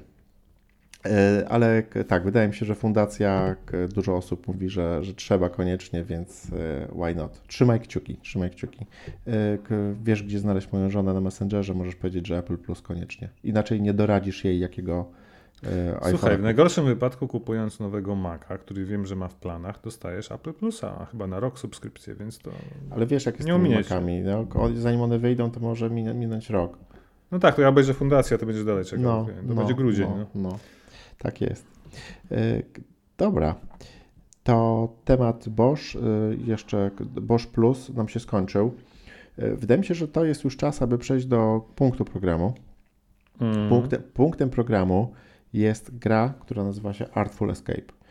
E, 1.06 1.46
ale 1.50 1.84
tak, 2.08 2.24
wydaje 2.24 2.48
mi 2.48 2.54
się, 2.54 2.66
że 2.66 2.76
fundacja, 2.76 3.56
dużo 3.96 4.16
osób 4.16 4.48
mówi, 4.48 4.70
że, 4.70 5.04
że 5.04 5.14
trzeba 5.14 5.50
koniecznie, 5.50 6.04
więc 6.04 6.48
e, 6.54 6.88
why 6.88 7.16
not? 7.16 7.42
Trzymaj 7.48 7.80
kciuki, 7.80 8.18
trzymaj 8.18 8.50
kciuki. 8.50 8.86
E, 9.28 9.58
wiesz, 10.04 10.24
gdzie 10.24 10.40
znaleźć 10.40 10.72
moją 10.72 10.90
żonę 10.90 11.14
na 11.14 11.22
Messengerze, 11.22 11.74
możesz 11.74 11.96
powiedzieć, 11.96 12.28
że 12.28 12.38
Apple 12.38 12.58
Plus 12.58 12.82
koniecznie. 12.82 13.30
Inaczej 13.44 13.82
nie 13.82 13.94
doradzisz 13.94 14.46
jej, 14.46 14.60
jakiego 14.60 15.06
iPhone. 15.96 16.10
Słuchaj, 16.10 16.38
w 16.38 16.42
najgorszym 16.42 16.86
wypadku 16.86 17.28
kupując 17.28 17.80
nowego 17.80 18.16
Maca, 18.16 18.58
który 18.58 18.86
wiem, 18.86 19.06
że 19.06 19.16
ma 19.16 19.28
w 19.28 19.36
planach, 19.36 19.82
dostajesz 19.84 20.32
Apple 20.32 20.54
Plusa, 20.54 21.08
chyba 21.12 21.28
na 21.28 21.40
rok 21.40 21.60
subskrypcję, 21.60 22.16
więc 22.16 22.40
to 22.40 22.52
Ale 22.90 23.06
wiesz, 23.06 23.26
jak 23.26 23.36
jest 23.36 23.50
z 23.50 23.54
tymi 23.54 23.76
Macami, 23.76 24.22
no, 24.22 24.46
zanim 24.76 25.02
one 25.02 25.20
wyjdą, 25.20 25.52
to 25.52 25.60
może 25.60 25.90
minąć 25.90 26.50
rok. 26.50 26.78
No 27.32 27.40
tak, 27.40 27.56
to 27.56 27.62
ja 27.62 27.68
obejrzę 27.68 27.94
fundacja, 27.94 28.38
to 28.38 28.46
będziesz 28.46 28.66
dalej 28.66 28.86
czekał. 28.86 29.04
No, 29.04 29.26
to 29.26 29.32
no, 29.44 29.56
będzie 29.56 29.74
grudzień. 29.74 30.08
No, 30.10 30.26
no. 30.36 30.58
Tak 31.22 31.42
jest. 31.42 31.66
E, 32.32 32.62
dobra. 33.18 33.56
To 34.44 34.90
temat 35.06 35.50
Bosch, 35.50 35.96
e, 35.96 36.00
jeszcze 36.36 36.92
Bosch 37.22 37.48
Plus 37.48 37.90
nam 37.90 38.08
się 38.08 38.20
skończył. 38.20 38.74
E, 39.38 39.56
wydaje 39.56 39.80
mi 39.80 39.86
się, 39.86 39.94
że 39.94 40.08
to 40.08 40.26
jest 40.26 40.44
już 40.44 40.58
czas, 40.58 40.82
aby 40.82 40.98
przejść 40.98 41.26
do 41.26 41.62
punktu 41.76 42.06
programu. 42.06 42.54
Mm. 43.42 43.70
Punktem, 43.70 44.02
punktem 44.14 44.50
programu 44.50 45.14
jest 45.54 45.98
gra, 45.98 46.34
która 46.40 46.64
nazywa 46.64 46.94
się 46.94 47.10
Artful 47.14 47.52
Escape. 47.52 48.02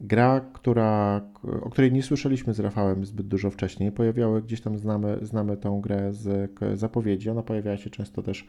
Gra, 0.00 0.40
która, 0.52 1.20
o 1.62 1.70
której 1.70 1.92
nie 1.92 2.02
słyszeliśmy 2.02 2.54
z 2.54 2.60
Rafałem 2.60 3.04
zbyt 3.04 3.26
dużo 3.26 3.50
wcześniej. 3.50 3.92
Pojawiały 3.92 4.42
gdzieś 4.42 4.60
tam, 4.60 4.78
znamy, 4.78 5.18
znamy 5.22 5.56
tą 5.56 5.80
grę 5.80 6.12
z 6.12 6.50
zapowiedzi. 6.74 7.30
Ona 7.30 7.42
pojawiała 7.42 7.76
się 7.76 7.90
często 7.90 8.22
też 8.22 8.46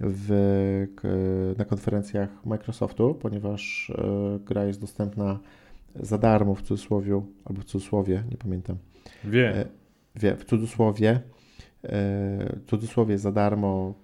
w, 0.00 1.54
na 1.58 1.64
konferencjach 1.64 2.46
Microsoftu, 2.46 3.14
ponieważ 3.14 3.90
e, 3.90 4.38
gra 4.44 4.64
jest 4.64 4.80
dostępna 4.80 5.38
za 6.00 6.18
darmo 6.18 6.54
w 6.54 6.62
cudzysłowie, 6.62 7.22
albo 7.44 7.60
w 7.60 7.64
cudzysłowie, 7.64 8.24
nie 8.30 8.36
pamiętam. 8.36 8.76
Wie. 9.24 9.56
E, 9.56 9.66
wie, 10.16 10.36
w 10.36 10.44
cudzysłowie, 10.44 11.20
e, 11.84 12.56
cudzysłowie 12.66 13.18
za 13.18 13.32
darmo 13.32 13.94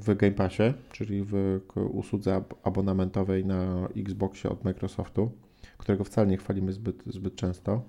w 0.00 0.14
Game 0.16 0.32
Passie, 0.32 0.62
czyli 0.92 1.24
w 1.24 1.60
usłudze 1.92 2.42
abonamentowej 2.62 3.44
na 3.44 3.88
Xboxie 3.96 4.50
od 4.50 4.64
Microsoftu, 4.64 5.30
którego 5.78 6.04
wcale 6.04 6.26
nie 6.26 6.36
chwalimy 6.36 6.72
zbyt, 6.72 7.02
zbyt 7.06 7.36
często. 7.36 7.82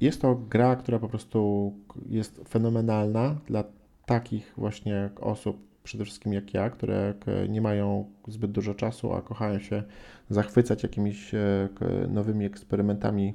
Jest 0.00 0.20
to 0.22 0.34
gra, 0.34 0.76
która 0.76 0.98
po 0.98 1.08
prostu 1.08 1.72
jest 2.08 2.40
fenomenalna 2.48 3.36
dla 3.46 3.64
takich 4.06 4.52
właśnie 4.56 5.10
osób, 5.20 5.71
przede 5.82 6.04
wszystkim 6.04 6.32
jak 6.32 6.54
ja, 6.54 6.70
które 6.70 7.14
nie 7.48 7.60
mają 7.60 8.10
zbyt 8.28 8.52
dużo 8.52 8.74
czasu, 8.74 9.12
a 9.12 9.22
kochają 9.22 9.58
się 9.58 9.82
zachwycać 10.30 10.82
jakimiś 10.82 11.34
e, 11.34 11.68
nowymi 12.08 12.44
eksperymentami 12.44 13.34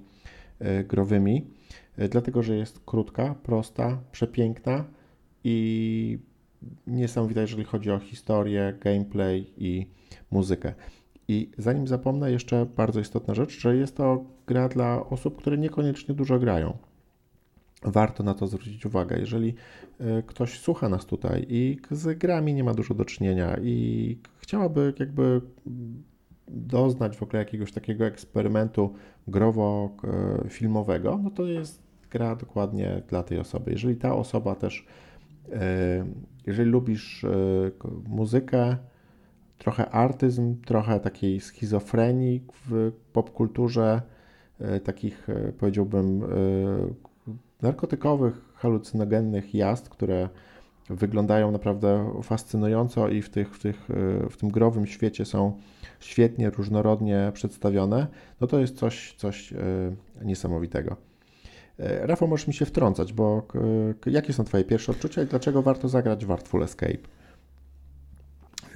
e, 0.60 0.84
growymi, 0.84 1.48
e, 1.98 2.10
dlatego 2.10 2.44
że 2.44 2.56
jest 2.56 2.80
krótka, 2.86 3.36
prosta, 3.44 3.98
przepiękna 4.12 4.86
i 5.44 6.20
niesamowita, 6.88 7.42
jeżeli 7.42 7.64
chodzi 7.64 7.92
o 7.92 8.00
historię, 8.00 8.74
gameplay 8.82 9.54
i 9.58 9.88
muzykę. 10.32 10.74
I 11.28 11.52
zanim 11.58 11.88
zapomnę, 11.88 12.32
jeszcze 12.32 12.66
bardzo 12.66 13.00
istotna 13.00 13.34
rzecz, 13.34 13.60
że 13.60 13.78
jest 13.78 13.98
to 13.98 14.26
gra 14.48 14.70
dla 14.70 15.10
osób, 15.10 15.38
które 15.38 15.58
niekoniecznie 15.58 16.16
dużo 16.16 16.40
grają 16.40 16.78
warto 17.84 18.24
na 18.24 18.34
to 18.34 18.48
zwrócić 18.48 18.86
uwagę. 18.86 19.20
Jeżeli 19.20 19.56
e, 20.00 20.24
ktoś 20.24 20.60
słucha 20.60 20.90
nas 20.90 21.06
tutaj 21.06 21.46
i 21.50 21.78
z 21.92 22.18
grami 22.18 22.54
nie 22.54 22.64
ma 22.64 22.74
dużo 22.74 22.94
do 22.94 23.06
czynienia 23.06 23.58
i 23.62 24.18
chciałaby 24.40 24.94
jakby 25.00 25.42
doznać 26.48 27.18
w 27.18 27.24
ogóle 27.24 27.40
jakiegoś 27.40 27.72
takiego 27.72 28.06
eksperymentu 28.06 28.94
growo-filmowego, 29.28 31.20
no 31.24 31.32
to 31.32 31.46
jest 31.46 31.82
gra 32.12 32.36
dokładnie 32.36 33.02
dla 33.08 33.24
tej 33.24 33.40
osoby. 33.40 33.72
Jeżeli 33.72 33.96
ta 33.96 34.16
osoba 34.16 34.56
też, 34.56 34.86
e, 35.52 36.06
jeżeli 36.46 36.72
lubisz 36.72 37.24
e, 37.24 37.30
muzykę, 38.08 38.78
trochę 39.58 39.90
artyzm, 39.90 40.62
trochę 40.62 41.00
takiej 41.00 41.40
schizofrenii 41.40 42.44
w 42.66 42.92
popkulturze, 43.14 44.02
takich 44.84 45.28
powiedziałbym 45.58 46.24
narkotykowych, 47.62 48.42
halucynogennych 48.56 49.54
jazd, 49.56 49.90
które 49.90 50.30
wyglądają 50.90 51.52
naprawdę 51.52 52.12
fascynująco 52.24 53.10
i 53.10 53.22
w, 53.22 53.30
tych, 53.30 53.56
w, 53.56 53.60
tych, 53.60 53.88
w 54.30 54.38
tym 54.38 54.50
growym 54.50 54.88
świecie 54.88 55.26
są 55.26 55.58
świetnie, 56.00 56.50
różnorodnie 56.50 57.32
przedstawione, 57.34 58.08
no 58.42 58.48
to 58.48 58.60
jest 58.60 58.78
coś, 58.78 59.14
coś 59.18 59.54
e, 59.54 59.58
niesamowitego. 60.22 60.96
E, 61.80 62.08
Rafał, 62.08 62.28
możesz 62.28 62.48
mi 62.48 62.54
się 62.54 62.66
wtrącać, 62.66 63.14
bo 63.14 63.48
jakie 64.06 64.34
są 64.34 64.44
Twoje 64.44 64.64
pierwsze 64.64 64.92
odczucia 64.92 65.24
i 65.24 65.26
dlaczego 65.26 65.62
warto 65.62 65.90
zagrać 65.90 66.26
w 66.26 66.32
Artful 66.32 66.64
Escape? 66.64 66.98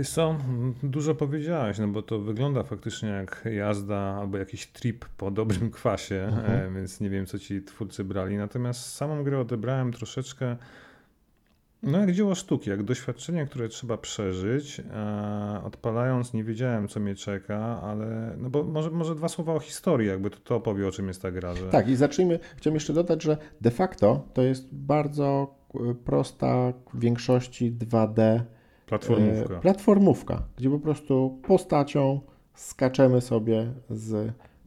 Wiesz 0.02 0.10
co, 0.10 0.38
dużo 0.84 1.16
powiedziałeś, 1.16 1.80
no 1.80 1.88
bo 1.88 2.02
to 2.02 2.20
wygląda 2.20 2.64
faktycznie 2.64 3.10
jak 3.10 3.46
jazda 3.52 3.98
albo 3.98 4.38
jakiś 4.38 4.68
trip 4.68 5.06
po 5.06 5.32
dobrym 5.32 5.72
kwasie, 5.78 6.16
mhm. 6.16 6.52
e, 6.52 6.80
więc 6.80 7.00
nie 7.00 7.10
wiem, 7.10 7.26
co 7.26 7.40
ci 7.40 7.62
twórcy 7.62 8.04
brali. 8.04 8.38
Natomiast 8.38 8.96
samą 8.96 9.24
grę 9.24 9.40
odebrałem 9.40 9.94
troszeczkę 9.94 10.58
no 11.84 12.00
jak 12.00 12.12
dzieło 12.12 12.36
sztuki, 12.36 12.70
jak 12.70 12.84
doświadczenie, 12.84 13.46
które 13.46 13.70
trzeba 13.70 13.98
przeżyć. 13.98 14.80
E, 14.80 15.62
odpalając 15.64 16.34
nie 16.34 16.44
wiedziałem, 16.44 16.88
co 16.88 17.00
mnie 17.00 17.16
czeka, 17.16 17.82
ale 17.82 18.36
no 18.38 18.50
bo 18.50 18.64
może, 18.64 18.92
może 18.92 19.16
dwa 19.16 19.28
słowa 19.28 19.54
o 19.54 19.60
historii, 19.60 20.08
jakby 20.08 20.30
to, 20.30 20.38
to 20.38 20.56
opowie, 20.56 20.88
o 20.88 20.92
czym 20.92 21.08
jest 21.08 21.22
ta 21.22 21.32
gra. 21.32 21.56
Że... 21.56 21.70
Tak 21.70 21.88
i 21.88 21.96
zacznijmy, 21.96 22.40
chciałem 22.58 22.76
jeszcze 22.76 22.94
dodać, 22.94 23.24
że 23.24 23.38
de 23.62 23.72
facto 23.72 24.28
to 24.34 24.42
jest 24.42 24.76
bardzo 24.76 25.56
e, 25.76 25.96
prosta 25.96 26.74
w 26.94 27.00
większości 27.00 27.72
2D 27.72 28.42
Platformówka. 28.92 29.56
E, 29.56 29.60
platformówka, 29.60 30.44
gdzie 30.58 30.70
po 30.70 30.80
prostu 30.80 31.40
postacią 31.44 32.20
skaczemy 32.54 33.22
sobie 33.22 33.68
z 33.90 34.14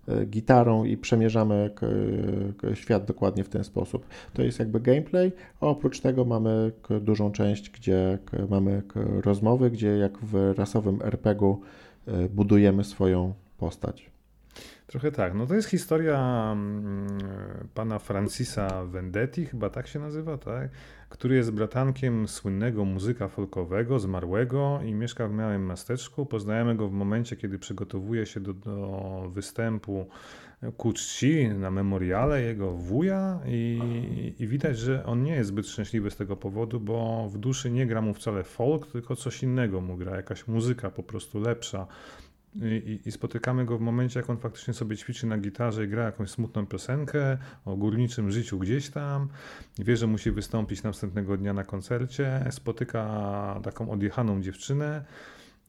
e, 0.08 0.26
gitarą 0.26 0.84
i 0.84 0.96
przemierzamy 0.96 1.70
świat 2.74 3.04
dokładnie 3.04 3.44
w 3.44 3.48
ten 3.48 3.64
sposób. 3.64 4.06
To 4.32 4.42
jest 4.42 4.58
jakby 4.58 4.80
gameplay, 4.80 5.32
oprócz 5.60 6.00
tego 6.00 6.24
mamy 6.24 6.72
dużą 7.00 7.32
część, 7.32 7.70
gdzie 7.70 8.18
mamy 8.50 8.82
rozmowy, 9.24 9.70
gdzie 9.70 9.88
jak 9.88 10.18
w 10.18 10.54
rasowym 10.56 11.02
RPG-u 11.02 11.60
e, 12.06 12.28
budujemy 12.28 12.84
swoją 12.84 13.34
postać. 13.58 14.13
Trochę 14.94 15.12
tak. 15.12 15.34
No 15.34 15.46
to 15.46 15.54
jest 15.54 15.68
historia 15.68 16.50
mm, 16.52 17.18
pana 17.74 17.98
Francisa 17.98 18.84
Vendetti, 18.84 19.46
chyba 19.46 19.70
tak 19.70 19.86
się 19.86 19.98
nazywa, 19.98 20.38
tak? 20.38 20.70
Który 21.08 21.36
jest 21.36 21.50
bratankiem 21.50 22.28
słynnego 22.28 22.84
muzyka 22.84 23.28
folkowego, 23.28 23.98
zmarłego 23.98 24.80
i 24.84 24.94
mieszka 24.94 25.28
w 25.28 25.32
małym 25.32 25.66
miasteczku. 25.66 26.26
Poznajemy 26.26 26.76
go 26.76 26.88
w 26.88 26.92
momencie, 26.92 27.36
kiedy 27.36 27.58
przygotowuje 27.58 28.26
się 28.26 28.40
do, 28.40 28.54
do 28.54 29.30
występu 29.32 30.06
ku 30.76 30.92
czci 30.92 31.48
na 31.48 31.70
memoriale 31.70 32.42
jego 32.42 32.72
wuja 32.72 33.40
i, 33.46 33.80
i 34.38 34.46
widać, 34.46 34.78
że 34.78 35.06
on 35.06 35.22
nie 35.22 35.34
jest 35.34 35.48
zbyt 35.48 35.66
szczęśliwy 35.68 36.10
z 36.10 36.16
tego 36.16 36.36
powodu, 36.36 36.80
bo 36.80 37.28
w 37.28 37.38
duszy 37.38 37.70
nie 37.70 37.86
gra 37.86 38.00
mu 38.00 38.14
wcale 38.14 38.44
folk, 38.44 38.86
tylko 38.86 39.16
coś 39.16 39.42
innego 39.42 39.80
mu 39.80 39.96
gra, 39.96 40.16
jakaś 40.16 40.46
muzyka 40.46 40.90
po 40.90 41.02
prostu 41.02 41.40
lepsza 41.40 41.86
i, 42.62 43.00
i, 43.04 43.12
spotykamy 43.12 43.64
go 43.64 43.78
w 43.78 43.80
momencie, 43.80 44.20
jak 44.20 44.30
on 44.30 44.36
faktycznie 44.36 44.74
sobie 44.74 44.96
ćwiczy 44.96 45.26
na 45.26 45.38
gitarze 45.38 45.84
i 45.84 45.88
gra 45.88 46.04
jakąś 46.04 46.30
smutną 46.30 46.66
piosenkę 46.66 47.38
o 47.64 47.76
górniczym 47.76 48.30
życiu 48.30 48.58
gdzieś 48.58 48.90
tam, 48.90 49.28
wie, 49.78 49.96
że 49.96 50.06
musi 50.06 50.30
wystąpić 50.30 50.82
następnego 50.82 51.36
dnia 51.36 51.52
na 51.52 51.64
koncercie, 51.64 52.44
spotyka 52.50 53.60
taką 53.62 53.90
odjechaną 53.90 54.42
dziewczynę, 54.42 55.04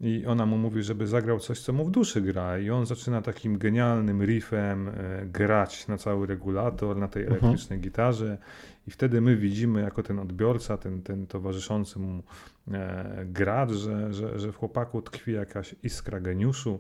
i 0.02 0.26
ona 0.26 0.46
mu 0.46 0.58
mówi, 0.58 0.84
żeby 0.84 1.08
zagrał 1.08 1.40
coś, 1.40 1.60
co 1.60 1.74
mu 1.74 1.86
w 1.86 1.92
duszy 1.92 2.22
gra. 2.22 2.60
I 2.60 2.70
on 2.70 2.86
zaczyna 2.86 3.22
takim 3.22 3.58
genialnym 3.58 4.24
riffem 4.24 4.88
e, 4.88 5.26
grać 5.26 5.88
na 5.88 5.98
cały 5.98 6.28
regulator, 6.28 6.98
na 6.98 7.08
tej 7.08 7.24
mhm. 7.24 7.44
elektrycznej 7.44 7.80
gitarze. 7.80 8.38
I 8.88 8.92
wtedy 8.92 9.22
my 9.22 9.36
widzimy, 9.36 9.82
jako 9.82 10.04
ten 10.04 10.20
odbiorca, 10.20 10.78
ten, 10.78 11.02
ten 11.02 11.28
towarzyszący 11.28 12.00
mu 12.00 12.24
e, 12.72 13.26
gracz, 13.26 13.72
że, 13.72 14.14
że, 14.14 14.40
że 14.40 14.52
w 14.52 14.56
chłopaku 14.58 15.02
tkwi 15.02 15.32
jakaś 15.34 15.76
iskra 15.84 16.20
geniuszu. 16.20 16.80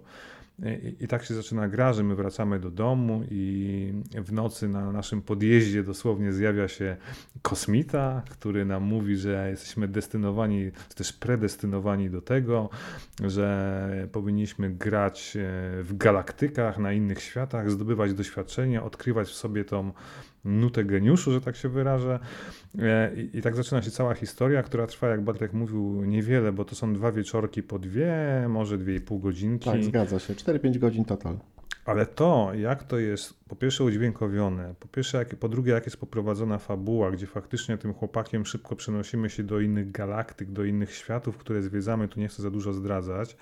I, 0.99 1.07
tak 1.07 1.23
się 1.23 1.33
zaczyna 1.33 1.67
gra, 1.67 1.93
że 1.93 2.03
my 2.03 2.15
wracamy 2.15 2.59
do 2.59 2.71
domu 2.71 3.23
i 3.31 3.93
w 4.15 4.33
nocy 4.33 4.67
na 4.67 4.91
naszym 4.91 5.21
podjeździe 5.21 5.83
dosłownie 5.83 6.33
zjawia 6.33 6.67
się 6.67 6.97
kosmita, 7.41 8.21
który 8.29 8.65
nam 8.65 8.83
mówi, 8.83 9.15
że 9.15 9.49
jesteśmy 9.49 9.87
destynowani, 9.87 10.71
też 10.95 11.13
predestynowani 11.13 12.09
do 12.09 12.21
tego, 12.21 12.69
że 13.23 14.07
powinniśmy 14.11 14.69
grać 14.69 15.37
e, 15.37 15.39
w 15.83 15.97
galaktykach, 15.97 16.77
na 16.77 16.93
innych 16.93 17.21
światach, 17.21 17.71
zdobywać 17.71 18.13
doświadczenia, 18.13 18.83
odkrywać 18.83 19.27
w 19.27 19.35
sobie 19.35 19.65
tą 19.65 19.91
nutę 20.45 20.85
geniuszu, 20.85 21.31
że 21.31 21.41
tak 21.41 21.55
się 21.55 21.69
wyrażę. 21.69 22.19
E, 22.79 23.11
I, 23.15 23.37
I, 23.37 23.41
tak 23.41 23.55
zaczyna 23.55 23.81
się 23.81 23.91
cała 23.91 24.13
historia, 24.13 24.63
która 24.63 24.87
trwa, 24.87 25.07
jak 25.07 25.21
Bartek 25.21 25.53
mówił, 25.53 26.05
niewiele, 26.05 26.51
bo 26.51 26.65
to 26.65 26.75
są 26.75 26.93
dwa 26.93 27.11
wieczorki 27.11 27.63
po 27.63 27.79
dwie, 27.79 28.15
może 28.49 28.77
dwie 28.77 28.95
i 28.95 29.01
pół 29.01 29.19
godzinki. 29.19 29.69
Tak, 29.71 29.83
zgadza 29.83 30.19
się. 30.19 30.35
4-5 30.45 30.77
godzin 30.77 31.05
total. 31.05 31.37
Ale 31.85 32.05
to, 32.05 32.51
jak 32.53 32.83
to 32.83 32.99
jest 32.99 33.33
po 33.47 33.55
pierwsze 33.55 33.83
udźwiękowione, 33.83 34.75
po 34.79 34.87
pierwsze, 34.87 35.17
jak, 35.17 35.35
po 35.35 35.49
drugie, 35.49 35.71
jak 35.71 35.85
jest 35.85 35.97
poprowadzona 35.97 36.57
fabuła, 36.57 37.11
gdzie 37.11 37.27
faktycznie 37.27 37.77
tym 37.77 37.93
chłopakiem 37.93 38.45
szybko 38.45 38.75
przenosimy 38.75 39.29
się 39.29 39.43
do 39.43 39.59
innych 39.59 39.91
galaktyk, 39.91 40.51
do 40.51 40.63
innych 40.63 40.95
światów, 40.95 41.37
które 41.37 41.61
zwiedzamy, 41.61 42.07
tu 42.07 42.19
nie 42.19 42.27
chcę 42.27 42.41
za 42.41 42.51
dużo 42.51 42.73
zdradzać 42.73 43.37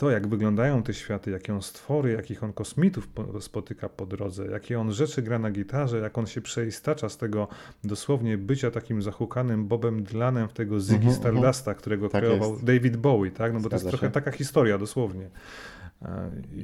to, 0.00 0.10
jak 0.10 0.28
wyglądają 0.28 0.82
te 0.82 0.94
światy, 0.94 1.30
jakie 1.30 1.54
on 1.54 1.62
stwory, 1.62 2.12
jakich 2.12 2.44
on 2.44 2.52
kosmitów 2.52 3.08
spotyka 3.40 3.88
po 3.88 4.06
drodze, 4.06 4.46
jakie 4.46 4.80
on 4.80 4.92
rzeczy 4.92 5.22
gra 5.22 5.38
na 5.38 5.50
gitarze, 5.50 5.98
jak 5.98 6.18
on 6.18 6.26
się 6.26 6.40
przeistacza 6.40 7.08
z 7.08 7.16
tego 7.16 7.48
dosłownie 7.84 8.38
bycia 8.38 8.70
takim 8.70 9.02
zahukanym 9.02 9.68
Bobem 9.68 10.02
Dylanem 10.02 10.48
w 10.48 10.52
tego 10.52 10.80
Ziggy 10.80 11.02
mm 11.02 11.14
-hmm, 11.14 11.18
Stardusta, 11.18 11.74
którego 11.74 12.08
tak 12.08 12.24
kreował 12.24 12.50
jest. 12.50 12.64
David 12.64 12.96
Bowie, 12.96 13.30
tak? 13.30 13.52
No 13.52 13.60
bo 13.60 13.68
Zgadza 13.68 13.82
to 13.82 13.88
jest 13.88 13.98
trochę 13.98 14.12
taka 14.12 14.30
historia 14.30 14.78
dosłownie. 14.78 15.30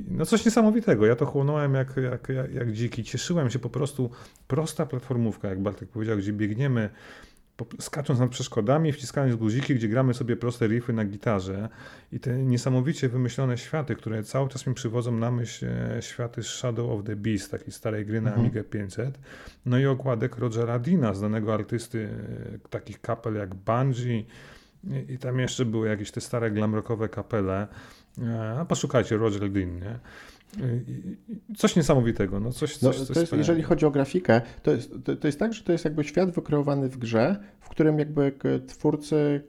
No 0.08 0.26
coś 0.26 0.44
niesamowitego. 0.44 1.06
Ja 1.06 1.16
to 1.16 1.26
chłonąłem 1.26 1.74
jak, 1.74 1.96
jak, 1.96 2.28
jak, 2.28 2.54
jak 2.54 2.72
dziki. 2.72 3.04
Cieszyłem 3.04 3.50
się 3.50 3.58
po 3.58 3.70
prostu. 3.70 4.10
Prosta 4.48 4.86
platformówka, 4.86 5.48
jak 5.48 5.62
Bartek 5.62 5.88
powiedział, 5.88 6.18
gdzie 6.18 6.32
biegniemy 6.32 6.90
skacząc 7.80 8.20
nad 8.20 8.30
przeszkodami, 8.30 8.92
wciskając 8.92 9.36
guziki, 9.36 9.74
gdzie 9.74 9.88
gramy 9.88 10.14
sobie 10.14 10.36
proste 10.36 10.66
riffy 10.66 10.92
na 10.92 11.04
gitarze 11.04 11.68
i 12.12 12.20
te 12.20 12.38
niesamowicie 12.38 13.08
wymyślone 13.08 13.58
światy, 13.58 13.96
które 13.96 14.22
cały 14.22 14.48
czas 14.48 14.66
mi 14.66 14.74
przywodzą 14.74 15.12
na 15.12 15.30
myśl 15.30 15.66
e, 15.66 16.02
światy 16.02 16.42
z 16.42 16.46
Shadow 16.46 16.90
of 16.90 17.04
the 17.04 17.16
Beast, 17.16 17.50
takiej 17.50 17.72
starej 17.72 18.06
gry 18.06 18.20
na 18.20 18.30
mhm. 18.30 18.46
Amiga 18.46 18.64
500, 18.64 19.18
no 19.66 19.78
i 19.78 19.86
okładek 19.86 20.38
Rogera 20.38 20.78
Dina, 20.78 21.14
znanego 21.14 21.54
artysty 21.54 22.08
e, 22.54 22.68
takich 22.68 23.00
kapel 23.00 23.34
jak 23.34 23.54
Bungie 23.54 24.24
i 25.08 25.18
tam 25.18 25.38
jeszcze 25.38 25.64
były 25.64 25.88
jakieś 25.88 26.10
te 26.10 26.20
stare 26.20 26.50
glamrockowe 26.50 27.08
kapele, 27.08 27.66
a 28.58 28.64
poszukajcie 28.64 29.16
Roger 29.16 29.50
Dean, 29.50 29.76
nie? 29.76 29.98
Coś 31.56 31.76
niesamowitego. 31.76 32.40
No 32.40 32.52
coś, 32.52 32.76
coś, 32.76 32.98
no, 32.98 33.06
to 33.14 33.20
jest, 33.20 33.32
jeżeli 33.32 33.62
chodzi 33.62 33.86
o 33.86 33.90
grafikę, 33.90 34.40
to 34.62 34.70
jest, 34.70 34.94
to, 35.04 35.16
to, 35.16 35.28
jest 35.28 35.38
tak, 35.38 35.52
że 35.52 35.64
to 35.64 35.72
jest 35.72 35.84
jakby 35.84 36.04
świat 36.04 36.30
wykreowany 36.30 36.88
w 36.88 36.98
grze, 36.98 37.36
w 37.60 37.68
którym 37.68 37.98
jakby 37.98 38.32
twórcy 38.66 39.42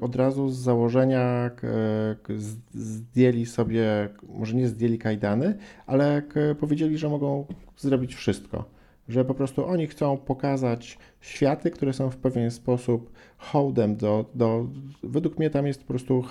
od 0.00 0.16
razu 0.16 0.48
z 0.48 0.58
założenia 0.58 1.50
zdjęli 2.74 3.46
sobie, 3.46 4.08
może 4.28 4.54
nie 4.54 4.68
zdjęli 4.68 4.98
kajdany, 4.98 5.58
ale 5.86 6.22
powiedzieli, 6.60 6.98
że 6.98 7.08
mogą 7.08 7.46
zrobić 7.76 8.14
wszystko. 8.14 8.79
Że 9.10 9.24
po 9.24 9.34
prostu 9.34 9.66
oni 9.66 9.86
chcą 9.86 10.16
pokazać 10.16 10.98
światy, 11.20 11.70
które 11.70 11.92
są 11.92 12.10
w 12.10 12.16
pewien 12.16 12.50
sposób 12.50 13.12
hołdem 13.38 13.96
do, 13.96 14.24
do 14.34 14.66
według 15.02 15.38
mnie 15.38 15.50
tam 15.50 15.66
jest 15.66 15.80
po 15.80 15.86
prostu 15.86 16.24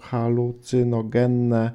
halucynogenne 0.00 1.72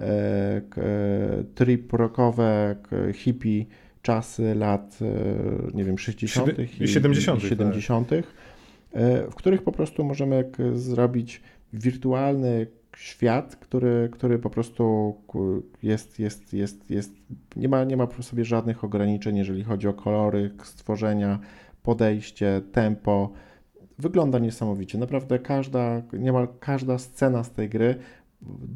E, 0.00 0.06
e, 0.06 1.44
trip 1.54 1.92
rockowe, 1.92 2.76
hippie 3.14 3.64
czasy 4.02 4.54
lat, 4.54 4.98
e, 5.02 5.76
nie 5.76 5.84
wiem, 5.84 5.98
60. 5.98 6.58
i 6.80 6.88
70. 6.88 7.42
70. 7.42 8.08
Tak. 8.08 8.24
w 9.30 9.34
których 9.34 9.62
po 9.62 9.72
prostu 9.72 10.04
możemy 10.04 10.50
zrobić 10.74 11.42
wirtualny 11.72 12.66
świat, 12.96 13.56
który, 13.56 14.08
który 14.12 14.38
po 14.38 14.50
prostu 14.50 15.14
jest, 15.82 16.18
jest, 16.18 16.52
jest, 16.52 16.90
jest 16.90 17.12
nie, 17.56 17.68
ma, 17.68 17.84
nie 17.84 17.96
ma 17.96 18.08
sobie 18.20 18.44
żadnych 18.44 18.84
ograniczeń, 18.84 19.36
jeżeli 19.36 19.64
chodzi 19.64 19.88
o 19.88 19.94
kolory, 19.94 20.50
stworzenia, 20.64 21.38
podejście, 21.82 22.62
tempo. 22.72 23.32
Wygląda 23.98 24.38
niesamowicie. 24.38 24.98
Naprawdę 24.98 25.38
każda, 25.38 26.02
niemal 26.12 26.48
każda 26.60 26.98
scena 26.98 27.44
z 27.44 27.52
tej 27.52 27.68
gry 27.68 27.98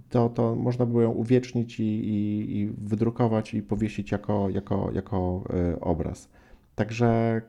to, 0.09 0.29
to 0.29 0.55
można 0.55 0.87
było 0.87 1.03
ją 1.03 1.11
uwiecznić 1.11 1.81
i, 1.81 1.85
i, 1.85 2.59
i 2.59 2.66
wydrukować 2.66 3.55
i 3.55 3.62
powiesić 3.62 4.12
jako, 4.12 4.49
jako, 4.51 4.91
jako 4.93 5.45
e, 5.51 5.81
obraz. 5.81 6.29
Także 6.75 7.43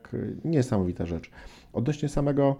niesamowita 0.44 1.06
rzecz. 1.06 1.30
Odnośnie 1.72 2.08
samego, 2.08 2.56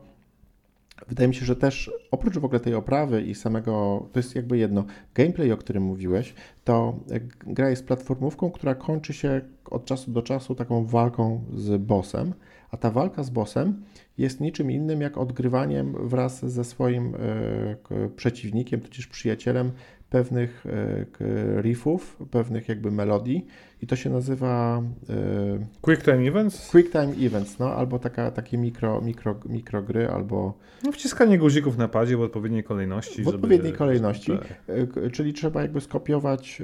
wydaje 1.09 1.29
mi 1.29 1.35
się, 1.35 1.45
że 1.45 1.57
też 1.57 1.91
oprócz 2.11 2.39
w 2.39 2.45
ogóle 2.45 2.61
tej 2.61 2.75
oprawy 2.75 3.23
i 3.23 3.35
samego, 3.35 4.07
to 4.13 4.19
jest 4.19 4.35
jakby 4.35 4.59
jedno, 4.59 4.85
gameplay, 5.15 5.53
o 5.53 5.57
którym 5.57 5.83
mówiłeś, 5.83 6.35
to 6.65 6.99
gra 7.47 7.71
jest 7.71 7.87
platformówką, 7.87 8.51
która 8.51 8.75
kończy 8.75 9.13
się 9.13 9.41
od 9.65 9.85
czasu 9.85 10.11
do 10.11 10.23
czasu 10.23 10.55
taką 10.55 10.85
walką 10.85 11.45
z 11.55 11.83
bossem, 11.83 12.35
a 12.71 12.77
ta 12.77 12.91
walka 12.91 13.23
z 13.23 13.31
bossem 13.31 13.83
jest 14.19 14.41
niczym 14.41 14.71
innym 14.71 15.01
jak 15.01 15.19
odgrywaniem 15.19 16.09
wraz 16.09 16.45
ze 16.45 16.65
swoim 16.65 17.15
e, 17.15 18.09
przeciwnikiem, 18.17 18.81
tudzież 18.81 19.07
przyjacielem 19.07 19.73
pewnych 20.11 20.65
e, 20.67 21.63
riffów, 21.63 22.17
pewnych 22.31 22.69
jakby 22.69 22.91
melodii 22.91 23.47
i 23.83 23.87
to 23.87 23.97
się 23.97 24.11
nazywa 24.11 24.83
e, 25.09 25.67
Quick 25.81 26.05
Time 26.05 26.29
Events? 26.29 26.71
Quick 26.71 26.93
Time 26.93 27.27
Events, 27.27 27.59
no 27.59 27.75
albo 27.75 27.99
taka, 27.99 28.31
takie 28.31 28.59
mikro, 28.59 29.01
mikro, 29.01 29.41
mikro 29.47 29.83
gry, 29.83 30.09
albo... 30.09 30.59
No 30.85 30.93
wciskanie 30.93 31.39
guzików 31.39 31.79
na 31.79 31.89
padzie 31.89 32.17
w 32.17 32.21
odpowiedniej 32.21 32.65
kolejności. 32.65 33.23
W 33.23 33.25
żeby... 33.25 33.37
odpowiedniej 33.37 33.73
kolejności, 33.73 34.33
tak. 34.67 35.13
czyli 35.13 35.33
trzeba 35.33 35.63
jakby 35.63 35.81
skopiować 35.81 36.63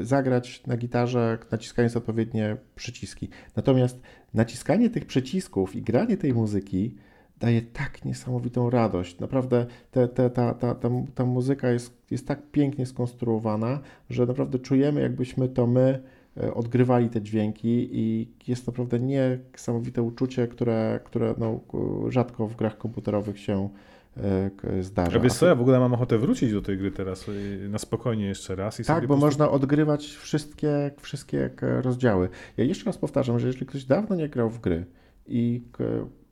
zagrać 0.00 0.66
na 0.66 0.76
gitarze, 0.76 1.38
naciskając 1.50 1.96
odpowiednie 1.96 2.56
przyciski. 2.76 3.28
Natomiast 3.56 4.00
naciskanie 4.34 4.90
tych 4.90 5.06
przycisków 5.06 5.76
i 5.76 5.82
granie 5.82 6.16
tej 6.16 6.34
muzyki 6.34 6.94
daje 7.40 7.62
tak 7.62 8.04
niesamowitą 8.04 8.70
radość. 8.70 9.18
Naprawdę 9.18 9.66
te, 9.90 10.08
te, 10.08 10.30
ta, 10.30 10.54
ta, 10.54 10.74
ta, 10.74 10.88
ta 11.14 11.24
muzyka 11.24 11.70
jest, 11.70 11.96
jest 12.10 12.26
tak 12.26 12.42
pięknie 12.52 12.86
skonstruowana, 12.86 13.80
że 14.10 14.26
naprawdę 14.26 14.58
czujemy, 14.58 15.00
jakbyśmy 15.00 15.48
to 15.48 15.66
my 15.66 16.02
e, 16.36 16.54
odgrywali 16.54 17.08
te 17.08 17.22
dźwięki 17.22 17.88
i 17.92 18.28
jest 18.48 18.66
naprawdę 18.66 19.00
niesamowite 19.00 20.02
uczucie, 20.02 20.48
które, 20.48 21.00
które 21.04 21.34
no, 21.38 21.60
rzadko 22.08 22.46
w 22.46 22.56
grach 22.56 22.78
komputerowych 22.78 23.40
się 23.40 23.68
E, 24.16 24.82
zdarza. 24.82 25.16
A 25.16 25.20
wiesz 25.20 25.32
co, 25.32 25.46
ja 25.46 25.54
w 25.54 25.60
ogóle 25.60 25.80
mam 25.80 25.94
ochotę 25.94 26.18
wrócić 26.18 26.52
do 26.52 26.62
tej 26.62 26.78
gry 26.78 26.90
teraz 26.90 27.26
na 27.68 27.78
spokojnie 27.78 28.26
jeszcze 28.26 28.56
raz. 28.56 28.80
I 28.80 28.84
tak, 28.84 29.02
bo 29.02 29.06
prostu... 29.06 29.26
można 29.26 29.50
odgrywać 29.50 30.06
wszystkie, 30.06 30.90
wszystkie 31.00 31.50
rozdziały. 31.60 32.28
Ja 32.56 32.64
jeszcze 32.64 32.84
raz 32.84 32.98
powtarzam, 32.98 33.38
że 33.38 33.46
jeżeli 33.46 33.66
ktoś 33.66 33.84
dawno 33.84 34.16
nie 34.16 34.28
grał 34.28 34.50
w 34.50 34.60
gry 34.60 34.84
i 35.26 35.62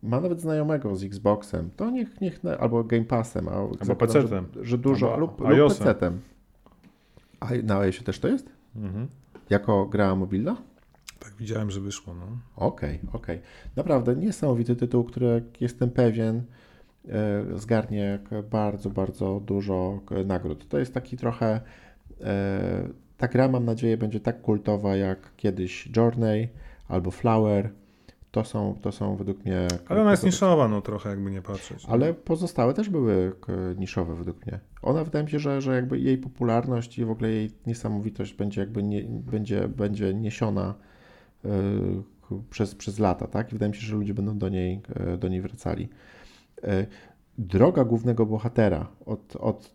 ma 0.02 0.20
nawet 0.20 0.40
znajomego 0.40 0.96
z 0.96 1.04
Xboxem, 1.04 1.70
to 1.76 1.90
niech, 1.90 2.20
niech 2.20 2.40
albo 2.60 2.84
Game 2.84 3.04
Passem, 3.04 3.48
albo 3.48 3.74
PC-tem. 3.76 4.46
Że, 4.56 4.64
że, 4.64 4.78
dużo, 4.78 5.14
albo 5.14 5.20
lub, 5.20 5.40
lub 5.40 5.72
PC-tem. 5.72 6.20
A 7.40 7.48
na 7.62 7.78
iOSie 7.78 8.04
też 8.04 8.18
to 8.18 8.28
jest? 8.28 8.48
Mhm. 8.76 9.08
Jako 9.50 9.86
gra 9.86 10.16
mobilna? 10.16 10.56
Tak, 11.18 11.32
widziałem, 11.38 11.70
że 11.70 11.80
wyszło. 11.80 12.14
Okej, 12.14 12.28
no. 12.56 12.58
okej. 12.58 12.96
Okay, 13.08 13.10
okay. 13.12 13.40
Naprawdę 13.76 14.16
niesamowity 14.16 14.76
tytuł, 14.76 15.04
który 15.04 15.42
jestem 15.60 15.90
pewien, 15.90 16.42
E, 17.08 17.44
zgarnie 17.58 18.18
bardzo, 18.50 18.90
bardzo 18.90 19.40
dużo 19.46 20.00
nagród. 20.26 20.68
To 20.68 20.78
jest 20.78 20.94
taki 20.94 21.16
trochę, 21.16 21.60
e, 22.20 22.88
ta 23.16 23.28
gra 23.28 23.48
mam 23.48 23.64
nadzieję 23.64 23.96
będzie 23.96 24.20
tak 24.20 24.42
kultowa 24.42 24.96
jak 24.96 25.36
kiedyś 25.36 25.88
Journey 25.96 26.48
albo 26.88 27.10
Flower. 27.10 27.70
To 28.38 28.44
są, 28.44 28.78
to 28.82 28.92
są 28.92 29.16
według 29.16 29.44
mnie... 29.44 29.68
Ale 29.88 30.00
ona 30.00 30.10
jest 30.10 30.24
niszowa, 30.24 30.68
no 30.68 30.80
trochę 30.80 31.10
jakby 31.10 31.30
nie 31.30 31.42
patrzeć. 31.42 31.84
Ale 31.88 32.14
pozostałe 32.14 32.74
też 32.74 32.88
były 32.88 33.32
niszowe 33.76 34.14
według 34.14 34.46
mnie. 34.46 34.60
Ona 34.82 35.04
wydaje 35.04 35.24
mi 35.24 35.30
się, 35.30 35.38
że, 35.38 35.60
że 35.60 35.74
jakby 35.74 35.98
jej 36.00 36.18
popularność 36.18 36.98
i 36.98 37.04
w 37.04 37.10
ogóle 37.10 37.30
jej 37.30 37.50
niesamowitość 37.66 38.34
będzie 38.34 38.60
jakby 38.60 38.82
nie, 38.82 39.02
będzie, 39.04 39.68
będzie 39.68 40.14
niesiona 40.14 40.74
yy, 41.44 41.50
przez, 42.50 42.74
przez 42.74 42.98
lata, 42.98 43.26
tak? 43.26 43.48
I 43.48 43.52
wydaje 43.52 43.70
mi 43.70 43.76
się, 43.76 43.86
że 43.86 43.96
ludzie 43.96 44.14
będą 44.14 44.38
do 44.38 44.48
niej, 44.48 44.80
yy, 45.06 45.18
do 45.18 45.28
niej 45.28 45.42
wracali. 45.42 45.88
Yy, 46.62 46.86
droga 47.38 47.84
głównego 47.84 48.26
bohatera 48.26 48.86
od, 49.06 49.36
od 49.36 49.74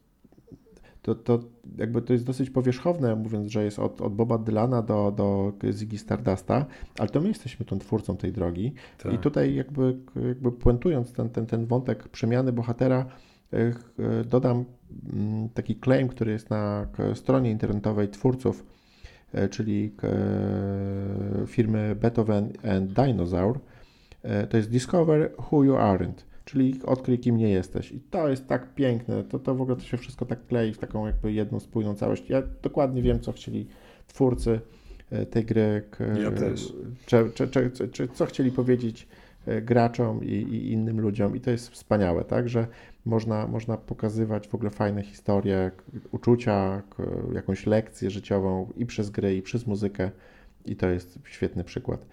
to, 1.04 1.16
to 1.16 1.40
jakby 1.78 2.02
to 2.02 2.14
jest 2.14 2.26
dosyć 2.26 2.50
powierzchowne, 2.50 3.16
mówiąc, 3.16 3.52
że 3.52 3.64
jest 3.64 3.80
od, 3.80 4.02
od 4.02 4.16
Boba 4.16 4.38
Dylana 4.38 4.82
do, 4.82 5.14
do 5.18 5.54
Ziggy 5.72 5.98
Stardusta, 5.98 6.66
ale 7.00 7.10
to 7.10 7.22
my 7.22 7.28
jesteśmy 7.28 7.66
tą 7.66 7.80
twórcą 7.80 8.18
tej 8.18 8.32
drogi. 8.32 8.74
Tak. 9.04 9.14
I 9.14 9.18
tutaj 9.18 9.56
jakby, 9.56 9.98
jakby 10.28 10.52
puentując 10.52 11.14
ten, 11.14 11.30
ten, 11.30 11.46
ten 11.46 11.66
wątek 11.66 12.08
przemiany 12.08 12.52
bohatera, 12.52 13.06
dodam 14.26 14.66
mm, 15.14 15.50
taki 15.50 15.80
claim, 15.80 16.08
który 16.08 16.32
jest 16.32 16.50
na 16.50 16.88
stronie 17.14 17.52
internetowej 17.52 18.10
twórców, 18.10 18.66
e, 19.34 19.50
czyli 19.50 19.96
firmy 21.48 21.96
Beethoven 21.96 22.50
and 22.64 22.94
Dinosaur. 22.94 23.60
E, 24.24 24.48
to 24.48 24.58
jest 24.58 24.70
Discover 24.70 25.32
Who 25.52 25.64
You 25.64 25.74
Aren't 25.74 26.33
czyli 26.46 26.80
odkryj 26.86 27.20
kim 27.20 27.38
nie 27.38 27.50
jesteś. 27.50 27.92
I 27.92 28.00
to 28.00 28.30
jest 28.30 28.48
tak 28.48 28.76
piękne, 28.76 29.24
to, 29.24 29.40
to 29.40 29.56
w 29.56 29.62
ogóle 29.62 29.78
to 29.78 29.84
się 29.84 29.98
wszystko 29.98 30.26
tak 30.26 30.48
klei 30.48 30.74
w 30.74 30.78
taką 30.78 31.06
jakby 31.06 31.34
jedną 31.34 31.60
spójną 31.60 31.96
całość. 31.96 32.30
Ja 32.30 32.44
dokładnie 32.62 33.02
wiem, 33.02 33.20
co 33.20 33.32
chcieli 33.32 33.68
twórcy 34.08 34.60
e, 35.12 35.26
tej 35.26 35.46
gry. 35.46 35.84
Ja 36.24 36.32
też. 36.32 36.74
Czy, 37.06 37.32
czy, 37.34 37.48
czy, 37.48 37.88
czy 37.88 38.08
co 38.08 38.26
chcieli 38.26 38.52
powiedzieć 38.52 39.08
e, 39.46 39.62
graczom 39.62 40.24
i, 40.24 40.28
i, 40.28 40.72
innym 40.72 41.02
ludziom 41.02 41.36
i 41.36 41.40
to 41.40 41.52
jest 41.52 41.70
wspaniałe, 41.70 42.24
tak, 42.24 42.50
że 42.50 42.68
można, 43.06 43.48
można 43.48 43.78
pokazywać 43.78 44.48
w 44.48 44.56
ogóle 44.56 44.72
fajne 44.72 45.04
historie, 45.04 45.72
uczucia, 46.12 46.82
jakąś 47.34 47.66
lekcję 47.66 48.10
życiową 48.10 48.70
i 48.78 48.86
przez 48.86 49.10
gry, 49.10 49.36
i 49.36 49.42
przez 49.42 49.68
muzykę 49.68 50.12
i 50.66 50.76
to 50.76 50.90
jest 50.90 51.20
świetny 51.26 51.64
przykład. 51.64 52.06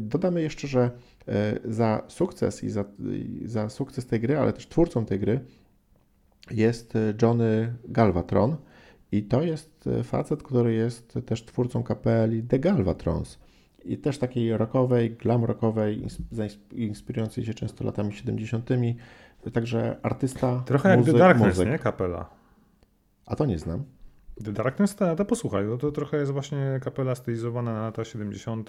Dodamy 0.00 0.42
jeszcze, 0.42 0.68
że 0.68 0.82
e, 0.82 0.90
za 1.64 2.02
sukces 2.08 2.64
i 2.64 2.70
za, 2.70 2.84
za 3.44 3.68
sukces 3.68 4.06
tej 4.06 4.20
gry, 4.20 4.38
ale 4.38 4.52
też 4.52 4.68
twórcą 4.68 5.06
tej 5.06 5.20
gry 5.20 5.40
jest 6.50 6.96
e, 6.96 7.14
Johnny 7.22 7.74
Galvatron 7.88 8.56
i 9.12 9.22
to 9.22 9.42
jest 9.42 9.86
e, 9.86 10.02
facet, 10.02 10.42
który 10.42 10.74
jest 10.74 11.18
też 11.26 11.44
twórcą 11.44 11.82
kapeli 11.82 12.42
The 12.42 12.58
Galvatrons 12.58 13.38
i 13.84 13.98
też 13.98 14.18
takiej 14.18 14.56
rockowej, 14.56 15.10
glam 15.10 15.44
rockowej, 15.44 16.06
inspirującej 16.72 17.44
się 17.44 17.54
często 17.54 17.84
latami 17.84 18.12
70. 18.12 18.68
Także 19.52 19.96
artysta. 20.02 20.62
Trochę 20.66 20.96
muzyk, 20.96 21.06
jak 21.06 21.14
The 21.14 21.18
Darkness, 21.18 21.48
muzyk. 21.48 21.68
nie? 21.68 21.78
Kapela. 21.78 22.30
A 23.26 23.36
to 23.36 23.46
nie 23.46 23.58
znam. 23.58 23.84
The 24.44 24.52
Darkness, 24.52 24.96
to, 24.96 25.16
to 25.16 25.24
posłuchaj, 25.24 25.64
to, 25.66 25.78
to 25.78 25.92
trochę 25.92 26.16
jest 26.16 26.32
właśnie 26.32 26.80
kapela 26.82 27.14
stylizowana 27.14 27.72
na 27.72 27.82
lata 27.82 28.04
70. 28.04 28.68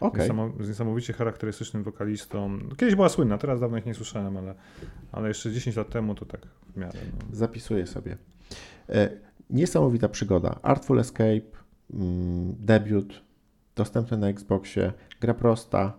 Okay. 0.00 0.28
z 0.60 0.68
niesamowicie 0.68 1.12
charakterystycznym 1.12 1.82
wokalistą. 1.82 2.58
Kiedyś 2.76 2.94
była 2.94 3.08
słynna, 3.08 3.38
teraz 3.38 3.60
dawno 3.60 3.78
ich 3.78 3.86
nie 3.86 3.94
słyszałem, 3.94 4.36
ale, 4.36 4.54
ale 5.12 5.28
jeszcze 5.28 5.52
10 5.52 5.76
lat 5.76 5.90
temu 5.90 6.14
to 6.14 6.24
tak 6.24 6.40
w 6.74 6.76
miarę. 6.76 6.98
No. 7.12 7.36
Zapisuję 7.36 7.86
sobie. 7.86 8.16
E, 8.88 9.10
niesamowita 9.50 10.08
przygoda. 10.08 10.58
Artful 10.62 10.98
Escape, 10.98 11.40
mm, 11.94 12.54
debiut, 12.58 13.22
dostępny 13.76 14.16
na 14.16 14.28
Xboxie, 14.28 14.92
gra 15.20 15.34
prosta, 15.34 15.92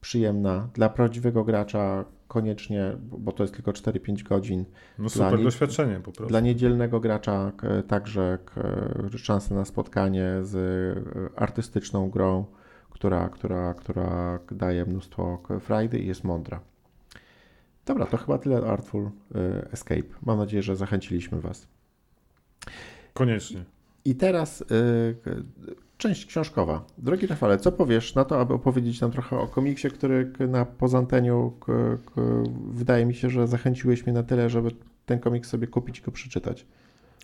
przyjemna. 0.00 0.68
Dla 0.74 0.88
prawdziwego 0.88 1.44
gracza 1.44 2.04
koniecznie, 2.28 2.96
bo 3.00 3.32
to 3.32 3.44
jest 3.44 3.54
tylko 3.54 3.70
4-5 3.70 4.22
godzin. 4.22 4.64
No 4.98 5.08
super 5.08 5.42
doświadczenie 5.42 5.96
po 5.96 6.02
prostu. 6.12 6.26
Dla 6.26 6.40
niedzielnego 6.40 7.00
gracza 7.00 7.52
także 7.88 8.38
szansa 9.16 9.54
na 9.54 9.64
spotkanie 9.64 10.30
z 10.42 10.54
e, 10.56 11.40
artystyczną 11.40 12.10
grą, 12.10 12.44
która, 12.90 13.28
która, 13.28 13.74
która 13.74 14.38
daje 14.50 14.84
mnóstwo 14.84 15.42
frajdy 15.60 15.98
i 15.98 16.06
jest 16.06 16.24
mądra. 16.24 16.60
Dobra, 17.86 18.06
to 18.06 18.16
chyba 18.16 18.38
tyle 18.38 18.56
Artful 18.56 19.10
e, 19.34 19.72
Escape. 19.72 20.02
Mam 20.22 20.38
nadzieję, 20.38 20.62
że 20.62 20.76
zachęciliśmy 20.76 21.40
Was. 21.40 21.68
Koniecznie. 23.14 23.64
I 24.04 24.14
teraz 24.14 24.62
e, 24.62 24.64
Część 25.98 26.26
książkowa. 26.26 26.84
Drogi 26.98 27.26
Rafale, 27.26 27.58
co 27.58 27.72
powiesz 27.72 28.14
na 28.14 28.24
to, 28.24 28.40
aby 28.40 28.54
opowiedzieć 28.54 29.00
nam 29.00 29.10
trochę 29.10 29.38
o 29.38 29.46
komiksie, 29.46 29.90
który 29.90 30.32
na 30.48 30.64
pozanteniu 30.64 31.52
wydaje 32.70 33.06
mi 33.06 33.14
się, 33.14 33.30
że 33.30 33.46
zachęciłeś 33.46 34.06
mnie 34.06 34.12
na 34.12 34.22
tyle, 34.22 34.50
żeby 34.50 34.70
ten 35.06 35.18
komiks 35.18 35.48
sobie 35.48 35.66
kupić 35.66 35.98
i 35.98 36.02
go 36.02 36.12
przeczytać. 36.12 36.66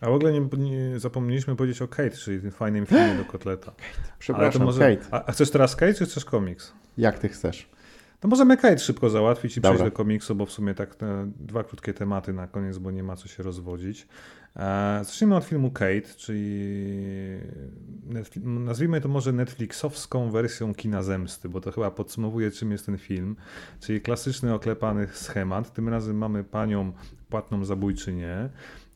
A 0.00 0.10
w 0.10 0.12
ogóle 0.12 0.32
nie, 0.32 0.40
nie 0.58 0.98
zapomnieliśmy 0.98 1.56
powiedzieć 1.56 1.82
o 1.82 1.88
Kate, 1.88 2.10
czyli 2.10 2.40
tym 2.40 2.50
fajnym 2.50 2.86
filmie 2.86 3.14
do 3.14 3.24
kotleta. 3.24 3.72
Przepraszam, 4.18 4.62
może, 4.62 4.96
Kate. 4.96 5.06
A, 5.10 5.24
a, 5.24 5.32
chcesz 5.32 5.50
teraz 5.50 5.76
Kate, 5.76 5.94
czy 5.94 6.06
chcesz 6.06 6.24
komiks? 6.24 6.72
Jak 6.98 7.18
ty 7.18 7.28
chcesz. 7.28 7.68
To 8.24 8.28
możemy 8.28 8.56
Kate 8.56 8.78
szybko 8.78 9.10
załatwić 9.10 9.56
i 9.56 9.60
Dobra. 9.60 9.76
przejść 9.76 9.92
do 9.92 9.96
komiksu, 9.96 10.34
bo 10.34 10.46
w 10.46 10.52
sumie 10.52 10.74
tak 10.74 10.96
dwa 11.40 11.64
krótkie 11.64 11.94
tematy 11.94 12.32
na 12.32 12.46
koniec, 12.46 12.78
bo 12.78 12.90
nie 12.90 13.02
ma 13.02 13.16
co 13.16 13.28
się 13.28 13.42
rozwodzić. 13.42 14.06
E, 14.56 15.00
zacznijmy 15.04 15.36
od 15.36 15.44
filmu 15.44 15.70
Kate, 15.70 16.14
czyli 16.16 16.70
nazwijmy 18.44 19.00
to 19.00 19.08
może 19.08 19.32
Netflixowską 19.32 20.30
wersją 20.30 20.74
kina 20.74 21.02
zemsty, 21.02 21.48
bo 21.48 21.60
to 21.60 21.72
chyba 21.72 21.90
podsumowuje 21.90 22.50
czym 22.50 22.72
jest 22.72 22.86
ten 22.86 22.98
film, 22.98 23.36
czyli 23.80 24.00
klasyczny 24.00 24.54
oklepany 24.54 25.08
schemat. 25.12 25.72
Tym 25.72 25.88
razem 25.88 26.18
mamy 26.18 26.44
panią 26.44 26.92
płatną 27.28 27.64
zabójczynię, 27.64 28.48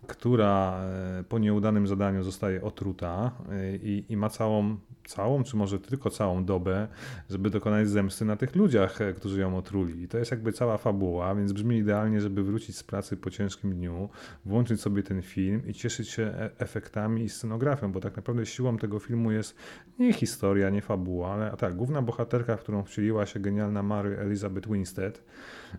która 0.06 0.80
e, 0.80 1.24
po 1.28 1.38
nieudanym 1.38 1.86
zadaniu 1.86 2.22
zostaje 2.22 2.62
otruta 2.62 3.30
e, 3.50 3.76
i, 3.76 4.04
i 4.08 4.16
ma 4.16 4.28
całą 4.28 4.76
całą, 5.08 5.44
czy 5.44 5.56
może 5.56 5.78
tylko 5.78 6.10
całą 6.10 6.44
dobę, 6.44 6.88
żeby 7.30 7.50
dokonać 7.50 7.88
zemsty 7.88 8.24
na 8.24 8.36
tych 8.36 8.56
ludziach, 8.56 9.00
e, 9.00 9.12
którzy 9.12 9.40
ją 9.40 9.56
otruli. 9.56 10.02
I 10.02 10.08
to 10.08 10.18
jest 10.18 10.30
jakby 10.30 10.52
cała 10.52 10.78
fabuła, 10.78 11.34
więc 11.34 11.52
brzmi 11.52 11.76
idealnie, 11.76 12.20
żeby 12.20 12.42
wrócić 12.42 12.76
z 12.76 12.82
pracy 12.82 13.16
po 13.16 13.30
ciężkim 13.30 13.74
dniu, 13.74 14.08
włączyć 14.44 14.80
sobie 14.80 15.02
ten 15.02 15.22
film 15.22 15.62
i 15.66 15.74
cieszyć 15.74 16.08
się 16.08 16.22
e, 16.22 16.50
efektami 16.58 17.22
i 17.22 17.28
scenografią, 17.28 17.92
bo 17.92 18.00
tak 18.00 18.16
naprawdę 18.16 18.46
siłą 18.46 18.78
tego 18.78 18.98
filmu 18.98 19.32
jest 19.32 19.54
nie 19.98 20.12
historia, 20.12 20.70
nie 20.70 20.82
fabuła, 20.82 21.32
ale 21.32 21.52
a 21.52 21.56
tak, 21.56 21.76
główna 21.76 22.02
bohaterka, 22.02 22.56
w 22.56 22.60
którą 22.60 22.84
wcieliła 22.84 23.26
się 23.26 23.40
genialna 23.40 23.82
Mary 23.82 24.18
Elizabeth 24.18 24.68
Winstead, 24.68 25.22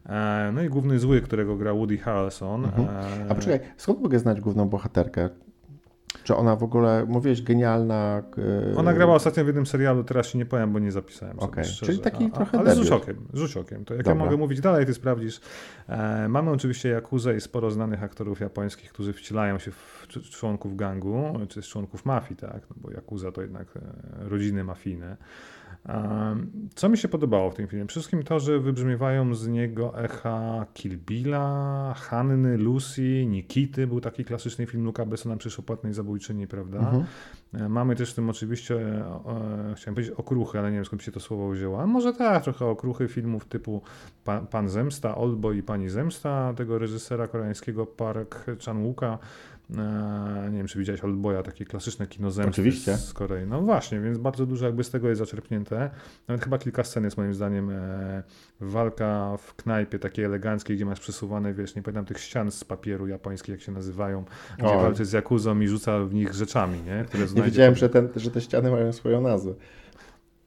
e, 0.05 0.51
no 0.53 0.61
i 0.63 0.69
główny 0.69 0.99
zły, 0.99 1.21
którego 1.21 1.55
gra 1.55 1.73
Woody 1.73 1.97
Harrelson. 1.97 2.65
Mhm. 2.65 2.87
A 3.29 3.35
poczekaj, 3.35 3.59
skąd 3.77 4.01
mogę 4.01 4.19
znać 4.19 4.41
główną 4.41 4.69
bohaterkę? 4.69 5.29
Czy 6.23 6.35
ona 6.35 6.55
w 6.55 6.63
ogóle, 6.63 7.05
mówiłeś, 7.07 7.41
genialna. 7.41 8.23
Yy... 8.37 8.77
Ona 8.77 8.93
grała 8.93 9.15
ostatnio 9.15 9.43
w 9.43 9.47
jednym 9.47 9.65
serialu, 9.65 10.03
teraz 10.03 10.27
się 10.27 10.37
nie 10.37 10.45
powiem, 10.45 10.73
bo 10.73 10.79
nie 10.79 10.91
zapisałem 10.91 11.39
okay. 11.39 11.63
sobie 11.65 11.87
Czyli 11.87 11.99
taki 11.99 12.25
a, 12.25 12.29
trochę 12.29 12.59
Ale 12.59 12.75
rzuć 12.75 12.91
okiem, 12.91 13.15
rzuć 13.33 13.57
okiem. 13.57 13.85
To 13.85 13.93
jak 13.93 14.03
Dobra. 14.03 14.19
ja 14.19 14.25
mogę 14.25 14.37
mówić 14.37 14.61
dalej, 14.61 14.85
ty 14.85 14.93
sprawdzisz. 14.93 15.41
E, 15.87 16.27
mamy 16.27 16.51
oczywiście 16.51 16.89
Jakuzę 16.89 17.35
i 17.35 17.41
sporo 17.41 17.71
znanych 17.71 18.03
aktorów 18.03 18.39
japońskich, 18.39 18.93
którzy 18.93 19.13
wcielają 19.13 19.59
się 19.59 19.71
w 19.71 20.07
członków 20.29 20.75
gangu, 20.75 21.39
czy 21.49 21.61
z 21.61 21.65
członków 21.65 22.05
mafii, 22.05 22.35
tak? 22.35 22.61
No 22.69 22.75
bo 22.77 22.91
Jakuza 22.91 23.31
to 23.31 23.41
jednak 23.41 23.67
e, 23.77 24.29
rodziny 24.29 24.63
mafijne. 24.63 25.17
Co 26.75 26.89
mi 26.89 26.97
się 26.97 27.07
podobało 27.07 27.51
w 27.51 27.55
tym 27.55 27.67
filmie? 27.67 27.85
Przede 27.85 28.01
wszystkim 28.01 28.23
to, 28.23 28.39
że 28.39 28.59
wybrzmiewają 28.59 29.35
z 29.35 29.47
niego 29.47 30.03
echa 30.03 30.65
Kill 30.73 30.97
Billa, 30.97 31.93
Hanny, 31.97 32.57
Lucy, 32.57 33.25
Nikity. 33.25 33.87
Był 33.87 34.01
taki 34.01 34.25
klasyczny 34.25 34.65
film 34.65 34.83
Luka 34.85 35.05
Bessona 35.05 35.37
przecież 35.37 35.59
o 35.59 35.63
płatnej 35.63 35.93
zabójczyni, 35.93 36.47
prawda? 36.47 36.79
Mhm. 36.79 37.03
E, 37.53 37.69
mamy 37.69 37.95
też 37.95 38.11
w 38.11 38.15
tym 38.15 38.29
oczywiście, 38.29 38.75
chciałem 39.75 39.95
powiedzieć 39.95 40.13
okruchy, 40.17 40.59
ale 40.59 40.71
nie 40.71 40.77
wiem 40.77 40.85
skąd 40.85 41.03
się 41.03 41.11
to 41.11 41.19
słowo 41.19 41.49
wzięło. 41.49 41.81
A 41.81 41.85
może 41.85 42.13
tak, 42.13 42.43
trochę 42.43 42.65
okruchy 42.65 43.07
filmów 43.07 43.45
typu 43.45 43.81
Pan, 44.23 44.47
Pan 44.47 44.69
Zemsta, 44.69 45.15
Oldboy 45.15 45.57
i 45.57 45.63
Pani 45.63 45.89
Zemsta, 45.89 46.53
tego 46.53 46.79
reżysera 46.79 47.27
koreańskiego 47.27 47.85
Park 47.85 48.45
Chan-wooka. 48.65 49.17
Nie 50.51 50.57
wiem, 50.57 50.67
czy 50.67 50.79
widziałeś 50.79 51.01
Oldboya, 51.01 51.43
takie 51.43 51.65
klasyczne 51.65 52.07
kino 52.07 52.31
zemsty 52.31 52.49
Oczywiście. 52.49 52.97
z 52.97 53.13
Korei. 53.13 53.47
No 53.47 53.61
właśnie, 53.61 53.99
więc 53.99 54.17
bardzo 54.17 54.45
dużo 54.45 54.65
jakby 54.65 54.83
z 54.83 54.89
tego 54.89 55.09
jest 55.09 55.19
zaczerpnięte. 55.19 55.89
Nawet 56.27 56.43
chyba 56.43 56.57
kilka 56.57 56.83
scen 56.83 57.03
jest 57.03 57.17
moim 57.17 57.33
zdaniem 57.33 57.69
e, 57.69 58.23
walka 58.59 59.37
w 59.37 59.55
knajpie 59.55 59.99
takiej 59.99 60.25
eleganckiej, 60.25 60.75
gdzie 60.75 60.85
masz 60.85 60.99
przesuwane, 60.99 61.53
wiesz, 61.53 61.75
nie 61.75 61.83
pamiętam 61.83 62.05
tych 62.05 62.19
ścian 62.19 62.51
z 62.51 62.63
papieru 62.63 63.07
japońskich, 63.07 63.49
jak 63.49 63.61
się 63.61 63.71
nazywają, 63.71 64.25
gdzie 64.57 64.67
o. 64.67 64.81
walczy 64.81 65.05
z 65.05 65.11
Jakuzą 65.11 65.59
i 65.59 65.67
rzuca 65.67 65.99
w 65.99 66.13
nich 66.13 66.33
rzeczami, 66.33 66.81
nie? 66.81 67.05
Które 67.07 67.25
nie 67.35 67.41
wiedziałem, 67.41 67.75
że, 67.75 67.89
ten, 67.89 68.09
że 68.15 68.31
te 68.31 68.41
ściany 68.41 68.71
mają 68.71 68.93
swoją 68.93 69.21
nazwę. 69.21 69.53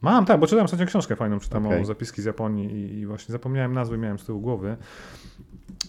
Mam, 0.01 0.25
tak, 0.25 0.41
bo 0.41 0.47
czytałem 0.47 0.65
ostatnio 0.65 0.87
książkę 0.87 1.17
fajną, 1.17 1.41
czytam 1.41 1.67
okay. 1.67 1.81
o 1.81 1.85
zapiski 1.85 2.23
z 2.23 2.25
Japonii 2.25 2.73
i, 2.73 2.99
i 2.99 3.07
właśnie 3.07 3.33
zapomniałem 3.33 3.73
nazwy, 3.73 3.99
miałem 3.99 4.19
z 4.19 4.25
tyłu 4.25 4.41
głowy. 4.41 4.77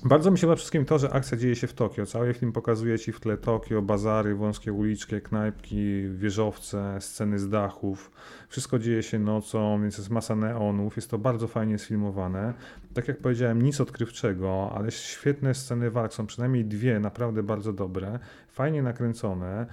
Bardzo 0.05 0.31
mi 0.31 0.37
się 0.37 0.41
podoba 0.41 0.55
wszystkim 0.55 0.85
to, 0.85 0.99
że 0.99 1.13
akcja 1.13 1.37
dzieje 1.37 1.55
się 1.55 1.67
w 1.67 1.73
Tokio. 1.73 2.05
Cały 2.05 2.33
film 2.33 2.51
pokazuje 2.51 2.99
ci 2.99 3.11
w 3.11 3.19
tle 3.19 3.37
Tokio, 3.37 3.81
bazary, 3.81 4.35
wąskie 4.35 4.73
uliczki, 4.73 5.21
knajpki, 5.21 6.03
wieżowce, 6.09 6.97
sceny 6.99 7.39
z 7.39 7.49
dachów. 7.49 8.11
Wszystko 8.49 8.79
dzieje 8.79 9.03
się 9.03 9.19
nocą, 9.19 9.81
więc 9.81 9.97
jest 9.97 10.09
masa 10.09 10.35
neonów. 10.35 10.95
Jest 10.95 11.09
to 11.09 11.17
bardzo 11.17 11.47
fajnie 11.47 11.77
sfilmowane. 11.77 12.53
Tak 12.93 13.07
jak 13.07 13.17
powiedziałem, 13.17 13.61
nic 13.61 13.81
odkrywczego, 13.81 14.71
ale 14.75 14.91
świetne 14.91 15.53
sceny 15.53 15.91
walk. 15.91 16.13
Są 16.13 16.27
przynajmniej 16.27 16.65
dwie 16.65 16.99
naprawdę 16.99 17.43
bardzo 17.43 17.73
dobre, 17.73 18.19
fajnie 18.47 18.83
nakręcone. 18.83 19.65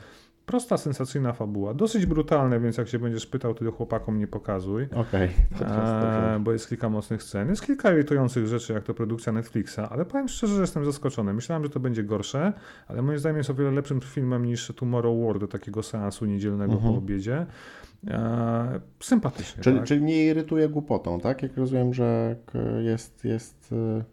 Prosta, 0.51 0.77
sensacyjna 0.79 1.33
fabuła. 1.33 1.75
Dosyć 1.75 2.07
brutalne, 2.07 2.61
więc 2.61 2.77
jak 2.77 2.89
się 2.89 2.99
będziesz 2.99 3.27
pytał, 3.27 3.55
to 3.55 3.73
chłopakom 3.73 4.19
nie 4.19 4.27
pokazuj. 4.27 4.89
Okej. 4.95 5.29
Eee, 5.61 6.41
bo 6.41 6.53
jest 6.53 6.69
kilka 6.69 6.89
mocnych 6.89 7.23
scen. 7.23 7.49
Jest 7.49 7.67
kilka 7.67 7.93
irytujących 7.93 8.47
rzeczy, 8.47 8.73
jak 8.73 8.85
to 8.85 8.95
produkcja 8.95 9.33
Netflixa, 9.33 9.79
ale 9.91 10.05
powiem 10.05 10.29
szczerze, 10.29 10.55
że 10.55 10.61
jestem 10.61 10.85
zaskoczony. 10.85 11.33
Myślałem, 11.35 11.65
że 11.65 11.71
to 11.71 11.81
będzie 11.81 12.03
gorsze, 12.05 12.53
ale 12.89 13.03
moim 13.03 13.19
zdaniem 13.19 13.37
jest 13.37 13.51
o 13.51 13.55
wiele 13.55 13.71
lepszym 13.71 14.01
filmem 14.01 14.45
niż 14.47 14.73
Tomorrow 14.77 15.27
War 15.27 15.39
do 15.39 15.49
takiego 15.49 15.83
seansu 15.83 16.27
niedzielnego 16.27 16.73
Mhm. 16.73 16.93
po 16.93 16.99
obiedzie. 16.99 17.47
Eee, 18.09 18.17
sympatycznie. 19.01 19.63
Czyli, 19.63 19.77
tak? 19.79 19.87
czyli 19.87 20.03
nie 20.03 20.27
irytuje 20.27 20.69
głupotą, 20.69 21.21
tak? 21.21 21.43
Jak 21.43 21.57
rozumiem, 21.57 21.95
że 21.95 22.37
jest, 22.81 23.25
jest 23.25 23.73
y, 23.73 24.05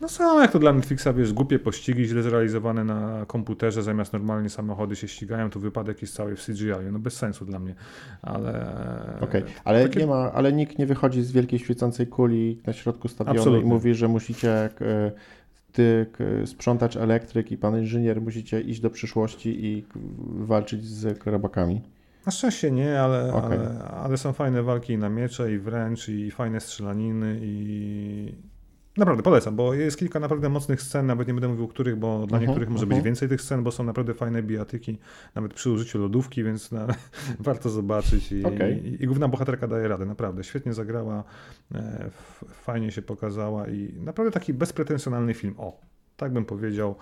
No 0.00 0.08
są 0.08 0.40
jak 0.40 0.52
to 0.52 0.58
dla 0.58 0.72
Netflixa, 0.72 1.06
wiesz, 1.16 1.32
głupie 1.32 1.58
pościgi 1.58 2.04
źle 2.04 2.22
zrealizowane 2.22 2.84
na 2.84 3.24
komputerze, 3.26 3.82
zamiast 3.82 4.12
normalnie 4.12 4.50
samochody 4.50 4.96
się 4.96 5.08
ścigają, 5.08 5.50
to 5.50 5.60
wypadek 5.60 6.02
jest 6.02 6.14
cały 6.14 6.36
w 6.36 6.44
CGI. 6.46 6.72
No 6.92 6.98
bez 6.98 7.16
sensu 7.16 7.44
dla 7.44 7.58
mnie, 7.58 7.74
ale... 8.22 8.66
Okej, 9.20 9.42
ale 9.64 9.82
takie- 9.82 10.00
nie 10.00 10.06
ma, 10.06 10.32
ale 10.32 10.52
nikt 10.52 10.78
nie 10.78 10.86
wychodzi 10.86 11.22
z 11.22 11.32
wielkiej 11.32 11.58
świecącej 11.58 12.06
kuli 12.06 12.60
na 12.66 12.72
środku 12.72 13.08
stadionu 13.08 13.38
Absolutnie. 13.38 13.66
i 13.66 13.68
mówi, 13.68 13.94
że 13.94 14.08
musicie 14.08 14.68
k- 14.78 14.84
ty, 15.72 16.06
sprzątacz 16.46 16.96
elektryk 16.96 17.52
i 17.52 17.56
pan 17.56 17.78
inżynier 17.78 18.20
musicie 18.20 18.60
iść 18.60 18.80
do 18.80 18.90
przyszłości 18.90 19.64
i 19.66 19.84
walczyć 20.24 20.84
z 20.84 21.26
robakami. 21.26 21.80
Na 22.26 22.32
szczęście 22.32 22.70
nie, 22.70 23.00
ale, 23.00 23.32
Okej. 23.32 23.58
ale, 23.58 23.78
ale 23.84 24.16
są 24.16 24.32
fajne 24.32 24.62
walki 24.62 24.98
na 24.98 25.08
miecze, 25.08 25.52
i 25.52 25.58
wręcz, 25.58 26.08
i 26.08 26.30
fajne 26.30 26.60
strzelaniny, 26.60 27.38
i 27.42 28.34
naprawdę 29.00 29.22
polecam, 29.22 29.56
bo 29.56 29.74
jest 29.74 29.98
kilka 29.98 30.20
naprawdę 30.20 30.48
mocnych 30.48 30.82
scen, 30.82 31.06
nawet 31.06 31.28
nie 31.28 31.34
będę 31.34 31.48
mówił 31.48 31.68
których, 31.68 31.96
bo 31.96 32.26
dla 32.26 32.38
Mhm, 32.38 32.42
niektórych 32.42 32.68
może 32.68 32.86
być 32.86 32.96
mhm. 32.96 33.04
więcej 33.04 33.28
tych 33.28 33.40
scen, 33.40 33.62
bo 33.62 33.72
są 33.72 33.84
naprawdę 33.84 34.14
fajne 34.14 34.42
bijatyki, 34.42 34.98
nawet 35.34 35.54
przy 35.54 35.70
użyciu 35.70 35.98
lodówki, 35.98 36.44
więc 36.44 36.72
na, 36.72 36.86
warto 37.40 37.70
zobaczyć 37.70 38.32
i, 38.32 38.44
Okej. 38.44 38.86
i, 38.86 39.02
i 39.02 39.06
główna 39.06 39.28
bohaterka 39.28 39.68
daje 39.68 39.88
radę, 39.88 40.06
naprawdę, 40.06 40.44
świetnie 40.44 40.72
zagrała, 40.72 41.24
e, 41.74 42.10
fajnie 42.48 42.92
się 42.92 43.02
pokazała 43.02 43.68
i 43.68 43.94
naprawdę 43.98 44.32
taki 44.32 44.54
bezpretensjonalny 44.54 45.34
film, 45.34 45.54
o, 45.58 45.80
tak 46.16 46.32
bym 46.32 46.44
powiedział, 46.44 46.94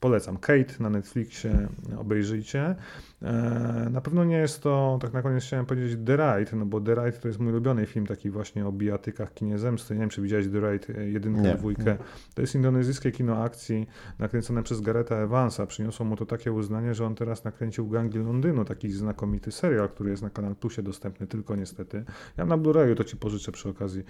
Polecam. 0.00 0.36
Kate 0.36 0.74
na 0.80 0.90
Netflixie, 0.90 1.68
obejrzyjcie. 1.98 2.74
E, 3.22 3.88
Na 3.90 4.00
pewno 4.00 4.24
nie 4.24 4.36
jest 4.36 4.62
to, 4.62 4.98
tak 5.02 5.12
na 5.12 5.22
koniec 5.22 5.44
chciałem 5.44 5.66
powiedzieć 5.66 5.98
The 6.06 6.16
Ride, 6.16 6.56
no 6.56 6.66
bo 6.66 6.80
The 6.80 6.94
Ride 6.94 7.12
to 7.12 7.28
jest 7.28 7.40
mój 7.40 7.52
ulubiony 7.52 7.86
film 7.86 8.06
taki 8.06 8.30
właśnie 8.30 8.66
o 8.66 8.72
bijatykach, 8.72 9.34
kinie 9.34 9.58
zemsty. 9.58 9.94
Nie 9.94 10.00
wiem, 10.00 10.08
czy 10.08 10.22
widziałeś 10.22 10.46
The 10.46 10.72
Ride 10.72 11.00
e, 11.00 11.08
jedynkę, 11.08 11.54
dwójkę. 11.54 11.96
To 12.34 12.40
jest 12.40 12.54
indonezyjskie 12.54 13.12
kino 13.12 13.42
akcji 13.42 13.86
nakręcone 14.18 14.62
przez 14.62 14.80
Gareta 14.80 15.16
Evansa. 15.16 15.66
Przyniosło 15.66 16.06
mu 16.06 16.16
to 16.16 16.26
takie 16.26 16.52
uznanie, 16.52 16.94
że 16.94 17.06
on 17.06 17.14
teraz 17.14 17.44
nakręcił 17.44 17.88
Gangi 17.88 18.18
Londynu, 18.18 18.64
taki 18.64 18.90
znakomity 18.90 19.52
serial, 19.52 19.88
który 19.88 20.10
jest 20.10 20.22
na 20.22 20.30
Kanal 20.30 20.56
Plusie 20.56 20.82
dostępny, 20.82 21.26
tylko 21.26 21.56
niestety. 21.56 22.04
Ja 22.36 22.44
na 22.46 22.58
Blu-rayu 22.58 22.94
to 22.96 23.04
ci 23.04 23.16
pożyczę 23.16 23.52
przy 23.52 23.68
okazji. 23.68 24.04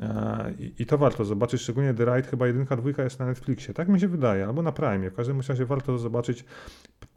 E, 0.00 0.52
I, 0.58 0.74
I 0.78 0.86
to 0.86 0.98
warto 0.98 1.24
zobaczyć, 1.24 1.60
szczególnie 1.60 1.94
The 1.94 2.04
Ride, 2.04 2.28
chyba 2.28 2.46
jedynka, 2.46 2.76
dwójka 2.76 3.02
jest 3.02 3.18
na 3.18 3.26
Netflixie. 3.26 3.74
Tak 3.74 3.88
mi 3.88 4.00
się 4.00 4.08
wydaje, 4.08 4.46
albo 4.46 4.62
na 4.62 4.72
Prime. 4.72 5.10
W 5.10 5.14
każdym 5.14 5.27
razie 5.48 5.66
warto 5.66 5.86
to 5.86 5.98
zobaczyć. 5.98 6.44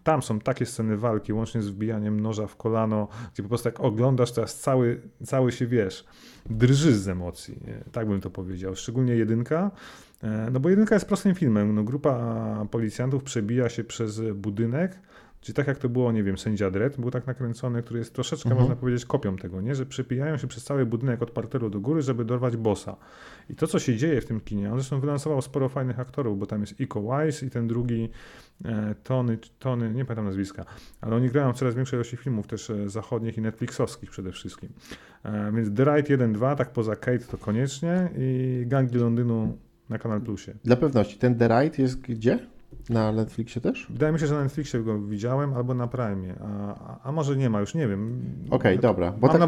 Tam 0.03 0.22
są 0.22 0.39
takie 0.39 0.66
sceny 0.66 0.97
walki, 0.97 1.34
łącznie 1.34 1.62
z 1.62 1.70
wbijaniem 1.70 2.20
noża 2.20 2.47
w 2.47 2.55
kolano, 2.55 3.07
gdzie 3.34 3.43
po 3.43 3.49
prostu 3.49 3.70
jak 3.70 3.80
oglądasz, 3.80 4.32
teraz 4.32 4.59
cały, 4.59 5.01
cały 5.26 5.51
się 5.51 5.68
wiesz, 5.68 6.05
drżysz 6.49 6.95
z 6.95 7.07
emocji. 7.07 7.59
Tak 7.91 8.07
bym 8.07 8.22
to 8.22 8.30
powiedział. 8.30 8.76
Szczególnie 8.76 9.16
jedynka. 9.16 9.72
E, 10.24 10.49
No 10.51 10.59
bo 10.59 10.70
jedynka 10.70 10.95
jest 10.95 11.05
prostym 11.05 11.36
filmem. 11.36 11.76
No, 11.76 11.84
grupa 11.84 12.66
policjantów 12.72 13.24
przebija 13.24 13.70
się 13.70 13.84
przez 13.84 14.22
budynek, 14.36 14.99
czyli 15.41 15.55
tak 15.55 15.67
jak 15.67 15.77
to 15.77 15.89
było, 15.89 16.11
nie 16.11 16.23
wiem, 16.23 16.37
sędzia 16.37 16.71
Dredd 16.71 16.97
był 16.99 17.11
tak 17.11 17.27
nakręcony, 17.27 17.83
który 17.83 17.99
jest 17.99 18.13
troszeczkę, 18.13 18.49
Mhm. 18.49 18.61
można 18.61 18.75
powiedzieć, 18.75 19.05
kopią 19.05 19.37
tego, 19.37 19.61
nie? 19.61 19.75
Że 19.75 19.85
przebijają 19.85 20.37
się 20.37 20.47
przez 20.47 20.63
cały 20.63 20.85
budynek 20.85 21.21
od 21.21 21.31
parteru 21.31 21.69
do 21.69 21.79
góry, 21.79 22.01
żeby 22.01 22.25
dorwać 22.25 22.57
bossa. 22.57 22.95
I 23.49 23.55
to, 23.55 23.67
co 23.67 23.79
się 23.79 23.95
dzieje 23.95 24.21
w 24.21 24.25
tym 24.25 24.39
kinie, 24.41 24.71
on 24.71 24.79
zresztą 24.79 24.99
wylansował 24.99 25.41
sporo 25.41 25.69
fajnych 25.69 25.99
aktorów, 25.99 26.39
bo 26.39 26.45
tam 26.45 26.61
jest 26.61 26.79
Iko 26.79 27.01
Wise 27.01 27.45
i 27.45 27.49
ten 27.49 27.67
drugi 27.67 28.09
e, 28.65 28.95
Tony, 29.03 29.37
Tony, 29.59 29.91
nie 29.93 30.05
pamiętam 30.05 30.25
nazwiska, 30.25 30.65
ale 31.01 31.15
oni 31.15 31.29
grają 31.29 31.53
w 31.53 31.57
coraz 31.57 31.75
większej 31.75 31.97
ilości 31.97 32.17
filmów, 32.17 32.47
też 32.47 32.69
e, 32.69 32.89
zachodnich 32.89 33.37
i 33.37 33.41
netflixowskich 33.41 34.09
przede 34.09 34.31
wszystkim. 34.31 34.69
E, 35.23 35.51
więc 35.51 35.77
The 35.77 35.83
Ride 35.85 36.17
1-2, 36.17 36.55
tak 36.55 36.73
poza 36.73 36.95
Kate 36.95 37.19
to 37.19 37.37
koniecznie 37.37 38.09
i 38.17 38.63
Gangi 38.67 38.97
Londynu 38.97 39.57
na 39.89 39.97
Kanal 39.97 40.21
Plusie. 40.21 40.53
Dla 40.63 40.75
pewności, 40.75 41.17
ten 41.17 41.35
The 41.35 41.47
Ride 41.47 41.81
jest 41.81 42.01
gdzie? 42.01 42.39
Na 42.89 43.11
Netflixie 43.11 43.61
też? 43.61 43.88
Wydaje 43.89 44.13
mi 44.13 44.19
się, 44.19 44.28
że 44.28 44.36
na 44.36 44.43
Netflixie 44.43 44.80
go 44.80 44.99
widziałem 44.99 45.53
albo 45.53 45.74
na 45.74 45.88
Prime, 45.88 46.36
a, 46.41 46.99
a, 47.03 47.11
może 47.11 47.36
nie 47.36 47.49
ma, 47.49 47.59
już 47.59 47.76
nie 47.76 47.88
wiem. 47.88 48.22
Okej, 48.49 48.80
dobra. 48.80 49.11
Bo 49.11 49.30
tak, 49.30 49.41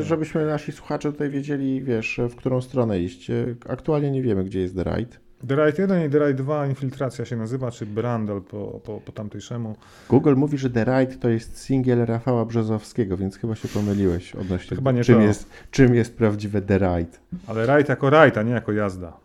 żebyśmy 0.00 0.46
nasi 0.46 0.72
słuchacze 0.72 1.12
tutaj 1.12 1.30
wiedzieli, 1.30 1.82
wiesz, 1.82 2.20
w 2.30 2.36
którą 2.36 2.60
stronę 2.60 3.00
iść. 3.00 3.30
Aktualnie 3.68 4.10
nie 4.10 4.22
wiemy, 4.22 4.44
gdzie 4.44 4.60
jest 4.60 4.76
The 4.76 4.84
Ride. 4.84 5.16
The 5.48 5.56
Ride 5.56 5.82
1 5.82 6.06
i 6.06 6.10
The 6.10 6.18
Ride 6.18 6.34
2 6.34 6.66
Infiltracja 6.66 7.24
się 7.24 7.36
nazywa, 7.36 7.70
czy 7.70 7.86
Brandel 7.86 8.42
po, 8.42 8.80
po, 8.84 9.00
po 9.00 9.12
tamtejszemu. 9.12 9.76
Google 10.08 10.34
mówi, 10.34 10.58
że 10.58 10.70
The 10.70 10.84
Ride 10.84 11.16
to 11.16 11.28
jest 11.28 11.58
singiel 11.58 12.06
Rafała 12.06 12.44
Brzozowskiego, 12.44 13.16
więc 13.16 13.36
chyba 13.36 13.54
się 13.54 13.68
pomyliłeś 13.68 14.34
odnośnie 14.34 14.76
chyba 14.76 14.92
nie 14.92 15.04
czym, 15.04 15.14
to. 15.14 15.20
jest, 15.20 15.50
czym 15.70 15.94
jest 15.94 16.16
prawdziwe 16.16 16.62
The 16.62 16.78
Ride. 16.78 17.18
Ale 17.46 17.62
ride 17.62 17.92
jako 17.92 18.10
ride, 18.10 18.40
a 18.40 18.42
nie 18.42 18.52
jako 18.52 18.72
jazda. 18.72 19.16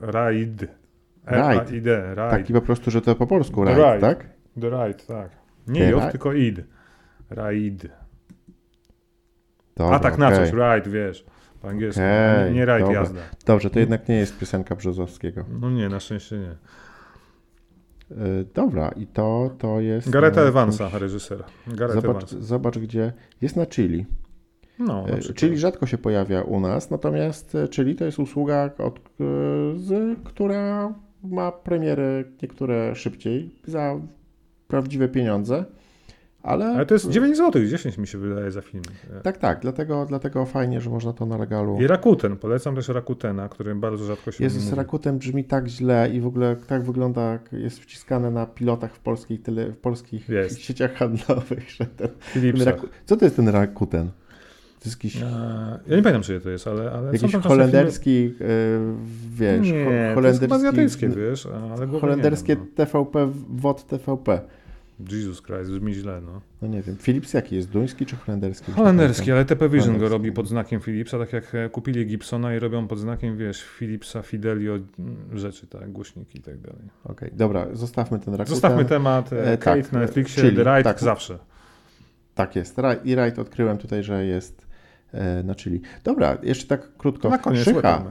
Ride. 0.00 0.66
R-A-I-D. 1.26 2.10
Ride. 2.10 2.30
Taki 2.30 2.52
po 2.52 2.60
prostu, 2.60 2.90
że 2.90 3.00
to 3.02 3.14
po 3.14 3.26
polsku 3.26 3.64
Ride, 3.64 3.94
Ride. 3.94 4.00
tak? 4.00 4.26
The 4.60 4.70
ride, 4.70 5.04
tak. 5.06 5.30
Nie 5.68 5.80
The 5.80 5.90
J, 5.90 5.94
Ride. 6.00 6.10
tylko 6.12 6.32
id. 6.32 6.64
Ride. 7.30 7.88
Dobra, 9.76 9.96
a 9.96 9.98
tak 9.98 10.18
na 10.18 10.26
okej. 10.28 10.38
coś, 10.38 10.50
ride, 10.52 10.90
wiesz. 10.90 11.24
Po 11.62 11.68
angielsku. 11.68 12.00
Okej, 12.02 12.44
nie, 12.52 12.54
nie 12.54 12.60
ride, 12.66 12.78
dobra. 12.80 12.94
jazda. 13.00 13.20
Dobrze, 13.46 13.70
to 13.70 13.78
jednak 13.78 14.08
nie 14.08 14.14
jest 14.16 14.38
piosenka 14.38 14.76
Brzozowskiego. 14.76 15.44
No 15.60 15.70
nie, 15.70 15.88
na 15.88 16.00
szczęście 16.00 16.38
nie. 16.38 16.50
Y, 18.10 18.44
Dobra, 18.54 18.88
i 18.88 19.06
to, 19.06 19.50
to 19.58 19.80
jest... 19.80 20.10
Gareta 20.10 20.40
na 20.42 20.48
Evansa, 20.48 20.84
jakimś- 20.84 21.00
reżyser. 21.00 21.44
Gareth 21.66 22.00
Zobacz, 22.00 22.30
zobacz, 22.30 22.78
gdzie 22.78 23.12
jest 23.40 23.56
na 23.56 23.66
Chili. 23.66 24.06
No, 24.78 25.02
na 25.06 25.08
E. 25.08 25.20
Czyli 25.20 25.58
rzadko 25.58 25.86
się 25.86 25.98
pojawia 25.98 26.42
u 26.42 26.60
nas, 26.60 26.90
natomiast 26.90 27.54
e, 27.54 27.68
Chili 27.68 27.96
to 27.96 28.04
jest 28.04 28.18
usługa, 28.18 28.70
od, 28.78 28.98
e, 28.98 29.02
z, 29.76 30.18
która 30.24 30.94
ma 31.22 31.52
premiery 31.52 32.24
niektóre 32.42 32.94
szybciej 32.94 33.54
za 33.64 34.00
prawdziwe 34.68 35.08
pieniądze, 35.08 35.64
ale... 36.46 36.66
Ale 36.66 36.86
to 36.86 36.94
jest 36.94 37.10
9 37.10 37.36
zł, 37.36 37.66
10 37.66 37.98
mi 37.98 38.06
się 38.06 38.18
wydaje 38.18 38.50
za 38.50 38.60
film. 38.60 38.82
Tak, 39.22 39.38
tak, 39.38 39.60
dlatego, 39.60 40.06
dlatego 40.08 40.46
fajnie, 40.46 40.80
że 40.80 40.90
można 40.90 41.12
to 41.12 41.26
na 41.26 41.36
regalu... 41.36 41.78
I 41.80 41.86
Rakuten, 41.86 42.36
polecam 42.36 42.74
też 42.74 42.88
Rakutena, 42.88 43.48
który 43.48 43.74
bardzo 43.74 44.04
rzadko 44.04 44.32
się 44.32 44.44
Jezus, 44.44 44.64
mówi. 44.64 44.76
Rakuten 44.76 45.18
brzmi 45.18 45.44
tak 45.44 45.68
źle 45.68 46.10
i 46.10 46.20
w 46.20 46.26
ogóle 46.26 46.56
tak 46.56 46.82
wygląda, 46.82 47.32
jak 47.32 47.52
jest 47.52 47.80
wciskane 47.80 48.30
na 48.30 48.46
pilotach 48.46 48.94
w, 48.94 49.00
polskiej 49.00 49.38
tyle, 49.38 49.72
w 49.72 49.78
polskich 49.78 50.28
Jest. 50.28 50.60
sieciach 50.60 50.94
handlowych. 50.94 51.70
Że 51.70 51.86
ten, 51.86 52.08
ten. 52.34 52.62
Raku... 52.62 52.86
Co 53.06 53.16
to 53.16 53.24
jest 53.24 53.36
ten 53.36 53.48
Rakuten? 53.48 54.10
To 54.86 54.90
jest 54.90 55.04
jakiś, 55.04 55.20
Ja 55.86 55.96
nie 55.96 56.02
pamiętam, 56.02 56.22
czy 56.22 56.40
to 56.40 56.50
jest, 56.50 56.66
ale, 56.66 56.90
ale 56.90 57.12
jakiś 57.12 57.34
holenderski, 57.34 58.34
e, 58.40 58.46
wiesz, 59.30 59.66
filmy... 59.66 59.84
Nie, 59.84 60.08
to 60.08 60.14
holenderski, 60.14 60.54
azjatyckie, 60.54 61.08
wiesz, 61.08 61.46
ale 61.46 61.86
holenderskie 61.86 62.52
nie 62.52 62.58
mam, 62.58 62.68
TVP, 62.74 63.32
WOT 63.48 63.86
TVP. 63.86 64.40
no. 65.00 65.16
Jesus 65.16 65.42
Christ, 65.42 65.70
brzmi 65.70 65.94
źle, 65.94 66.20
no. 66.20 66.40
No 66.62 66.68
nie 66.68 66.82
wiem, 66.82 66.96
Philips 66.96 67.34
jaki 67.34 67.56
jest, 67.56 67.70
duński 67.70 68.06
czy 68.06 68.16
holenderski? 68.16 68.72
Holenderski, 68.72 69.32
ale 69.32 69.44
TP 69.44 69.68
Vision 69.68 69.98
go 69.98 70.08
robi 70.08 70.32
pod 70.32 70.48
znakiem 70.48 70.80
Philipsa, 70.80 71.18
tak 71.18 71.32
jak 71.32 71.54
e, 71.54 71.68
kupili 71.68 72.06
Gibsona 72.06 72.54
i 72.54 72.58
robią 72.58 72.88
pod 72.88 72.98
znakiem, 72.98 73.36
wiesz, 73.36 73.64
Philipsa, 73.78 74.22
Fidelio, 74.22 74.72
mm, 74.72 75.16
rzeczy, 75.34 75.66
tak, 75.66 75.92
głośniki 75.92 76.38
i 76.38 76.42
tak 76.42 76.58
dalej. 76.58 76.82
Okej, 77.04 77.30
dobra, 77.32 77.66
zostawmy 77.72 78.18
ten 78.18 78.34
Rakuten. 78.34 78.54
Zostawmy 78.54 78.84
temat 78.84 79.32
e, 79.32 79.52
E, 79.52 79.58
Kate 79.58 79.82
tak, 79.82 79.92
na 79.92 79.98
e, 79.98 80.02
Netflixie, 80.02 80.42
czyli, 80.42 80.56
The 80.56 80.62
Ride 80.62 80.82
tak. 80.82 81.00
zawsze. 81.00 81.38
Tak 82.34 82.56
jest, 82.56 82.76
i 83.04 83.14
Right 83.14 83.38
odkryłem 83.38 83.78
tutaj, 83.78 84.04
że 84.04 84.26
jest 84.26 84.62
e, 84.62 84.65
na 85.44 85.54
Chili. 85.54 85.80
Dobra, 86.04 86.38
jeszcze 86.42 86.66
tak 86.66 86.96
krótko. 86.96 87.28
Na 87.28 87.38
koniec, 87.38 87.64
Szycha, 87.64 88.04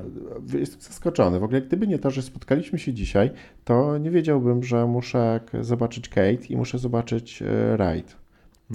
jestem 0.53 0.81
zaskoczony. 0.81 1.39
W 1.39 1.43
ogóle 1.43 1.61
gdyby 1.61 1.87
nie 1.87 1.99
to, 1.99 2.11
że 2.11 2.21
spotkaliśmy 2.21 2.79
się 2.79 2.93
dzisiaj, 2.93 3.31
to 3.63 3.97
nie 3.97 4.11
wiedziałbym, 4.11 4.63
że 4.63 4.85
muszę 4.85 5.39
zobaczyć 5.61 6.09
Kate 6.09 6.45
i 6.49 6.57
muszę 6.57 6.79
zobaczyć 6.79 7.41
e, 7.41 7.77
Right. 7.77 8.15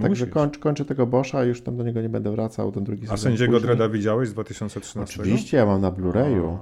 Także 0.03 0.25
Musisz. 0.25 0.35
kończ, 0.35 0.59
kończę 0.59 0.85
tego 0.85 1.07
Boscha, 1.07 1.45
już 1.45 1.63
tam 1.63 1.77
do 1.77 1.85
niego 1.85 2.03
nie 2.03 2.09
będę 2.09 2.31
wracał, 2.31 2.73
ten 2.73 2.85
drugi 2.85 3.07
A 3.11 3.17
sędziego. 3.17 3.61
Dreda 3.61 3.89
widziałeś 3.89 4.29
z 4.29 4.33
2013? 4.33 5.21
Oczywiście, 5.21 5.57
ja 5.57 5.67
mam 5.67 5.81
na 5.81 5.93
Blu-rayu. 5.93 6.59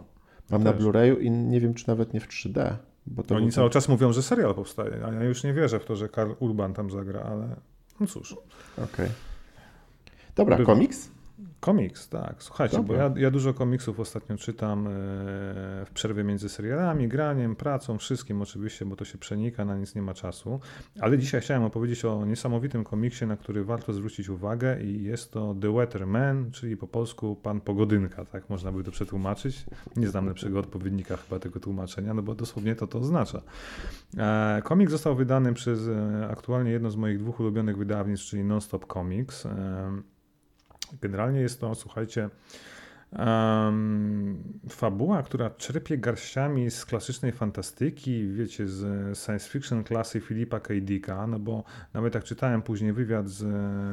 Mam 0.51 0.63
na 0.65 0.73
Też. 0.73 0.83
Blu-rayu 0.83 1.21
i 1.21 1.31
nie 1.31 1.61
wiem, 1.61 1.75
czy 1.75 1.89
nawet 1.89 2.15
nie 2.15 2.21
w 2.21 2.29
3D. 2.29 2.75
Bo 3.07 3.23
to 3.23 3.35
Oni 3.35 3.45
był 3.47 3.53
cały 3.53 3.71
czas 3.71 3.89
mówią, 3.89 4.13
że 4.13 4.23
serial 4.23 4.55
powstaje, 4.55 5.05
a 5.07 5.13
ja 5.13 5.25
już 5.25 5.45
nie 5.45 5.53
wierzę 5.55 5.81
w 5.81 5.85
to, 5.85 5.97
że 5.97 6.09
Karl 6.09 6.31
Urban 6.39 6.75
tam 6.75 6.91
zagra, 6.91 7.21
ale 7.21 7.57
no 8.01 8.07
cóż. 8.07 8.37
Okej. 8.85 9.09
Dobra, 10.37 10.57
Bywa. 10.57 10.73
komiks? 10.75 11.11
Komiks, 11.61 12.09
tak. 12.09 12.34
Słuchajcie, 12.39 12.76
Dobra. 12.76 13.11
bo 13.11 13.18
ja, 13.18 13.22
ja 13.22 13.30
dużo 13.30 13.55
komiksów 13.55 14.01
ostatnio 14.01 14.36
czytam 14.36 14.86
e, 14.86 14.91
w 15.86 15.91
przerwie 15.95 16.24
między 16.24 16.49
serialami, 16.49 17.09
graniem, 17.09 17.57
pracą, 17.57 17.99
wszystkim 17.99 18.43
oczywiście, 18.43 18.84
bo 18.84 18.97
to 18.97 19.05
się 19.05 19.18
przenika, 19.18 19.64
na 19.64 19.76
nic 19.76 19.95
nie 19.95 20.03
ma 20.03 20.14
czasu. 20.14 20.61
Ale 21.01 21.18
dzisiaj 21.18 21.41
chciałem 21.41 21.62
opowiedzieć 21.62 22.05
o 22.05 22.24
niesamowitym 22.26 22.84
komiksie, 22.84 23.26
na 23.26 23.36
który 23.36 23.64
warto 23.64 23.93
zwrócić 23.93 24.28
uwagę 24.28 24.82
i 24.82 25.03
jest 25.03 25.32
to 25.32 25.55
The 25.61 25.72
Weatherman, 25.72 26.51
czyli 26.51 26.76
po 26.76 26.86
polsku 26.86 27.36
Pan 27.36 27.61
Pogodynka, 27.61 28.24
tak 28.24 28.51
można 28.51 28.72
by 28.72 28.84
to 28.84 28.91
przetłumaczyć. 28.91 29.64
Nie 29.97 30.09
znam 30.09 30.26
lepszego 30.26 30.59
odpowiednika 30.59 31.16
chyba 31.16 31.39
tego 31.39 31.61
tłumaczenia, 31.61 32.14
no 32.14 32.22
bo 32.22 32.34
dosłownie 32.34 32.76
to 32.76 32.86
to 32.86 32.99
oznacza. 32.99 33.43
E, 34.18 34.62
Komik 34.64 34.91
został 34.91 35.16
wydany 35.16 35.55
przez 35.55 35.89
e, 35.89 36.28
aktualnie 36.30 36.70
jedno 36.70 36.91
z 36.91 36.97
moich 36.97 37.18
dwóch 37.18 37.41
ulubionych 37.41 37.76
wydawnictw, 37.76 38.26
czyli 38.26 38.45
Nonstop 38.45 38.93
Comics. 38.93 39.47
Generalnie 41.01 41.41
jest 41.41 41.61
to, 41.61 41.74
słuchajcie, 41.74 42.28
em, 43.13 44.43
fabuła, 44.69 45.23
która 45.23 45.51
czerpie 45.51 45.99
garściami 45.99 46.71
z 46.71 46.85
klasycznej 46.85 47.33
fantastyki, 47.33 48.29
wiecie, 48.29 48.69
z 48.69 49.19
science 49.19 49.49
fiction 49.49 49.85
klasy 49.85 50.21
Filipa 50.21 50.61
K. 50.61 50.75
Dicka, 50.81 51.27
no 51.27 51.39
bo 51.39 51.65
nawet 51.95 52.15
jak 52.15 52.25
czytałem 52.25 52.63
później 52.63 52.93
wywiad 52.93 53.29
z, 53.29 53.45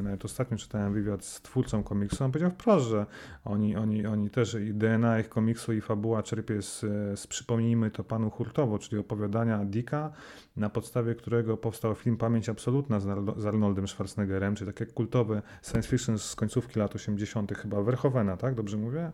nawet 0.04 0.26
ostatnio 0.26 0.58
czytałem 0.58 0.94
wywiad 0.94 1.26
z 1.26 1.42
twórcą 1.42 1.84
komiksu, 1.84 2.24
on 2.24 2.32
powiedział 2.32 2.52
wprost, 2.52 2.86
że 2.88 3.06
oni, 3.46 3.76
oni, 3.76 4.06
oni 4.06 4.30
też, 4.30 4.54
i 4.54 4.74
DNA 4.74 5.20
ich 5.20 5.30
komiksu 5.30 5.74
i 5.74 5.82
fabuła 5.82 6.24
czerpie 6.24 6.62
z, 6.62 6.80
z 7.20 7.28
przypomnijmy 7.28 7.92
to 7.92 8.04
panu 8.04 8.30
hurtowo, 8.30 8.80
czyli 8.80 8.98
opowiadania 8.98 9.66
Dicka, 9.66 10.12
na 10.58 10.70
podstawie 10.70 11.16
którego 11.16 11.58
powstał 11.58 11.96
film 11.96 12.18
Pamięć 12.18 12.50
Absolutna 12.50 13.00
z 13.38 13.46
Arnoldem 13.46 13.88
Schwarzeneggerem, 13.88 14.56
czyli 14.56 14.74
takie 14.74 14.86
kultowe 14.86 15.42
science 15.64 15.90
fiction 15.90 16.20
z 16.20 16.36
końcówki 16.36 16.80
lat 16.80 16.96
80., 16.96 17.58
chyba 17.58 17.82
Verhovena, 17.82 18.38
tak? 18.38 18.56
Dobrze 18.56 18.78
mówię? 18.78 19.05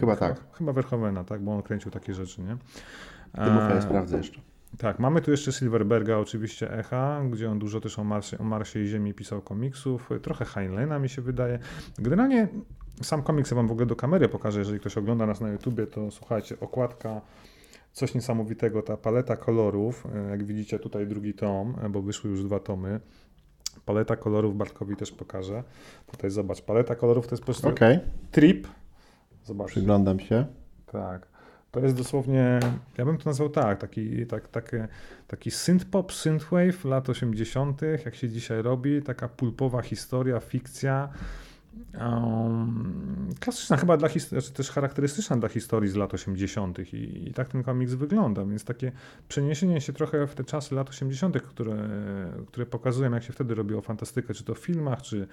Chyba 0.00 0.16
tak. 0.16 0.40
Chyba 0.52 0.72
Verhovena, 0.72 1.24
tak? 1.24 1.40
Bo 1.40 1.54
on 1.56 1.62
kręcił 1.62 1.90
takie 1.90 2.14
rzeczy, 2.14 2.40
nie? 2.42 2.52
Mów, 2.52 2.60
ja 3.34 3.74
E, 3.74 3.82
sprawdzę 3.82 4.16
jeszcze. 4.16 4.40
tak, 4.78 4.98
mamy 4.98 5.20
tu 5.20 5.30
jeszcze 5.30 5.52
Silverberga, 5.52 6.16
oczywiście 6.16 6.72
Echa, 6.78 7.22
gdzie 7.30 7.50
on 7.50 7.58
dużo 7.58 7.80
też 7.80 7.98
o 7.98 8.04
Marsie, 8.04 8.38
o 8.38 8.44
Marsie 8.44 8.80
i 8.80 8.86
Ziemi 8.86 9.14
pisał 9.14 9.42
komiksów, 9.42 10.10
trochę 10.22 10.44
Heinleina 10.44 10.98
mi 10.98 11.08
się 11.08 11.22
wydaje. 11.22 11.58
Generalnie 11.98 12.48
sam 13.02 13.22
komiks 13.22 13.50
ja 13.50 13.54
wam 13.54 13.68
w 13.68 13.72
ogóle 13.72 13.86
do 13.86 13.96
kamery 13.96 14.28
pokażę, 14.28 14.58
jeżeli 14.58 14.80
ktoś 14.80 14.98
ogląda 14.98 15.26
nas 15.26 15.40
na 15.40 15.48
YouTubie, 15.48 15.86
to 15.86 16.10
słuchajcie, 16.10 16.60
okładka, 16.60 17.20
coś 17.92 18.14
niesamowitego, 18.14 18.82
ta 18.82 18.96
paleta 18.96 19.36
kolorów, 19.36 20.06
e, 20.14 20.30
jak 20.30 20.44
widzicie 20.44 20.78
tutaj 20.78 21.06
drugi 21.06 21.34
tom, 21.34 21.74
e, 21.82 21.88
bo 21.88 22.02
wyszły 22.02 22.30
już 22.30 22.44
dwa 22.44 22.58
tomy. 22.60 23.00
Paleta 23.84 24.16
kolorów 24.16 24.56
Bartkowi 24.56 24.96
też 24.96 25.12
pokażę. 25.12 25.62
Tutaj 26.06 26.30
zobacz, 26.30 26.62
paleta 26.62 26.94
kolorów 26.94 27.26
to 27.26 27.32
jest 27.32 27.42
po 27.42 27.46
prostu 27.46 27.68
Okej, 27.68 27.98
trip. 28.32 28.66
Zobacz. 29.48 29.68
przyglądam 29.70 30.20
się. 30.20 30.46
Tak. 30.86 31.26
To 31.70 31.80
jest 31.80 31.96
dosłownie, 31.96 32.60
ja 32.98 33.04
bym 33.04 33.18
to 33.18 33.30
nazwał 33.30 33.48
tak, 33.48 33.80
taki, 33.80 34.26
tak, 34.26 34.48
taki, 34.48 34.76
taki 35.26 35.50
synth-pop, 35.50 36.12
synthwave 36.12 36.84
lat 36.84 37.08
80., 37.08 37.80
jak 38.04 38.14
się 38.14 38.28
dzisiaj 38.28 38.62
robi, 38.62 39.02
taka 39.02 39.28
pulpowa 39.28 39.82
historia, 39.82 40.40
fikcja. 40.40 41.08
Um, 42.00 43.34
klasyczna 43.40 43.76
chyba 43.76 43.96
dla 43.96 44.08
historii, 44.08 44.42
znaczy 44.42 44.56
też 44.56 44.70
charakterystyczna 44.70 45.36
dla 45.36 45.48
historii 45.48 45.90
z 45.90 45.96
lat 45.96 46.14
80. 46.14 46.78
I, 46.78 47.28
i 47.28 47.32
tak 47.32 47.48
ten 47.48 47.62
komiks 47.62 47.94
wygląda, 47.94 48.44
więc 48.44 48.64
takie 48.64 48.92
przeniesienie 49.28 49.80
się 49.80 49.92
trochę 49.92 50.26
w 50.26 50.34
te 50.34 50.44
czasy 50.44 50.74
lat 50.74 50.88
80., 50.88 51.42
które, 51.42 51.88
które 52.46 52.66
pokazują, 52.66 53.12
jak 53.12 53.22
się 53.22 53.32
wtedy 53.32 53.54
robiło 53.54 53.80
fantastykę, 53.80 54.34
czy 54.34 54.44
to 54.44 54.54
w 54.54 54.58
filmach, 54.58 55.02
czy 55.02 55.26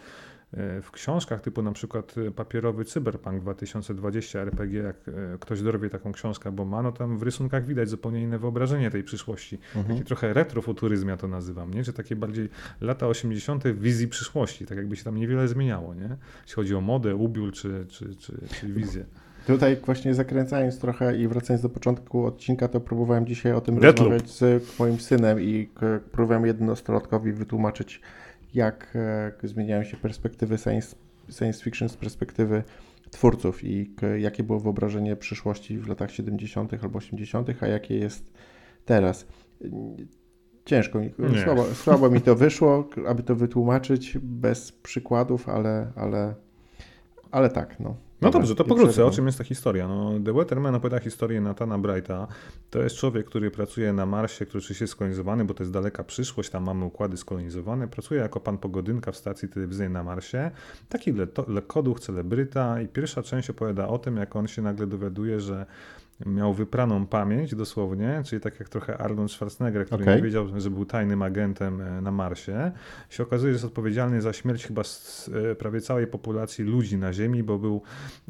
e, 0.53 0.81
w 0.81 0.91
książkach, 0.91 1.41
typu 1.41 1.61
na 1.61 1.71
przykład 1.71 2.15
e, 2.17 2.31
papierowy 2.31 2.85
Cyberpunk 2.85 3.41
2020 3.41 4.39
RPG, 4.39 4.83
jak 4.83 4.95
e, 5.07 5.11
ktoś 5.39 5.61
dorwie 5.61 5.89
taką 5.89 6.11
książkę, 6.11 6.51
bo 6.51 6.65
ma, 6.65 6.81
no 6.81 6.91
tam 6.91 7.17
w 7.17 7.23
rysunkach 7.23 7.65
widać 7.65 7.89
zupełnie 7.89 8.21
inne 8.21 8.39
wyobrażenie 8.39 8.91
tej 8.91 9.03
przyszłości. 9.03 9.59
Mhm. 9.75 9.95
Taki 9.95 10.07
trochę 10.07 10.33
retrofuturyzm 10.33 11.07
ja 11.07 11.17
to 11.17 11.27
nazywam, 11.27 11.73
nie? 11.73 11.83
Czy 11.83 11.93
takie 11.93 12.15
bardziej 12.15 12.49
lata 12.81 13.07
80. 13.07 13.63
w 13.63 13.81
wizji 13.81 14.07
przyszłości, 14.07 14.65
tak 14.65 14.77
jakby 14.77 14.95
się 14.95 15.03
tam 15.03 15.17
niewiele 15.17 15.47
zmieniało, 15.47 15.93
nie? 15.93 16.17
Jeśli 16.41 16.55
chodzi 16.55 16.75
o 16.75 16.81
modę, 16.81 17.15
ubiór 17.15 17.53
czy, 17.53 17.85
czy, 17.89 18.15
czy, 18.15 18.33
czy 18.59 18.67
wizję. 18.67 19.05
Tutaj 19.47 19.77
właśnie 19.85 20.13
zakręcając 20.13 20.79
trochę 20.79 21.17
i 21.17 21.27
wracając 21.27 21.61
do 21.61 21.69
początku 21.69 22.25
odcinka, 22.25 22.67
to 22.67 22.81
próbowałem 22.81 23.25
dzisiaj 23.27 23.53
o 23.53 23.61
tym 23.61 23.79
Deathloop. 23.79 24.11
rozmawiać 24.11 24.29
z 24.29 24.79
moim 24.79 24.99
synem 24.99 25.41
i 25.41 25.69
próbowałem 26.11 26.45
jednostronkowi 26.45 27.31
wytłumaczyć, 27.31 28.01
jak 28.53 28.95
e, 29.43 29.47
zmieniają 29.47 29.83
się 29.83 29.97
perspektywy 29.97 30.57
science, 30.57 30.95
science 31.29 31.63
fiction 31.63 31.89
z 31.89 31.97
perspektywy 31.97 32.63
twórców 33.11 33.63
i 33.63 33.95
jakie 34.17 34.43
było 34.43 34.59
wyobrażenie 34.59 35.15
przyszłości 35.15 35.79
w 35.79 35.87
latach 35.87 36.11
70. 36.11 36.83
albo 36.83 36.97
80., 36.97 37.49
a 37.61 37.67
jakie 37.67 37.97
jest 37.97 38.33
teraz. 38.85 39.27
Ciężko 40.65 40.99
mi, 40.99 41.13
słabo, 41.43 41.65
słabo 41.65 42.09
mi 42.09 42.21
to 42.21 42.35
wyszło, 42.35 42.89
aby 43.07 43.23
to 43.23 43.35
wytłumaczyć 43.35 44.17
bez 44.21 44.71
przykładów, 44.71 45.49
ale, 45.49 45.91
ale, 45.95 46.35
ale 47.31 47.49
tak, 47.49 47.79
no. 47.79 47.95
No 48.21 48.29
dobrze, 48.31 48.55
to 48.55 48.63
pokrótce, 48.63 49.05
o 49.05 49.11
czym 49.11 49.25
jest 49.25 49.37
ta 49.37 49.43
historia? 49.43 49.87
No, 49.87 50.11
The 50.25 50.33
Weatherman 50.33 50.75
opowiada 50.75 50.99
historię 50.99 51.41
Natana 51.41 51.77
Brighta. 51.77 52.27
To 52.69 52.83
jest 52.83 52.95
człowiek, 52.95 53.25
który 53.25 53.51
pracuje 53.51 53.93
na 53.93 54.05
Marsie, 54.05 54.45
który 54.45 54.59
oczywiście 54.59 54.83
jest 54.83 54.91
skolonizowany, 54.91 55.45
bo 55.45 55.53
to 55.53 55.63
jest 55.63 55.73
daleka 55.73 56.03
przyszłość, 56.03 56.49
tam 56.49 56.63
mamy 56.63 56.85
układy 56.85 57.17
skolonizowane. 57.17 57.87
Pracuje 57.87 58.21
jako 58.21 58.39
pan 58.39 58.57
pogodynka 58.57 59.11
w 59.11 59.15
stacji 59.15 59.49
telewizyjnej 59.49 59.93
na 59.93 60.03
Marsie. 60.03 60.51
Taki 60.89 61.11
le- 61.11 61.27
lekkoduch, 61.47 61.99
celebryta 61.99 62.81
i 62.81 62.87
pierwsza 62.87 63.23
część 63.23 63.49
opowiada 63.49 63.87
o 63.87 63.97
tym, 63.99 64.17
jak 64.17 64.35
on 64.35 64.47
się 64.47 64.61
nagle 64.61 64.87
dowiaduje, 64.87 65.39
że 65.39 65.65
miał 66.25 66.53
wypraną 66.53 67.05
pamięć 67.05 67.55
dosłownie, 67.55 68.21
czyli 68.25 68.41
tak 68.41 68.59
jak 68.59 68.69
trochę 68.69 68.97
Arnold 68.97 69.31
Schwarzenegger, 69.31 69.85
który 69.85 70.03
Okej. 70.03 70.15
nie 70.15 70.21
wiedział, 70.21 70.59
że 70.59 70.69
był 70.69 70.85
tajnym 70.85 71.21
agentem 71.21 71.81
e, 71.81 72.01
na 72.01 72.11
Marsie, 72.11 72.71
się 73.09 73.23
okazuje, 73.23 73.53
że 73.53 73.55
jest 73.55 73.65
odpowiedzialny 73.65 74.21
za 74.21 74.33
śmierć 74.33 74.67
chyba 74.67 74.81
e, 75.51 75.55
prawie 75.55 75.81
całej 75.81 76.07
populacji 76.07 76.65
ludzi 76.65 76.97
na 76.97 77.13
Ziemi, 77.13 77.43
bo 77.43 77.59
był 77.59 77.81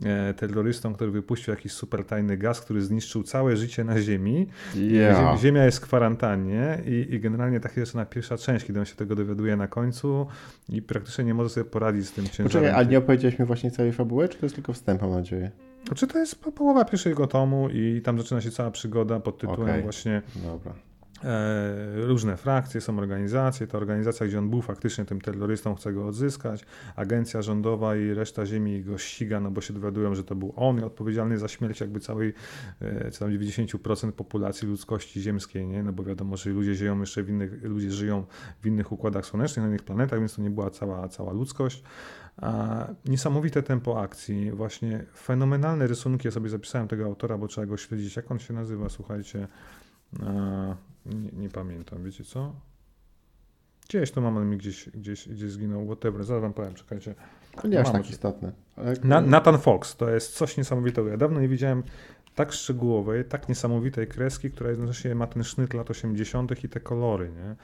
e, 0.05 0.33
terrorystą, 0.33 0.93
który 0.93 1.11
wypuścił 1.11 1.53
jakiś 1.53 1.71
super 1.71 2.05
tajny 2.05 2.37
gaz, 2.37 2.61
który 2.61 2.81
zniszczył 2.81 3.23
całe 3.23 3.57
życie 3.57 3.83
na 3.83 4.01
Ziemi. 4.01 4.47
Ziem- 4.75 5.37
Ziemia 5.37 5.65
jest 5.65 5.77
w 5.77 5.81
kwarantannie 5.81 6.81
i, 6.85 7.07
i 7.09 7.19
generalnie 7.19 7.59
tak 7.59 7.77
jest 7.77 7.95
na 7.95 8.05
pierwsza 8.05 8.37
część, 8.37 8.65
kiedy 8.65 8.79
on 8.79 8.85
się 8.85 8.95
tego 8.95 9.15
dowiaduje 9.15 9.55
na 9.55 9.67
końcu 9.67 10.27
i 10.69 10.81
praktycznie 10.81 11.23
nie 11.23 11.33
może 11.33 11.49
sobie 11.49 11.65
poradzić 11.69 12.07
z 12.07 12.11
tym 12.11 12.25
ciężarem. 12.25 12.47
Poczekaj, 12.47 12.69
ale 12.69 12.85
nie 12.85 12.97
opowiedziałeś 12.97 13.39
mi 13.39 13.45
właśnie 13.45 13.71
całej 13.71 13.91
fabuły, 13.91 14.29
czy 14.29 14.37
to 14.37 14.45
jest 14.45 14.55
tylko 14.55 14.73
wstęp, 14.73 15.01
mam 15.01 15.11
nadzieję? 15.11 15.51
Znaczy 15.87 16.07
to 16.07 16.19
jest 16.19 16.43
po- 16.43 16.51
połowa 16.51 16.85
pierwszego 16.85 17.27
tomu 17.27 17.69
i 17.69 18.01
tam 18.01 18.17
zaczyna 18.17 18.41
się 18.41 18.51
cała 18.51 18.71
przygoda 18.71 19.19
pod 19.19 19.37
tytułem 19.37 19.61
Okej. 19.69 19.81
właśnie 19.83 20.21
Dobra. 20.35 20.73
E, 21.23 22.05
różne 22.07 22.37
frakcje, 22.37 22.81
są 22.81 22.99
organizacje. 22.99 23.67
Ta 23.67 23.77
organizacja, 23.77 24.27
gdzie 24.27 24.39
on 24.39 24.49
był 24.49 24.61
faktycznie 24.61 25.05
tym 25.05 25.21
terrorystą, 25.21 25.75
chce 25.75 25.93
go 25.93 26.07
odzyskać. 26.07 26.65
Agencja 26.95 27.41
rządowa 27.41 27.95
i 27.95 28.13
reszta 28.13 28.45
ziemi 28.45 28.83
go 28.83 28.97
ściga, 28.97 29.39
no 29.39 29.51
bo 29.51 29.61
się 29.61 29.73
dowiadują, 29.73 30.15
że 30.15 30.23
to 30.23 30.35
był 30.35 30.53
on 30.55 30.83
odpowiedzialny 30.83 31.37
za 31.37 31.47
śmierć 31.47 31.81
jakby 31.81 31.99
całej, 31.99 32.33
e, 32.81 33.11
co 33.11 33.19
tam 33.19 33.33
90% 33.33 34.11
populacji 34.11 34.67
ludzkości 34.67 35.21
ziemskiej, 35.21 35.67
nie? 35.67 35.83
No 35.83 35.93
bo 35.93 36.03
wiadomo, 36.03 36.37
że 36.37 36.49
ludzie 36.49 36.75
żyją 36.75 36.99
jeszcze 36.99 37.23
w 37.23 37.29
innych, 37.29 37.63
ludzie 37.63 37.91
żyją 37.91 38.25
w 38.61 38.67
innych 38.67 38.91
układach 38.91 39.25
słonecznych, 39.25 39.63
na 39.63 39.69
innych 39.69 39.83
planetach, 39.83 40.19
więc 40.19 40.35
to 40.35 40.41
nie 40.41 40.49
była 40.49 40.69
cała, 40.69 41.07
cała 41.09 41.33
ludzkość. 41.33 41.83
A 42.37 42.87
niesamowite 43.05 43.63
tempo 43.63 44.01
akcji, 44.01 44.51
właśnie 44.51 45.05
fenomenalne 45.17 45.87
rysunki. 45.87 46.27
Ja 46.27 46.31
sobie 46.31 46.49
zapisałem 46.49 46.87
tego 46.87 47.05
autora, 47.05 47.37
bo 47.37 47.47
trzeba 47.47 47.67
go 47.67 47.77
śledzić. 47.77 48.15
Jak 48.15 48.31
on 48.31 48.39
się 48.39 48.53
nazywa, 48.53 48.89
słuchajcie? 48.89 49.47
A, 50.23 50.75
nie, 51.05 51.29
nie 51.33 51.49
pamiętam, 51.49 52.03
wiecie 52.03 52.23
co? 52.23 52.55
Gdzieś 53.89 54.11
to 54.11 54.21
mam, 54.21 54.37
ale 54.37 54.45
mi 54.45 54.57
gdzieś, 54.57 54.89
gdzieś, 54.89 55.29
gdzieś 55.29 55.51
zginął, 55.51 55.85
whatever. 55.85 56.23
Zaraz 56.23 56.41
wam 56.41 56.53
powiem, 56.53 56.73
czekajcie. 56.73 57.15
Nie 57.63 57.81
aż 57.81 57.91
tak 57.91 58.09
istotne. 58.09 58.51
Na, 59.03 59.21
Nathan 59.21 59.57
Fox 59.57 59.95
to 59.95 60.09
jest 60.09 60.33
coś 60.33 60.57
niesamowitego. 60.57 61.09
Ja 61.09 61.17
dawno 61.17 61.41
nie 61.41 61.47
widziałem 61.47 61.83
tak 62.35 62.51
szczegółowej, 62.51 63.25
tak 63.25 63.49
niesamowitej 63.49 64.07
kreski, 64.07 64.51
która 64.51 64.69
jednocześnie 64.69 65.15
ma 65.15 65.27
ten 65.27 65.43
sznyt 65.43 65.73
lat 65.73 65.89
80. 65.89 66.63
i 66.63 66.69
te 66.69 66.79
kolory, 66.79 67.31
nie? 67.31 67.55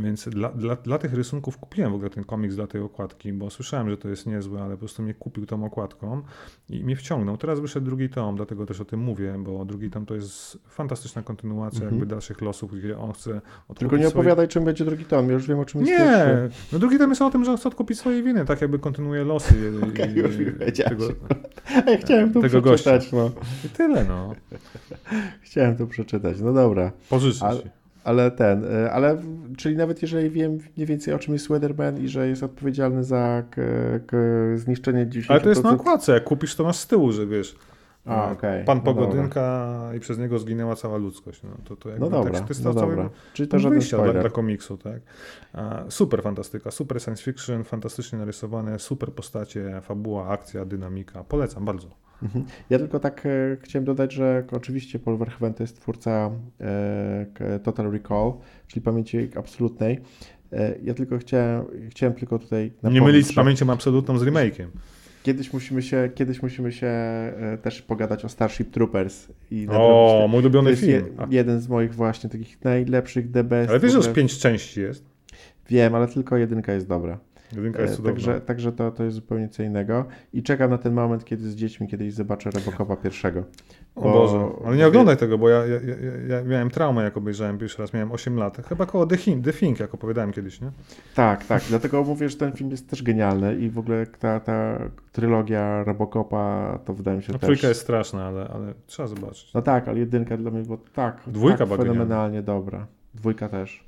Więc 0.00 0.28
dla, 0.28 0.48
dla, 0.52 0.76
dla 0.76 0.98
tych 0.98 1.14
rysunków 1.14 1.58
kupiłem 1.58 1.92
w 1.92 1.94
ogóle 1.94 2.10
ten 2.10 2.24
komiks 2.24 2.54
dla 2.56 2.66
tej 2.66 2.80
okładki, 2.80 3.32
bo 3.32 3.50
słyszałem, 3.50 3.90
że 3.90 3.96
to 3.96 4.08
jest 4.08 4.26
niezłe, 4.26 4.62
ale 4.62 4.70
po 4.74 4.78
prostu 4.78 5.02
mnie 5.02 5.14
kupił 5.14 5.46
tą 5.46 5.64
okładką 5.64 6.22
i 6.70 6.84
mnie 6.84 6.96
wciągnął. 6.96 7.36
Teraz 7.36 7.60
wyszedł 7.60 7.86
drugi 7.86 8.08
tom, 8.08 8.36
dlatego 8.36 8.66
też 8.66 8.80
o 8.80 8.84
tym 8.84 9.00
mówię, 9.00 9.34
bo 9.38 9.64
drugi 9.64 9.90
tom 9.90 10.06
to 10.06 10.14
jest 10.14 10.58
fantastyczna 10.68 11.22
kontynuacja 11.22 11.76
Mhm. 11.80 11.92
jakby 11.94 12.06
dalszych 12.06 12.40
losów, 12.40 12.78
gdzie 12.78 12.98
on 12.98 13.12
chce 13.12 13.30
odkupić 13.30 13.78
Tylko 13.78 13.96
nie 13.96 14.02
swoje- 14.02 14.12
opowiadaj, 14.14 14.48
czym 14.48 14.64
będzie 14.64 14.84
drugi 14.84 15.04
tom. 15.04 15.26
Ja 15.26 15.32
już 15.32 15.46
wiem, 15.48 15.58
o 15.58 15.64
czym 15.64 15.80
jest 15.80 15.92
nie, 15.92 15.98
pierwszy. 15.98 16.50
no 16.72 16.78
drugi 16.78 16.98
tom 16.98 17.10
jest 17.10 17.22
o 17.22 17.30
tym, 17.30 17.44
że 17.44 17.50
on 17.50 17.56
chce 17.56 17.68
odkupić 17.68 17.98
swoje 17.98 18.22
winy, 18.22 18.44
tak 18.44 18.60
jakby 18.60 18.78
kontynuuje 18.78 19.24
losy. 19.24 19.54
Okej, 19.92 20.14
już 20.14 20.36
tego, 20.84 21.04
ja 21.90 21.96
chciałem 21.98 22.32
to 22.32 22.40
tego 22.40 22.60
przeczytać, 22.62 23.12
no. 23.12 23.30
I 23.64 23.68
tyle, 23.68 24.04
no. 24.04 24.34
Chciałem 25.42 25.76
to 25.76 25.86
przeczytać, 25.86 26.40
no 26.40 26.52
dobra. 26.52 26.92
Pożyczyć. 27.10 27.42
Ale- 27.42 27.83
Ale 28.04 28.30
ten, 28.30 28.64
y, 28.64 28.90
ale 28.90 29.22
czyli 29.56 29.76
nawet 29.76 30.02
jeżeli 30.02 30.30
wiem 30.30 30.58
mniej 30.76 30.86
więcej 30.86 31.14
o 31.14 31.18
czym 31.18 31.34
jest 31.34 31.48
Weatherman 31.48 31.98
i 31.98 32.08
że 32.08 32.28
jest 32.28 32.42
odpowiedzialny 32.42 33.04
za 33.04 33.42
k, 33.50 33.62
k, 34.06 34.16
zniszczenie 34.54 35.06
10%... 35.06 35.24
Ale 35.28 35.40
to 35.40 35.48
jest 35.48 35.64
na 35.64 35.70
okładce, 35.70 36.12
jak 36.12 36.24
kupisz, 36.24 36.54
to 36.54 36.64
masz 36.64 36.76
z 36.76 36.86
tyłu, 36.86 37.12
że 37.12 37.26
wiesz. 37.26 37.56
A, 38.06 38.28
e, 38.28 38.32
okej. 38.32 38.64
Pan 38.64 38.78
No. 38.78 38.84
Pogodynka 38.84 39.78
i 39.96 40.00
przez 40.00 40.18
niego 40.18 40.38
zginęła 40.38 40.76
cała 40.76 40.96
ludzkość. 40.96 41.42
No, 41.42 41.50
to, 41.64 41.76
to 41.76 41.88
jakby 41.88 42.04
No 42.04 42.10
dobra, 42.10 42.32
tak, 42.32 42.42
to 42.42 42.48
jest 42.48 42.64
no 42.64 42.74
dobra. 42.74 43.10
Czyli 43.32 43.48
to 43.48 43.58
punkt 43.58 43.82
żaden 43.82 44.12
dla, 44.12 44.20
dla 44.20 44.30
komiksu, 44.30 44.78
tak? 44.78 45.00
Super 45.88 46.22
fantastyka, 46.22 46.70
super 46.70 47.00
science 47.00 47.22
fiction, 47.22 47.64
fantastycznie 47.64 48.18
narysowane, 48.18 48.78
super 48.78 49.12
postacie, 49.12 49.80
fabuła, 49.82 50.28
akcja, 50.28 50.64
dynamika. 50.64 51.24
Polecam 51.24 51.64
bardzo. 51.64 52.03
Mhm. 52.22 52.44
Ja 52.70 52.78
tylko 52.78 53.00
tak 53.00 53.26
e, 53.26 53.56
chciałem 53.60 53.84
dodać, 53.84 54.12
że 54.12 54.44
oczywiście 54.52 54.98
Paul 54.98 55.18
Verhoeven 55.18 55.54
to 55.54 55.62
jest 55.62 55.80
twórca 55.80 56.30
e, 56.60 57.58
Total 57.62 57.90
Recall, 57.92 58.32
czyli 58.66 58.82
pamięci 58.82 59.30
absolutnej. 59.36 60.00
E, 60.52 60.74
ja 60.82 60.94
tylko 60.94 61.18
chciałem, 61.18 61.64
chciałem 61.90 62.14
tylko 62.14 62.38
tutaj 62.38 62.72
Nie 62.82 63.02
mylić 63.02 63.26
z 63.26 63.34
pamięcią 63.34 63.72
absolutną 63.72 64.18
z 64.18 64.22
remake'iem. 64.22 64.66
Kiedyś 65.22 65.52
musimy 65.52 65.82
się, 65.82 66.10
kiedyś 66.14 66.42
musimy 66.42 66.72
się 66.72 66.92
też 67.62 67.82
pogadać 67.82 68.24
o 68.24 68.28
Starship 68.28 68.70
Troopers 68.70 69.28
i 69.50 69.66
O, 69.70 70.26
mój 70.30 70.40
ulubiony 70.40 70.76
film. 70.76 71.04
jeden 71.30 71.60
z 71.60 71.68
moich 71.68 71.94
właśnie 71.94 72.30
takich 72.30 72.64
najlepszych, 72.64 73.30
the 73.30 73.44
best. 73.44 73.70
ale 73.70 73.80
wiesz, 73.80 73.92
że 73.92 74.12
pięć 74.12 74.38
części 74.38 74.80
jest? 74.80 75.04
Wiem, 75.68 75.94
ale 75.94 76.08
tylko 76.08 76.36
jedynka 76.36 76.72
jest 76.72 76.88
dobra. 76.88 77.18
Jedynka 77.56 77.78
E, 77.78 77.82
jest 77.82 77.96
cudowna. 77.96 78.14
Także, 78.14 78.40
także 78.40 78.72
to, 78.72 78.90
to 78.90 79.04
jest 79.04 79.16
zupełnie 79.16 79.48
co 79.48 79.62
innego. 79.62 80.04
I 80.32 80.42
czekam 80.42 80.70
na 80.70 80.78
ten 80.78 80.92
moment, 80.92 81.24
kiedy 81.24 81.50
z 81.50 81.54
dziećmi 81.56 81.88
kiedyś 81.88 82.14
zobaczę 82.14 82.50
Robocopa 82.50 82.96
pierwszego. 82.96 83.44
O 83.94 84.02
bo- 84.02 84.12
Boże, 84.12 84.48
ale 84.66 84.76
nie 84.76 84.86
oglądaj 84.86 85.16
tego, 85.16 85.38
bo 85.38 85.48
ja, 85.48 85.66
ja, 85.66 85.74
ja, 85.74 86.36
ja 86.36 86.44
miałem 86.44 86.70
traumę, 86.70 87.02
jak 87.02 87.16
obejrzałem 87.16 87.58
pierwszy 87.58 87.82
raz, 87.82 87.92
miałem 87.92 88.12
8 88.12 88.36
lat. 88.36 88.66
Chyba 88.68 88.86
koło 88.86 89.06
The 89.06 89.16
Thing, 89.16 89.44
The 89.44 89.52
jak 89.80 89.94
opowiadałem 89.94 90.32
kiedyś, 90.32 90.60
nie? 90.60 90.70
Tak, 91.14 91.44
tak. 91.44 91.62
Dlatego 91.68 92.04
mówię, 92.04 92.28
że 92.28 92.36
ten 92.36 92.52
film 92.52 92.70
jest 92.70 92.90
też 92.90 93.02
genialny 93.02 93.56
i 93.56 93.70
w 93.70 93.78
ogóle 93.78 94.06
ta, 94.06 94.40
ta 94.40 94.78
trylogia 95.12 95.84
Robocopa 95.84 96.78
to 96.84 96.94
wydaje 96.94 97.16
mi 97.16 97.22
się 97.22 97.32
No, 97.32 97.38
też... 97.38 97.46
trójka 97.46 97.68
jest 97.68 97.80
straszna, 97.80 98.24
ale, 98.24 98.48
ale 98.48 98.74
trzeba 98.86 99.08
zobaczyć. 99.08 99.54
No 99.54 99.62
tak, 99.62 99.88
ale 99.88 99.98
jedynka 99.98 100.36
dla 100.36 100.50
mnie 100.50 100.62
była 100.62 100.78
tak, 100.94 101.20
Dwójka 101.26 101.66
tak 101.66 101.78
fenomenalnie 101.78 102.42
dobra. 102.42 102.86
Dwójka 103.14 103.48
też. 103.48 103.84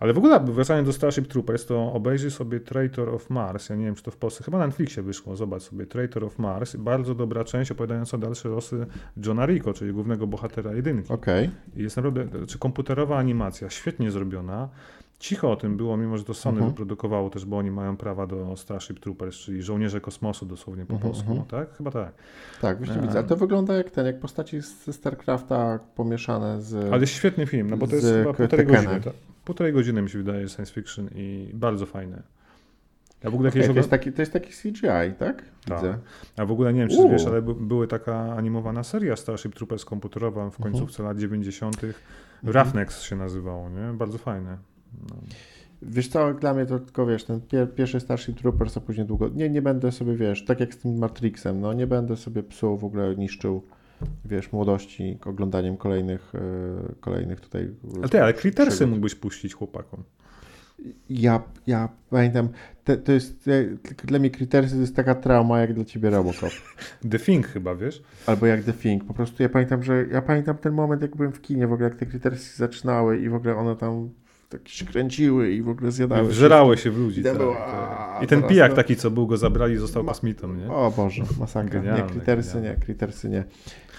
Ale 0.00 0.12
w 0.12 0.18
ogóle 0.18 0.40
wracając 0.40 0.86
do 0.86 0.92
Starship 0.92 1.26
Troopers, 1.28 1.66
to 1.66 1.92
obejrzyj 1.92 2.30
sobie 2.30 2.60
Traitor 2.60 3.08
of 3.08 3.30
Mars. 3.30 3.68
Ja 3.68 3.76
nie 3.76 3.84
wiem, 3.84 3.94
czy 3.94 4.02
to 4.02 4.10
w 4.10 4.16
Polsce, 4.16 4.44
chyba 4.44 4.58
na 4.58 4.66
Netflixie 4.66 5.02
wyszło. 5.02 5.36
Zobacz 5.36 5.62
sobie 5.62 5.86
Traitor 5.86 6.24
of 6.24 6.38
Mars. 6.38 6.76
Bardzo 6.76 7.14
dobra 7.14 7.44
część 7.44 7.70
opowiadająca 7.70 8.18
dalsze 8.18 8.48
losy 8.48 8.86
Johna 9.26 9.46
Rico, 9.46 9.72
czyli 9.72 9.92
głównego 9.92 10.26
bohatera 10.26 10.72
jedynki. 10.74 11.12
Okej. 11.12 11.50
I 11.76 11.82
jest 11.82 11.96
naprawdę, 11.96 12.46
czy 12.46 12.58
komputerowa 12.58 13.18
animacja, 13.18 13.70
świetnie 13.70 14.10
zrobiona. 14.10 14.68
Cicho 15.18 15.52
o 15.52 15.56
tym 15.56 15.76
było, 15.76 15.96
mimo 15.96 16.18
że 16.18 16.24
to 16.24 16.34
Sony 16.34 16.54
Mhm. 16.56 16.70
wyprodukowało 16.70 17.30
też, 17.30 17.44
bo 17.44 17.58
oni 17.58 17.70
mają 17.70 17.96
prawa 17.96 18.26
do 18.26 18.56
Starship 18.56 19.00
Troopers, 19.00 19.36
czyli 19.36 19.62
żołnierze 19.62 20.00
kosmosu 20.00 20.46
dosłownie 20.46 20.86
po 20.86 20.94
Mhm, 20.94 21.12
polsku, 21.12 21.30
mhm. 21.30 21.48
tak? 21.48 21.76
Chyba 21.76 21.90
tak. 21.90 22.12
Tak, 22.60 22.78
właśnie 22.78 22.96
E. 22.96 23.00
widzę. 23.02 23.18
Ale 23.18 23.28
to 23.28 23.36
wygląda 23.36 23.74
jak 23.74 23.90
ten, 23.90 24.06
jak 24.06 24.20
postaci 24.20 24.62
z 24.62 24.94
StarCrafta 24.96 25.78
pomieszane 25.94 26.62
z... 26.62 26.92
Ale 26.92 27.00
jest 27.00 27.12
świetny 27.12 27.46
film, 27.46 27.70
no 27.70 27.76
bo 27.76 27.86
to 27.86 27.94
jest 27.96 28.06
chyba 28.06 28.32
półtorej 28.32 28.66
godziny. 28.66 29.00
tak? 29.04 29.12
Półtorej 29.44 29.72
godziny 29.72 30.02
mi 30.02 30.10
się 30.10 30.18
wydaje 30.18 30.48
science 30.48 30.72
fiction 30.72 31.08
i 31.14 31.50
bardzo 31.54 31.86
fajne. 31.86 32.22
Ja 33.24 33.30
w 33.30 33.34
ogóle 33.34 33.52
kiedyś 33.52 33.68
to, 33.68 33.72
jest 33.72 33.90
taki, 33.90 34.12
to 34.12 34.22
jest 34.22 34.32
taki 34.32 34.50
CGI, 34.50 34.82
tak? 34.82 35.14
Tak. 35.18 35.44
Widzę. 35.66 35.98
A 36.36 36.44
w 36.44 36.50
ogóle 36.50 36.72
nie 36.72 36.80
wiem, 36.80 36.88
czy 36.88 37.08
wiesz, 37.08 37.26
ale 37.26 37.42
by, 37.42 37.54
były 37.54 37.88
taka 37.88 38.32
animowana 38.36 38.82
seria 38.82 39.16
Starship 39.16 39.54
Troopers 39.54 39.84
komputerowa 39.84 40.50
w 40.50 40.58
końcówce 40.58 41.02
lat 41.02 41.18
90. 41.18 41.76
Roughnex 42.42 43.02
się 43.02 43.16
nazywało, 43.16 43.70
nie? 43.70 43.92
Bardzo 43.92 44.18
fajne. 44.18 44.58
No. 45.10 45.16
Wiesz 45.82 46.08
co, 46.08 46.34
dla 46.34 46.54
mnie 46.54 46.66
to 46.66 46.78
tylko, 46.78 47.06
wiesz, 47.06 47.24
ten 47.24 47.40
pier, 47.40 47.74
pierwszy 47.74 48.00
Starship 48.00 48.38
Troopers, 48.38 48.76
a 48.76 48.80
później 48.80 49.06
długo... 49.06 49.28
Nie, 49.28 49.50
nie 49.50 49.62
będę 49.62 49.92
sobie, 49.92 50.14
wiesz, 50.14 50.44
tak 50.44 50.60
jak 50.60 50.74
z 50.74 50.78
tym 50.78 50.98
Matrixem, 50.98 51.60
no 51.60 51.72
nie 51.72 51.86
będę 51.86 52.16
sobie 52.16 52.42
psuł, 52.42 52.76
w 52.76 52.84
ogóle 52.84 53.16
niszczył, 53.16 53.62
wiesz, 54.24 54.52
młodości 54.52 55.18
oglądaniem 55.24 55.76
kolejnych, 55.76 56.32
e, 56.34 56.94
kolejnych 57.00 57.40
tutaj... 57.40 57.70
Ale 57.96 58.08
ty, 58.08 58.22
ale 58.22 58.34
przygód. 58.34 58.90
mógłbyś 58.90 59.14
puścić 59.14 59.54
chłopakom. 59.54 60.02
Ja, 61.10 61.42
ja 61.66 61.88
pamiętam, 62.10 62.48
te, 62.84 62.96
to 62.96 63.12
jest, 63.12 63.48
e, 63.48 63.64
dla 64.06 64.18
mnie 64.18 64.30
Crittersy 64.30 64.74
to 64.74 64.80
jest 64.80 64.96
taka 64.96 65.14
trauma, 65.14 65.60
jak 65.60 65.74
dla 65.74 65.84
ciebie 65.84 66.10
Robocop. 66.10 66.50
The 67.10 67.18
Thing 67.18 67.46
chyba, 67.46 67.74
wiesz? 67.74 68.02
Albo 68.26 68.46
jak 68.46 68.64
The 68.64 68.72
Thing. 68.72 69.04
Po 69.04 69.14
prostu 69.14 69.42
ja 69.42 69.48
pamiętam, 69.48 69.82
że 69.82 70.06
ja 70.06 70.22
pamiętam 70.22 70.56
ten 70.56 70.72
moment, 70.72 71.02
jak 71.02 71.16
byłem 71.16 71.32
w 71.32 71.40
kinie, 71.40 71.66
w 71.66 71.72
ogóle 71.72 71.88
jak 71.88 71.98
te 71.98 72.06
Crittersy 72.06 72.56
zaczynały 72.56 73.18
i 73.18 73.28
w 73.28 73.34
ogóle 73.34 73.56
one 73.56 73.76
tam 73.76 74.10
tak 74.50 74.68
się 74.68 74.84
kręciły 74.84 75.50
i 75.52 75.62
w 75.62 75.68
ogóle 75.68 75.90
zjadały. 75.90 76.28
Wżerały 76.28 76.76
się 76.78 76.90
w 76.90 76.98
ludzi. 76.98 77.22
Tak, 77.22 77.38
było, 77.38 77.54
tak. 77.54 78.22
I 78.22 78.26
ten 78.26 78.42
pijak 78.42 78.70
to- 78.70 78.76
taki, 78.76 78.96
co 78.96 79.10
był, 79.10 79.26
go 79.26 79.36
zabrali, 79.36 79.76
został 79.76 80.04
Ma- 80.04 80.12
kosmitą, 80.12 80.54
nie? 80.54 80.70
O 80.70 80.92
Boże, 80.96 81.22
masakra. 81.40 81.70
Genialne, 81.80 82.02
nie, 82.14 82.20
genialne. 82.20 82.60
nie, 82.62 82.76
Crittersy 82.84 83.28
nie. 83.28 83.44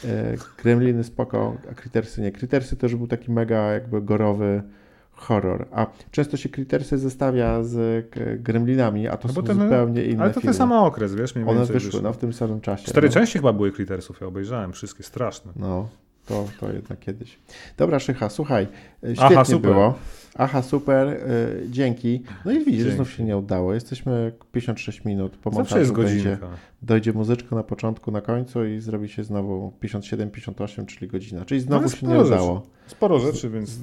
E, 0.06 0.36
Gremliny 0.64 1.04
spoko, 1.04 1.58
a 1.72 1.74
Crittersy 1.74 2.22
nie. 2.22 2.32
Crittersy 2.32 2.76
też 2.76 2.96
był 2.96 3.08
taki 3.08 3.32
mega 3.32 3.58
jakby 3.72 4.02
gorowy 4.02 4.64
horror. 5.12 5.68
A 5.72 5.88
często 6.12 6.38
się 6.38 6.50
Crittersy 6.50 6.98
zestawia 6.98 7.64
z 7.64 8.06
Gremlinami, 8.44 9.08
a 9.08 9.18
to 9.18 9.28
No 9.28 9.34
są 9.34 9.44
ten- 9.44 9.60
zupełnie 9.60 10.04
inne 10.06 10.24
Ale 10.24 10.34
to 10.34 10.42
ten 10.42 10.54
sam 10.54 10.72
okres, 10.72 11.16
wiesz? 11.16 11.36
Mniej 11.36 11.48
One 11.50 11.58
więcej 11.60 11.74
wyszły 11.80 12.02
no, 12.02 12.14
w 12.14 12.18
tym 12.18 12.34
samym 12.34 12.62
czasie. 12.62 12.86
Cztery 12.88 13.08
no. 13.08 13.14
części 13.14 13.38
chyba 13.40 13.54
były 13.54 13.72
Crittersów, 13.72 14.22
ja 14.22 14.28
obejrzałem, 14.28 14.72
wszystkie 14.74 15.04
straszne. 15.04 15.52
No, 15.56 15.90
to, 16.32 16.48
to 16.60 16.74
jednak 16.74 17.00
kiedyś. 17.00 17.40
Dobra, 17.78 18.00
Szycha, 18.00 18.30
słuchaj, 18.30 18.68
świetnie 19.04 19.26
Aha, 19.26 19.46
super. 19.46 19.72
było. 19.72 19.94
Aha, 20.38 20.62
super, 20.62 21.08
e, 21.08 21.20
dzięki. 21.70 22.24
No 22.46 22.52
i 22.52 22.60
widzisz, 22.66 22.82
Dzięki. 22.82 22.96
znów 22.96 23.12
się 23.12 23.24
nie 23.24 23.38
udało. 23.38 23.74
Jesteśmy 23.74 24.32
56 24.52 25.06
minut, 25.06 25.38
po 25.38 25.52
Zawsze 25.52 25.80
jest 25.80 25.92
montażu 25.92 26.08
będzie, 26.14 26.30
godzinka. 26.30 26.58
dojdzie 26.82 27.14
muzyczka 27.14 27.56
na 27.56 27.64
początku, 27.64 28.12
na 28.12 28.22
końcu 28.22 28.66
i 28.66 28.80
zrobi 28.80 29.10
się 29.10 29.24
znowu 29.24 29.74
57-58, 29.84 30.86
czyli 30.86 31.08
godzina. 31.12 31.46
Czyli 31.46 31.60
No 31.62 31.66
znowu 31.68 31.84
jest 31.84 31.98
się 31.98 32.08
nie 32.08 32.20
udało. 32.20 32.64
Sporo 32.88 33.20
rzeczy, 33.20 33.50
więc... 33.50 33.80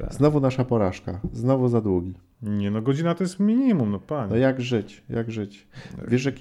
Tak. 0.00 0.14
Znowu 0.14 0.40
nasza 0.40 0.64
porażka, 0.64 1.20
znowu 1.32 1.68
za 1.68 1.80
długi. 1.80 2.14
Nie 2.42 2.70
no, 2.70 2.82
godzina 2.82 3.14
to 3.14 3.24
jest 3.24 3.40
minimum, 3.40 3.90
no 3.90 3.98
panie. 3.98 4.30
No 4.30 4.36
jak 4.36 4.60
żyć, 4.60 5.02
jak 5.10 5.30
żyć. 5.30 5.66
Wiesz, 6.08 6.20
że 6.22 6.32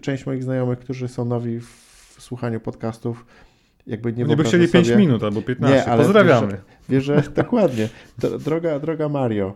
część 0.00 0.26
moich 0.26 0.42
znajomych, 0.42 0.78
którzy 0.78 1.08
są 1.08 1.24
nowi 1.24 1.60
w 1.60 2.14
słuchaniu 2.18 2.60
podcastów, 2.60 3.26
jakby 3.88 4.12
nie 4.12 4.24
Nie 4.24 4.36
by 4.36 4.44
chcieli 4.44 4.68
5 4.68 4.86
sobie- 4.86 4.98
minut 4.98 5.22
albo 5.22 5.42
15. 5.42 5.76
Nie, 5.76 5.84
ale 5.86 6.02
Pozdrawiamy. 6.04 6.60
Wiesz, 6.88 7.04
że 7.04 7.22
dokładnie. 7.34 7.88
Dro- 8.20 8.38
Droga, 8.38 8.78
droga 8.78 9.08
Mario, 9.08 9.54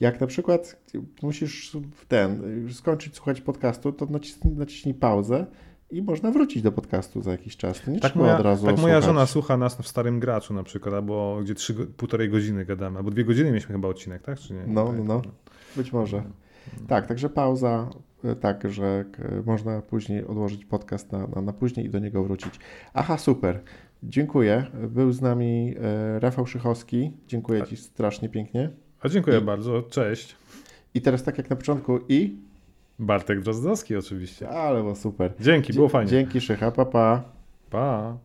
jak 0.00 0.20
na 0.20 0.26
przykład 0.26 0.76
musisz 1.22 1.76
w 1.96 2.06
ten, 2.06 2.42
skończyć 2.72 3.14
słuchać 3.16 3.40
podcastu, 3.40 3.92
to 3.92 4.06
nacisnij, 4.06 4.54
naciśnij 4.54 4.94
pauzę 4.94 5.46
i 5.90 6.02
można 6.02 6.30
wrócić 6.30 6.62
do 6.62 6.72
podcastu 6.72 7.22
za 7.22 7.30
jakiś 7.30 7.56
czas. 7.56 7.86
Nie 7.86 8.00
Tak 8.00 8.16
moja, 8.16 8.36
od 8.38 8.44
razu 8.44 8.66
tak 8.66 8.76
moja 8.78 8.94
słuchać. 8.94 9.04
żona 9.04 9.26
słucha 9.26 9.56
nas 9.56 9.76
w 9.76 9.88
starym 9.88 10.20
graczu 10.20 10.54
na 10.54 10.62
przykład, 10.62 10.94
albo 10.94 11.38
gdzie 11.42 11.54
trzy, 11.54 11.74
półtorej 11.74 12.30
godziny 12.30 12.64
gadamy, 12.64 12.98
albo 12.98 13.10
dwie 13.10 13.24
godziny 13.24 13.48
mieliśmy 13.50 13.72
chyba 13.74 13.88
odcinek, 13.88 14.22
tak? 14.22 14.38
Czy 14.38 14.54
nie? 14.54 14.62
No, 14.66 14.86
Tak. 14.86 14.96
no, 14.98 15.04
no. 15.04 15.22
Być 15.76 15.92
może. 15.92 16.22
Tak, 16.88 17.06
także 17.06 17.28
pauza, 17.30 17.90
tak, 18.40 18.70
że 18.70 19.04
k- 19.12 19.22
można 19.46 19.82
później 19.82 20.24
odłożyć 20.24 20.64
podcast 20.64 21.12
na, 21.12 21.26
na, 21.26 21.40
na 21.42 21.52
później 21.52 21.86
i 21.86 21.90
do 21.90 21.98
niego 21.98 22.24
wrócić. 22.24 22.54
Aha, 22.94 23.18
super. 23.18 23.60
Dziękuję. 24.02 24.66
Był 24.88 25.12
z 25.12 25.20
nami 25.20 25.74
e, 25.80 26.20
Rafał 26.20 26.46
Szychowski. 26.46 27.12
Dziękuję 27.26 27.62
Ci 27.66 27.76
strasznie 27.76 28.28
pięknie. 28.28 28.70
A 29.00 29.08
dziękuję 29.08 29.38
I- 29.38 29.44
bardzo, 29.44 29.82
cześć. 29.82 30.36
I 30.94 31.00
teraz 31.00 31.22
tak 31.22 31.38
jak 31.38 31.50
na 31.50 31.56
początku 31.56 31.98
i... 32.08 32.36
Bartek 32.98 33.40
Drozdowski 33.40 33.96
oczywiście. 33.96 34.48
Ale 34.48 34.80
było 34.80 34.94
super. 34.94 35.32
Dzięki, 35.40 35.72
było 35.72 35.88
fajnie. 35.88 36.10
Dzięki 36.10 36.40
Szycha, 36.40 36.70
pa 36.70 36.84
pa. 36.84 37.22
Pa. 37.70 38.18